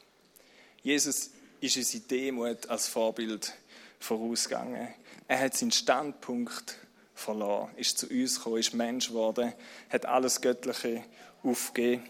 Jesus 0.82 1.30
ist 1.60 1.76
unsere 1.76 2.02
Demut 2.04 2.68
als 2.68 2.88
Vorbild 2.88 3.52
vorausgegangen. 3.98 4.88
Er 5.28 5.38
hat 5.38 5.54
seinen 5.54 5.72
Standpunkt 5.72 6.76
verloren, 7.14 7.70
ist 7.76 7.98
zu 7.98 8.08
uns 8.08 8.36
gekommen, 8.36 8.58
ist 8.58 8.74
Mensch 8.74 9.08
geworden, 9.08 9.52
hat 9.90 10.06
alles 10.06 10.40
Göttliche 10.40 11.04
aufgegeben 11.42 12.02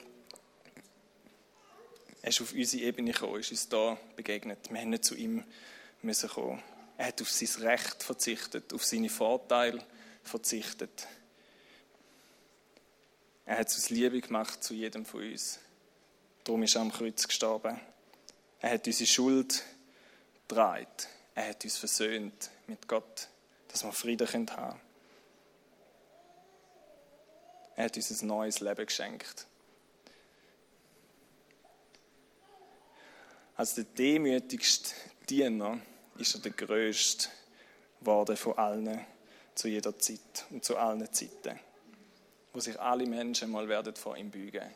er 2.22 2.28
ist 2.28 2.41
auf 2.41 2.53
unsere 2.53 2.85
Ebene 2.85 3.11
gekommen, 3.11 3.41
ist 3.41 3.51
uns 3.51 3.68
da 3.68 3.99
begegnet. 4.14 4.70
Wir 4.70 4.85
nicht 4.85 5.05
zu 5.05 5.16
ihm 5.16 5.43
kommen. 6.28 6.62
Er 6.97 7.07
hat 7.07 7.20
auf 7.20 7.30
sein 7.30 7.62
Recht 7.64 8.01
verzichtet, 8.01 8.72
auf 8.72 8.85
seine 8.85 9.09
Vorteile 9.09 9.85
verzichtet. 10.22 11.09
Er 13.45 13.59
hat 13.59 13.68
es 13.68 13.76
aus 13.76 13.90
Liebe 13.90 14.20
gemacht 14.20 14.62
zu 14.62 14.74
jedem 14.74 15.05
von 15.05 15.22
uns. 15.22 15.59
Darum 16.45 16.62
ist 16.62 16.74
er 16.74 16.82
am 16.82 16.93
Kreuz 16.93 17.26
gestorben. 17.26 17.80
Er 18.61 18.70
hat 18.70 18.86
unsere 18.86 19.07
Schuld 19.07 19.64
getragen. 20.49 20.86
Er 21.34 21.49
hat 21.49 21.64
uns 21.64 21.76
versöhnt 21.76 22.51
mit 22.66 22.86
Gott, 22.86 23.28
dass 23.68 23.84
wir 23.84 23.93
Frieden 23.93 24.28
haben 24.28 24.47
können. 24.47 24.80
Er 27.74 27.84
hat 27.86 27.97
uns 27.97 28.22
ein 28.22 28.26
neues 28.26 28.61
Leben 28.61 28.86
geschenkt. 28.86 29.47
Als 33.57 33.74
der 33.74 33.84
demütigste 33.84 34.90
Diener 35.28 35.80
ist 36.18 36.34
er 36.34 36.40
der 36.40 36.53
größte 36.53 37.28
geworden 38.01 38.36
von 38.36 38.59
allen 38.59 39.07
zu 39.55 39.68
jeder 39.68 39.99
Zeit 39.99 40.47
und 40.51 40.64
zu 40.64 40.76
allen 40.76 41.11
Zeiten, 41.12 41.59
wo 42.53 42.61
sich 42.61 42.79
alle 42.81 43.07
Menschen 43.07 43.51
mal 43.51 43.69
werden 43.69 43.95
vor 43.97 44.17
ihm 44.17 44.31
beugen. 44.31 44.71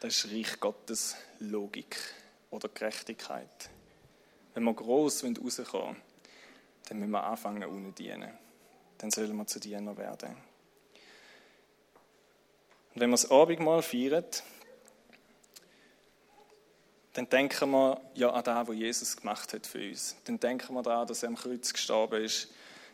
Das 0.00 0.16
ist 0.16 0.32
Reich 0.32 0.60
Gottes 0.60 1.16
Logik 1.38 1.96
oder 2.50 2.68
Gerechtigkeit. 2.68 3.70
Wenn 4.54 4.64
wir 4.64 4.74
gross 4.74 5.24
rauskommen 5.24 5.72
wollen, 5.72 5.96
dann 6.88 6.98
müssen 6.98 7.12
wir 7.12 7.24
anfangen, 7.24 7.64
ohne 7.64 7.92
dienen. 7.92 8.36
Dann 8.98 9.10
sollen 9.10 9.36
wir 9.36 9.46
zu 9.46 9.60
Diener 9.60 9.96
werden. 9.96 10.36
Und 12.94 13.00
wenn 13.00 13.10
wir 13.10 13.14
das 13.14 13.30
Abendmahl 13.30 13.82
feiern, 13.82 14.24
dann 17.14 17.28
denken 17.28 17.70
wir 17.70 18.00
ja 18.14 18.30
an 18.30 18.44
das, 18.44 18.68
was 18.68 18.76
Jesus 18.76 19.16
gemacht 19.16 19.52
hat 19.52 19.66
für 19.66 19.88
uns. 19.88 20.16
Dann 20.24 20.40
denken 20.40 20.74
wir 20.74 20.82
daran, 20.82 21.06
dass 21.06 21.22
er 21.22 21.28
am 21.28 21.36
Kreuz 21.36 21.72
gestorben 21.72 22.22
ist, 22.22 22.48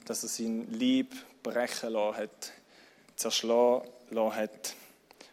dass 0.08 0.22
er 0.22 0.28
sein 0.28 0.72
Lieb 0.72 1.14
brechen 1.42 1.90
lassen 1.90 2.16
hat, 2.16 2.52
zerschlagen 3.16 3.88
lassen 4.10 4.36
hat, 4.36 4.74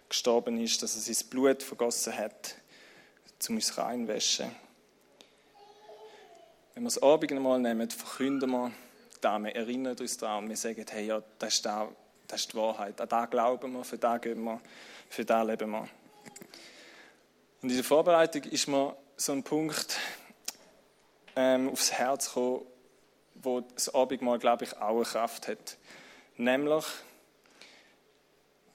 gestorben 0.09 0.59
ist, 0.59 0.83
dass 0.83 0.95
er 0.95 1.13
sein 1.13 1.29
Blut 1.29 1.63
vergossen 1.63 2.15
hat, 2.17 2.55
um 3.47 3.55
uns 3.55 3.77
reinwaschen. 3.77 4.51
Wenn 6.73 6.83
wir 6.83 6.87
das 6.87 7.01
Abendmahl 7.01 7.59
nehmen, 7.59 7.89
verkünden 7.89 8.49
wir 8.49 8.71
das, 9.21 9.41
wir 9.41 9.55
erinnern 9.55 9.95
uns 9.97 10.17
daran 10.17 10.43
und 10.43 10.49
wir 10.49 10.57
sagen, 10.57 10.85
hey, 10.89 11.05
ja, 11.07 11.23
das 11.39 11.55
ist, 11.55 11.65
das, 11.65 11.87
das 12.27 12.41
ist 12.41 12.53
die 12.53 12.57
Wahrheit, 12.57 12.99
an 12.99 13.07
das 13.07 13.29
glauben 13.29 13.71
wir, 13.73 13.83
für 13.83 13.97
das 13.97 14.21
gehen 14.21 14.43
wir, 14.43 14.59
für 15.09 15.23
das 15.23 15.47
leben 15.47 15.71
wir. 15.71 15.87
Und 17.61 17.69
in 17.69 17.75
der 17.75 17.83
Vorbereitung 17.83 18.43
ist 18.43 18.67
mir 18.67 18.95
so 19.15 19.31
ein 19.31 19.43
Punkt 19.43 19.97
ähm, 21.35 21.69
aufs 21.69 21.93
Herz 21.93 22.27
gekommen, 22.27 22.65
wo 23.45 23.61
das 23.61 23.93
Abendmahl, 23.93 24.39
glaube 24.39 24.65
ich, 24.65 24.77
auch 24.77 24.95
eine 24.95 25.03
Kraft 25.03 25.47
hat. 25.47 25.77
Nämlich, 26.37 26.85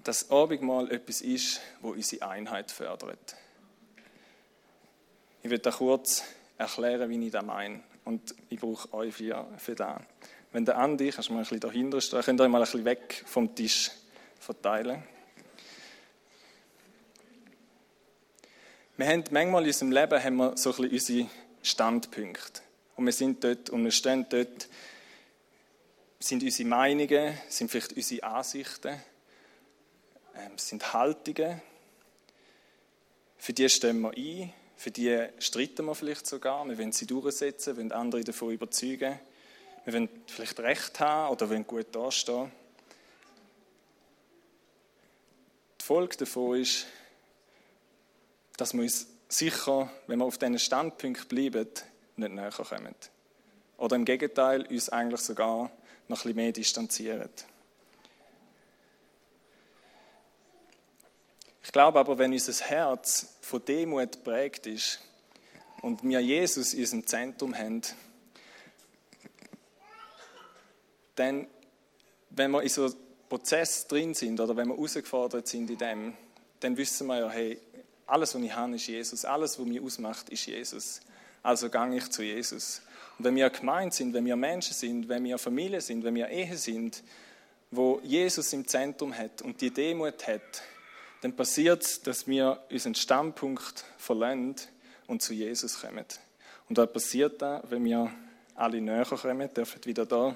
dass 0.02 0.28
das 0.28 0.30
Abendmahl 0.30 0.90
etwas 0.90 1.20
ist, 1.20 1.60
wo 1.80 1.90
unsere 1.90 2.26
Einheit 2.28 2.70
fördert. 2.70 3.36
Ich 5.42 5.50
will 5.50 5.58
da 5.58 5.70
kurz 5.70 6.22
erklären, 6.58 7.10
wie 7.10 7.26
ich 7.26 7.32
das 7.32 7.44
meine. 7.44 7.82
Und 8.04 8.34
ich 8.48 8.58
brauche 8.58 8.92
euch 8.94 9.14
für, 9.14 9.46
für 9.58 9.74
das. 9.74 10.00
Wenn 10.52 10.64
der 10.64 10.78
Andi, 10.78 11.10
kannst 11.10 11.28
du 11.28 11.32
mal 11.32 11.40
ein 11.40 11.42
bisschen 11.42 11.60
dahinter 11.60 12.00
stehen, 12.00 12.22
könnt 12.22 12.40
ihr 12.40 12.48
mal 12.48 12.58
ein 12.58 12.64
bisschen 12.64 12.84
weg 12.84 13.22
vom 13.26 13.54
Tisch 13.54 13.90
verteilen. 14.38 15.02
Wir 18.96 19.06
haben 19.06 19.24
manchmal 19.30 19.62
in 19.62 19.68
unserem 19.68 19.92
Leben 19.92 20.22
haben 20.22 20.36
wir 20.36 20.56
so 20.56 20.74
ein 20.74 20.90
bisschen 20.90 21.22
unsere 21.22 21.30
Standpunkte. 21.62 22.62
Und 23.00 23.06
wir 23.06 23.14
sind 23.14 23.42
dort 23.42 23.70
und 23.70 23.82
wir 23.82 23.92
stehen 23.92 24.26
dort, 24.28 24.68
sind 26.18 26.42
unsere 26.42 26.68
Meinungen, 26.68 27.34
sind 27.48 27.70
vielleicht 27.70 27.94
unsere 27.94 28.24
Ansichten, 28.24 29.00
ähm, 30.36 30.58
sind 30.58 30.92
Haltungen. 30.92 31.62
Für 33.38 33.54
die 33.54 33.70
stehen 33.70 34.02
wir 34.02 34.10
ein, 34.10 34.52
für 34.76 34.90
die 34.90 35.28
streiten 35.38 35.86
wir 35.86 35.94
vielleicht 35.94 36.26
sogar. 36.26 36.68
Wir 36.68 36.76
wollen 36.76 36.92
sie 36.92 37.06
durchsetzen, 37.06 37.78
wollen 37.78 37.90
andere 37.90 38.22
davon 38.22 38.52
überzeugen. 38.52 39.18
Wir 39.86 39.94
wollen 39.94 40.10
vielleicht 40.26 40.60
Recht 40.60 41.00
haben 41.00 41.32
oder 41.32 41.48
wollen 41.48 41.66
gut 41.66 41.86
dastehen. 41.96 42.52
Die 45.80 45.84
Folge 45.86 46.18
davon 46.18 46.60
ist, 46.60 46.84
dass 48.58 48.74
wir 48.74 48.82
uns 48.82 49.06
sicher, 49.30 49.90
wenn 50.06 50.18
wir 50.18 50.26
auf 50.26 50.36
diesen 50.36 50.58
Standpunkt 50.58 51.30
bleiben, 51.30 51.66
nicht 52.20 52.32
näher 52.32 52.50
kommen. 52.50 52.94
Oder 53.78 53.96
im 53.96 54.04
Gegenteil, 54.04 54.66
uns 54.66 54.88
eigentlich 54.90 55.20
sogar 55.20 55.70
noch 56.08 56.18
ein 56.18 56.22
bisschen 56.22 56.36
mehr 56.36 56.52
distanzieren. 56.52 57.30
Ich 61.62 61.72
glaube 61.72 62.00
aber, 62.00 62.18
wenn 62.18 62.32
unser 62.32 62.64
Herz 62.64 63.36
von 63.40 63.64
Demut 63.64 64.12
geprägt 64.12 64.66
ist 64.66 64.98
und 65.82 66.02
wir 66.02 66.20
Jesus 66.20 66.74
in 66.74 66.80
unserem 66.80 67.06
Zentrum 67.06 67.56
haben, 67.56 67.82
dann, 71.14 71.46
wenn 72.30 72.50
wir 72.50 72.62
in 72.62 72.68
so 72.68 72.86
einem 72.86 72.94
Prozess 73.28 73.86
drin 73.86 74.14
sind 74.14 74.40
oder 74.40 74.56
wenn 74.56 74.68
wir 74.68 74.74
herausgefordert 74.74 75.46
sind 75.46 75.70
in 75.70 75.78
dem, 75.78 76.16
dann 76.60 76.76
wissen 76.76 77.06
wir 77.06 77.18
ja, 77.18 77.30
hey, 77.30 77.60
alles, 78.06 78.34
was 78.34 78.42
ich 78.42 78.52
habe, 78.52 78.74
ist 78.74 78.86
Jesus. 78.88 79.24
Alles, 79.24 79.58
was 79.58 79.66
mich 79.66 79.80
ausmacht, 79.80 80.28
ist 80.30 80.46
Jesus. 80.46 81.00
Also 81.42 81.70
gehe 81.70 81.96
ich 81.96 82.10
zu 82.10 82.22
Jesus. 82.22 82.82
Und 83.18 83.24
wenn 83.24 83.36
wir 83.36 83.50
gemeint 83.50 83.94
sind, 83.94 84.12
wenn 84.14 84.24
wir 84.24 84.36
Menschen 84.36 84.74
sind, 84.74 85.08
wenn 85.08 85.24
wir 85.24 85.38
Familie 85.38 85.80
sind, 85.80 86.04
wenn 86.04 86.14
wir 86.14 86.28
Ehe 86.28 86.56
sind, 86.56 87.02
wo 87.70 88.00
Jesus 88.02 88.52
im 88.52 88.66
Zentrum 88.66 89.16
hat 89.16 89.42
und 89.42 89.60
die 89.60 89.70
Demut 89.70 90.26
hat, 90.26 90.62
dann 91.22 91.34
passiert 91.36 91.82
es, 91.82 92.02
dass 92.02 92.26
wir 92.26 92.62
unseren 92.70 92.94
Standpunkt 92.94 93.84
verlassen 93.98 94.56
und 95.06 95.22
zu 95.22 95.34
Jesus 95.34 95.80
kommen. 95.80 96.04
Und 96.68 96.78
was 96.78 96.92
passiert 96.92 97.40
da, 97.42 97.62
wenn 97.68 97.84
wir 97.84 98.10
alle 98.54 98.80
näher 98.80 99.04
kommen, 99.04 99.52
dürfen 99.52 99.84
wieder 99.84 100.06
da 100.06 100.34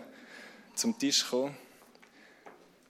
zum 0.75 0.99
Tisch 0.99 1.29
kommen 1.29 1.57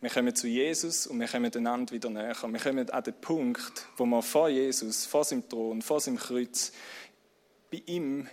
wir 0.05 0.11
kommen 0.11 0.35
zu 0.35 0.47
Jesus 0.49 1.07
und 1.07 1.19
wir 1.19 1.27
kommen 1.27 1.51
einander 1.51 1.95
wieder 1.95 2.11
näher. 2.11 2.37
Wir 2.43 2.61
kommen 2.61 2.91
an 2.91 3.03
den 3.05 3.15
Punkt, 3.15 3.87
wo 3.97 4.05
wir 4.05 4.21
vor 4.21 4.51
Jesus, 4.51 5.07
vor 5.07 5.25
seinem 5.25 5.49
Thron, 5.49 5.81
vor 5.81 5.99
seinem 5.99 6.19
Kreuz, 6.19 6.73
bei 7.75 7.83
ihm 7.87 8.29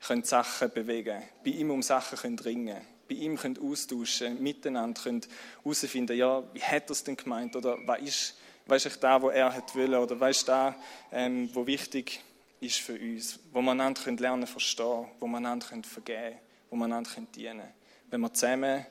können 0.00 0.24
Sachen 0.24 0.68
bewegen, 0.72 1.22
bei 1.44 1.50
ihm 1.52 1.70
um 1.70 1.80
Sachen 1.80 2.18
können 2.18 2.38
ringen, 2.40 2.80
bei 3.08 3.14
ihm 3.14 3.36
können 3.36 3.56
austauschen, 3.58 4.42
miteinander 4.42 5.00
können 5.00 5.20
herausfinden, 5.62 6.16
ja, 6.16 6.42
wie 6.52 6.60
hat 6.60 6.88
er 6.88 6.90
es 6.90 7.04
denn 7.04 7.16
gemeint? 7.16 7.54
Oder 7.54 7.78
was 7.86 8.00
ist, 8.00 8.38
was 8.66 8.84
ist 8.84 9.00
da, 9.00 9.22
wo 9.22 9.28
er 9.28 9.54
hat 9.54 9.76
wollen? 9.76 9.94
Oder 9.94 10.18
was 10.18 10.38
ist 10.38 10.48
da, 10.48 10.74
ähm, 11.12 11.48
wo 11.52 11.64
wichtig 11.68 12.20
ist 12.58 12.80
für 12.80 12.98
uns, 12.98 13.38
wo 13.52 13.62
wir 13.62 13.70
einander 13.70 14.02
können 14.02 14.16
lernen 14.16 14.48
verstehen, 14.48 15.06
wo 15.20 15.26
wir 15.28 15.36
einander 15.36 15.68
können 15.68 15.84
vergeben, 15.84 16.38
wo 16.68 16.76
wir 16.76 16.86
einander 16.86 17.10
können 17.10 17.30
dienen. 17.30 17.68
Wenn 18.10 18.22
wir 18.22 18.34
zusammen 18.34 18.86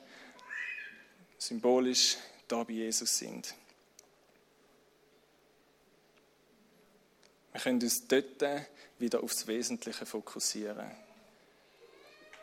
symbolisch 1.36 2.16
da 2.48 2.64
bei 2.64 2.72
Jesus 2.72 3.18
sind. 3.18 3.54
Können 7.64 7.80
uns 7.80 8.06
dort 8.06 8.44
wieder 8.98 9.22
aufs 9.22 9.46
Wesentliche 9.46 10.04
fokussieren. 10.04 10.90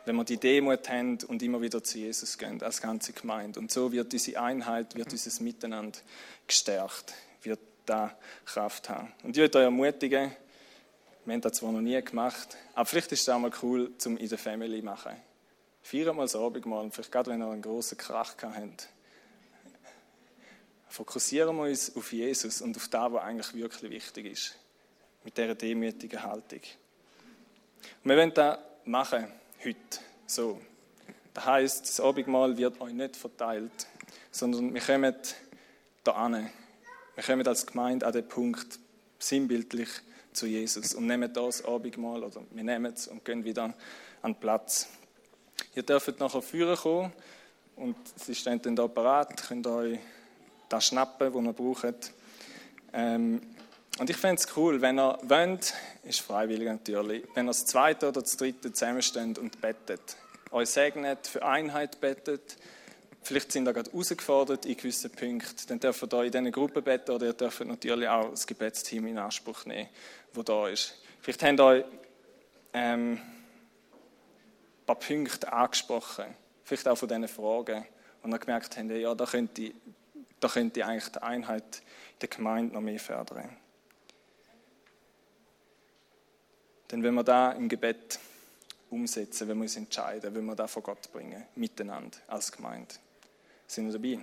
Wenn 0.04 0.16
wir 0.16 0.24
die 0.24 0.36
Demut 0.36 0.88
haben 0.88 1.16
und 1.28 1.40
immer 1.44 1.60
wieder 1.60 1.82
zu 1.82 1.98
Jesus 1.98 2.36
gehen, 2.36 2.60
als 2.60 2.82
ganze 2.82 3.12
Gemeinde. 3.12 3.60
Und 3.60 3.70
so 3.70 3.92
wird 3.92 4.12
diese 4.12 4.40
Einheit, 4.40 4.96
wird 4.96 5.12
dieses 5.12 5.38
Miteinander 5.38 5.96
gestärkt, 6.48 7.14
wird 7.42 7.60
da 7.86 8.18
Kraft 8.44 8.88
haben. 8.88 9.12
Und 9.22 9.36
ich 9.36 9.42
möchte 9.42 9.58
euch 9.58 9.64
ermutigen, 9.64 10.32
wir 11.24 11.34
haben 11.34 11.40
das 11.40 11.52
zwar 11.52 11.70
noch 11.70 11.80
nie 11.80 12.02
gemacht, 12.02 12.56
aber 12.74 12.86
vielleicht 12.86 13.12
ist 13.12 13.22
es 13.22 13.28
auch 13.28 13.38
mal 13.38 13.52
cool, 13.62 13.92
zum 13.98 14.16
in 14.16 14.28
der 14.28 14.38
Family 14.38 14.80
zu 14.80 14.84
machen. 14.84 15.12
Feiern 15.82 16.16
mal 16.16 16.22
das 16.22 16.34
Abendmahl, 16.34 16.90
vielleicht 16.90 17.12
gerade 17.12 17.30
wenn 17.30 17.40
ihr 17.40 17.46
einen 17.46 17.62
großen 17.62 17.96
Krach 17.96 18.34
habt. 18.42 18.88
Fokussieren 20.88 21.56
wir 21.56 21.62
uns 21.62 21.94
auf 21.94 22.12
Jesus 22.12 22.60
und 22.60 22.76
auf 22.76 22.88
das, 22.88 23.12
was 23.12 23.22
eigentlich 23.22 23.54
wirklich 23.54 23.90
wichtig 23.92 24.26
ist. 24.26 24.56
Mit 25.24 25.36
dieser 25.36 25.54
demütigen 25.54 26.22
Haltung. 26.22 26.60
Und 28.02 28.10
wir 28.10 28.16
wollen 28.16 28.34
das 28.34 28.58
machen, 28.84 29.26
heute, 29.64 29.78
so. 30.26 30.60
Das 31.34 31.46
heisst, 31.46 31.88
das 31.88 32.00
Abendmahl 32.00 32.56
wird 32.56 32.80
euch 32.80 32.92
nicht 32.92 33.16
verteilt, 33.16 33.86
sondern 34.30 34.74
wir 34.74 34.80
kommen 34.80 35.14
da 36.04 36.12
an. 36.12 36.50
Wir 37.14 37.24
kommen 37.24 37.46
als 37.46 37.66
Gemeinde 37.66 38.06
an 38.06 38.12
den 38.12 38.28
Punkt, 38.28 38.78
sinnbildlich 39.18 39.88
zu 40.32 40.46
Jesus 40.46 40.94
und 40.94 41.06
nehmen 41.06 41.32
das 41.32 41.64
Abendmahl 41.64 42.24
oder 42.24 42.42
wir 42.50 42.64
nehmen 42.64 42.92
es 42.92 43.06
und 43.06 43.24
gehen 43.24 43.44
wieder 43.44 43.64
an 43.64 43.74
den 44.24 44.34
Platz. 44.34 44.88
Ihr 45.74 45.82
dürft 45.82 46.18
nachher 46.20 46.42
führen 46.42 46.76
kommen 46.76 47.12
und 47.76 47.96
sie 48.16 48.34
stehen 48.34 48.60
dann 48.60 48.76
da 48.76 48.88
parat, 48.88 49.42
könnt 49.48 49.66
euch 49.66 49.98
das 50.68 50.86
schnappen, 50.86 51.32
was 51.32 51.44
ihr 51.44 51.52
braucht. 51.52 52.12
Ähm, 52.92 53.40
und 53.98 54.08
ich 54.08 54.16
fände 54.16 54.40
es 54.40 54.56
cool, 54.56 54.80
wenn 54.80 54.98
ihr 54.98 55.18
wollt, 55.22 55.74
ist 56.04 56.20
freiwillig 56.20 56.66
natürlich, 56.66 57.24
wenn 57.34 57.46
ihr 57.46 57.50
das 57.50 57.66
zweite 57.66 58.08
oder 58.08 58.22
das 58.22 58.36
dritte 58.36 58.72
zusammensteht 58.72 59.38
und 59.38 59.60
bettet. 59.60 60.16
Euch 60.50 60.70
segnet, 60.70 61.26
für 61.26 61.44
Einheit 61.44 62.00
bettet, 62.00 62.56
vielleicht 63.22 63.52
sind 63.52 63.68
ihr 63.68 63.72
gerade 63.72 63.90
herausgefordert 63.90 64.66
in 64.66 64.76
gewissen 64.76 65.10
Punkten, 65.10 65.68
dann 65.68 65.80
dürft 65.80 66.02
ihr 66.02 66.22
in 66.24 66.32
diesen 66.32 66.52
Gruppen 66.52 66.82
beten 66.82 67.10
oder 67.10 67.26
ihr 67.26 67.32
dürft 67.32 67.64
natürlich 67.64 68.08
auch 68.08 68.30
das 68.30 68.46
Gebetsteam 68.46 69.06
in 69.06 69.18
Anspruch 69.18 69.66
nehmen, 69.66 69.88
wo 70.32 70.42
da 70.42 70.68
ist. 70.68 70.98
Vielleicht 71.20 71.42
habt 71.42 71.60
ihr 71.60 71.84
ähm, 72.72 73.12
ein 73.12 74.86
paar 74.86 74.98
Punkte 74.98 75.52
angesprochen, 75.52 76.26
vielleicht 76.64 76.88
auch 76.88 76.96
von 76.96 77.08
diesen 77.08 77.28
Fragen, 77.28 77.86
und 78.22 78.30
dann 78.30 78.40
gemerkt 78.40 78.76
habt, 78.76 78.90
ja, 78.90 79.14
da 79.14 79.26
könnte, 79.26 79.72
da 80.40 80.48
könnte 80.48 80.86
eigentlich 80.86 81.08
die 81.08 81.22
Einheit 81.22 81.82
in 82.14 82.18
der 82.20 82.28
Gemeinde 82.28 82.74
noch 82.74 82.80
mehr 82.80 83.00
fördern. 83.00 83.56
Denn 86.92 87.02
wenn 87.02 87.14
wir 87.14 87.24
da 87.24 87.52
im 87.52 87.70
Gebet 87.70 88.20
umsetzen, 88.90 89.48
wenn 89.48 89.56
wir 89.56 89.62
uns 89.62 89.76
entscheiden, 89.76 90.34
wenn 90.34 90.44
wir 90.44 90.54
da 90.54 90.66
vor 90.66 90.82
Gott 90.82 91.10
bringen, 91.10 91.42
miteinander 91.56 92.18
als 92.28 92.52
Gemeinde, 92.52 92.94
sind 93.66 93.86
wir 93.86 93.92
dabei. 93.94 94.20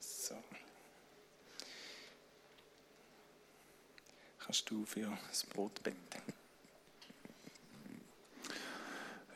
So. 0.00 0.34
Kannst 4.38 4.70
du 4.70 4.86
für 4.86 5.18
das 5.28 5.44
Brot 5.44 5.82
beten? 5.82 5.98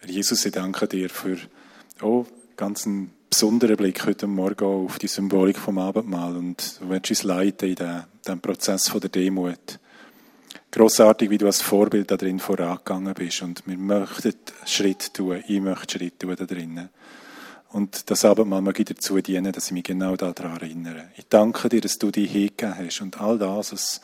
Jesus, 0.06 0.46
ich 0.46 0.52
danke 0.52 0.88
dir 0.88 1.10
für 1.10 1.38
oh, 2.00 2.24
ganz 2.56 2.86
einen 2.86 3.21
besonderen 3.32 3.76
Blick 3.76 4.04
heute 4.04 4.26
Morgen 4.26 4.62
auf 4.62 4.98
die 4.98 5.06
Symbolik 5.06 5.56
vom 5.56 5.78
Abendmahl 5.78 6.36
und 6.36 6.78
du 6.78 6.90
willst 6.90 7.08
uns 7.08 7.22
leiten 7.22 7.70
in 7.70 7.76
diesem 8.22 8.40
Prozess 8.42 8.90
von 8.90 9.00
der 9.00 9.08
Demut. 9.08 9.78
Grossartig, 10.70 11.30
wie 11.30 11.38
du 11.38 11.46
als 11.46 11.62
Vorbild 11.62 12.10
da 12.10 12.18
drin 12.18 12.38
vorangegangen 12.38 13.14
bist 13.14 13.40
und 13.40 13.62
wir 13.64 13.78
möchten 13.78 14.34
Schritt 14.66 15.14
tun, 15.14 15.42
ich 15.48 15.62
möchte 15.62 15.96
Schritt 15.96 16.20
tun 16.20 16.36
da 16.38 16.44
drinnen. 16.44 16.90
Und 17.70 18.10
das 18.10 18.26
Abendmahl 18.26 18.60
mag 18.60 18.78
ich 18.78 18.84
dazu 18.84 19.18
dienen, 19.22 19.50
dass 19.50 19.68
ich 19.68 19.72
mich 19.72 19.84
genau 19.84 20.14
daran 20.14 20.60
erinnere. 20.60 21.08
Ich 21.16 21.26
danke 21.30 21.70
dir, 21.70 21.80
dass 21.80 21.96
du 21.96 22.10
dich 22.10 22.30
hingegeben 22.30 22.76
hast 22.76 23.00
und 23.00 23.18
all 23.18 23.38
das, 23.38 23.72
was, 23.72 24.00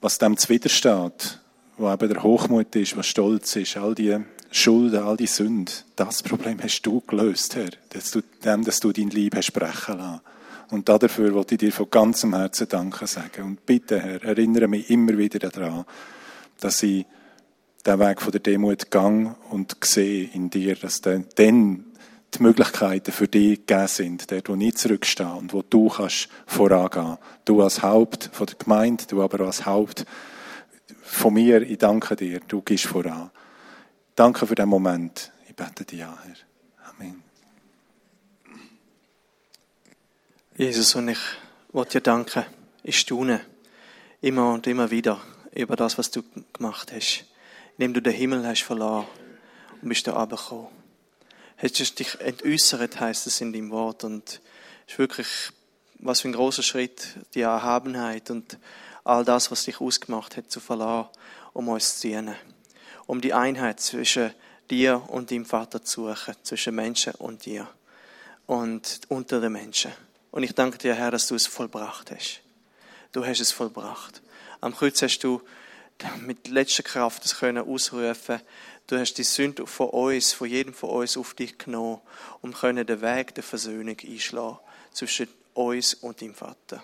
was 0.00 0.18
dem 0.18 0.36
zuwidersteht, 0.36 1.40
was 1.78 1.94
eben 1.94 2.14
der 2.14 2.22
Hochmut 2.22 2.76
ist, 2.76 2.96
was 2.96 3.08
Stolz 3.08 3.56
ist, 3.56 3.76
all 3.76 3.96
die 3.96 4.20
Schulden, 4.54 5.02
all 5.02 5.16
die 5.16 5.26
Sünden, 5.26 5.74
das 5.96 6.22
Problem 6.22 6.62
hast 6.62 6.82
du 6.82 7.00
gelöst, 7.00 7.56
Herr, 7.56 7.70
dass 7.88 8.10
du, 8.10 8.20
dem, 8.44 8.62
dass 8.64 8.80
du 8.80 8.92
dein 8.92 9.08
Lieb 9.08 9.42
sprechen 9.42 9.96
lassen. 9.96 10.20
Und 10.70 10.88
dafür 10.88 11.32
wollte 11.32 11.54
ich 11.54 11.58
dir 11.58 11.72
von 11.72 11.90
ganzem 11.90 12.34
Herzen 12.34 12.68
Danke 12.68 13.06
sagen. 13.06 13.44
Und 13.44 13.66
bitte, 13.66 13.98
Herr, 13.98 14.22
erinnere 14.22 14.68
mich 14.68 14.90
immer 14.90 15.16
wieder 15.16 15.38
daran, 15.38 15.86
dass 16.60 16.82
ich 16.82 17.06
den 17.86 17.98
Weg 17.98 18.20
von 18.20 18.30
der 18.30 18.40
Demut 18.40 18.90
gang 18.90 19.36
und 19.50 19.76
sehe 19.82 20.28
in 20.34 20.50
dir, 20.50 20.76
dass 20.76 21.00
dann 21.00 21.26
die 21.36 22.42
Möglichkeiten 22.42 23.10
für 23.10 23.28
dich 23.28 23.66
gegeben 23.66 23.88
sind, 23.88 24.30
dort, 24.30 24.48
wo 24.50 24.54
ich 24.54 24.76
zurückstehe 24.76 25.32
und 25.32 25.52
wo 25.54 25.62
du 25.62 25.88
kannst 25.88 26.28
vorangehen. 26.46 27.16
Du 27.46 27.62
als 27.62 27.82
Haupt 27.82 28.28
von 28.32 28.46
der 28.46 28.56
Gemeinde, 28.56 29.04
du 29.08 29.22
aber 29.22 29.46
als 29.46 29.64
Haupt 29.64 30.04
von 31.02 31.34
mir, 31.34 31.62
ich 31.62 31.78
danke 31.78 32.16
dir, 32.16 32.40
du 32.48 32.60
gehst 32.60 32.84
voran. 32.84 33.30
Danke 34.14 34.46
für 34.46 34.54
den 34.54 34.68
Moment. 34.68 35.32
Ich 35.48 35.56
bete 35.56 35.86
dich 35.86 36.04
an, 36.04 36.18
Herr. 36.22 36.90
Amen. 36.90 37.22
Jesus, 40.54 40.94
und 40.94 41.08
ich 41.08 41.18
wollte 41.72 41.92
dir 41.92 42.02
danken. 42.02 42.44
Ich 42.82 42.98
staune 42.98 43.40
immer 44.20 44.52
und 44.52 44.66
immer 44.66 44.90
wieder 44.90 45.18
über 45.54 45.76
das, 45.76 45.96
was 45.96 46.10
du 46.10 46.22
gemacht 46.52 46.92
hast. 46.92 47.24
Indem 47.78 47.94
du 47.94 48.02
den 48.02 48.12
Himmel 48.12 48.46
hast 48.46 48.64
verloren 48.64 49.06
und 49.80 49.88
bist 49.88 50.06
da 50.06 50.12
runtergekommen. 50.12 50.68
Hast 51.56 51.80
du 51.80 51.84
dich 51.84 52.20
entäußert, 52.20 53.00
heißt 53.00 53.26
es 53.26 53.40
in 53.40 53.54
deinem 53.54 53.70
Wort. 53.70 54.04
Und 54.04 54.42
es 54.86 54.92
ist 54.92 54.98
wirklich, 54.98 55.28
was 56.00 56.20
für 56.20 56.28
ein 56.28 56.34
großer 56.34 56.62
Schritt, 56.62 57.16
die 57.32 57.40
Erhabenheit 57.40 58.30
und 58.30 58.58
all 59.04 59.24
das, 59.24 59.50
was 59.50 59.64
dich 59.64 59.80
ausgemacht 59.80 60.36
hat, 60.36 60.50
zu 60.50 60.60
verlassen, 60.60 61.08
um 61.54 61.68
uns 61.68 61.98
zu 61.98 62.08
dienen 62.08 62.36
um 63.06 63.20
die 63.20 63.34
Einheit 63.34 63.80
zwischen 63.80 64.32
dir 64.70 65.02
und 65.08 65.30
dem 65.30 65.44
Vater 65.44 65.82
zu 65.82 66.08
suchen, 66.08 66.34
zwischen 66.42 66.74
Menschen 66.74 67.14
und 67.16 67.44
dir 67.44 67.68
und 68.46 69.00
unter 69.08 69.40
den 69.40 69.52
Menschen. 69.52 69.92
Und 70.30 70.42
ich 70.42 70.54
danke 70.54 70.78
dir, 70.78 70.94
Herr, 70.94 71.10
dass 71.10 71.26
du 71.26 71.34
es 71.34 71.46
vollbracht 71.46 72.10
hast. 72.10 72.40
Du 73.12 73.24
hast 73.24 73.40
es 73.40 73.52
vollbracht. 73.52 74.22
Am 74.60 74.74
Kreuz 74.74 75.02
hast 75.02 75.20
du 75.20 75.42
mit 76.20 76.48
letzter 76.48 76.82
Kraft 76.82 77.24
das 77.24 77.36
können 77.38 77.68
ausrufen. 77.68 78.40
Du 78.86 78.98
hast 78.98 79.14
die 79.14 79.24
Sünde 79.24 79.66
von 79.66 79.90
uns, 79.90 80.32
von 80.32 80.48
jedem 80.48 80.74
von 80.74 80.90
uns 80.90 81.16
auf 81.16 81.34
dich 81.34 81.58
genommen, 81.58 82.00
um 82.40 82.52
können 82.52 82.86
den 82.86 83.00
Weg 83.00 83.34
der 83.34 83.44
Versöhnung 83.44 83.96
einschlagen 84.02 84.58
zwischen 84.92 85.28
uns 85.54 85.94
und 85.94 86.20
dem 86.20 86.34
Vater. 86.34 86.82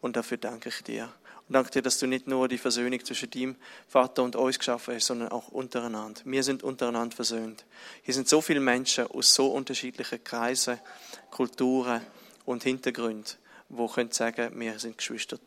Und 0.00 0.16
dafür 0.16 0.38
danke 0.38 0.68
ich 0.68 0.82
dir. 0.82 1.12
Und 1.48 1.52
danke 1.52 1.70
dir, 1.70 1.82
dass 1.82 1.98
du 1.98 2.06
nicht 2.06 2.26
nur 2.26 2.48
die 2.48 2.58
Versöhnung 2.58 3.04
zwischen 3.04 3.30
dem 3.30 3.56
Vater 3.86 4.24
und 4.24 4.34
uns 4.34 4.58
geschaffen 4.58 4.96
hast, 4.96 5.06
sondern 5.06 5.28
auch 5.28 5.48
untereinander. 5.48 6.20
Wir 6.24 6.42
sind 6.42 6.64
untereinander 6.64 7.14
versöhnt. 7.14 7.64
Hier 8.02 8.14
sind 8.14 8.28
so 8.28 8.40
viele 8.40 8.58
Menschen 8.58 9.06
aus 9.06 9.32
so 9.32 9.52
unterschiedlichen 9.52 10.24
Kreisen, 10.24 10.80
Kulturen 11.30 12.00
und 12.46 12.64
Hintergründen, 12.64 13.36
wo 13.68 13.86
können 13.86 14.10
sagen, 14.10 14.58
wir 14.58 14.78
sind 14.80 14.98
Geschwister. 14.98 15.38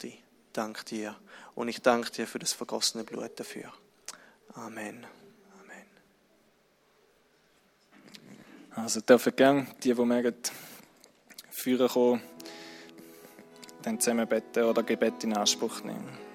Dank 0.53 0.85
dir. 0.85 1.15
Und 1.53 1.67
ich 1.67 1.81
danke 1.81 2.11
dir 2.11 2.27
für 2.27 2.39
das 2.39 2.53
vergossene 2.53 3.03
Blut 3.03 3.37
dafür. 3.37 3.73
Amen. 4.53 5.05
Amen. 5.61 5.85
Also 8.73 9.01
dürfen 9.01 9.35
gerne 9.35 9.67
die, 9.83 9.93
die 9.93 10.05
mögen, 10.05 10.35
führen 11.51 11.89
kommen 11.89 12.21
dann 13.81 13.99
zusammen 13.99 14.27
beten 14.27 14.63
oder 14.63 14.83
Gebet 14.83 15.23
in 15.23 15.35
Anspruch 15.35 15.83
nehmen. 15.83 16.28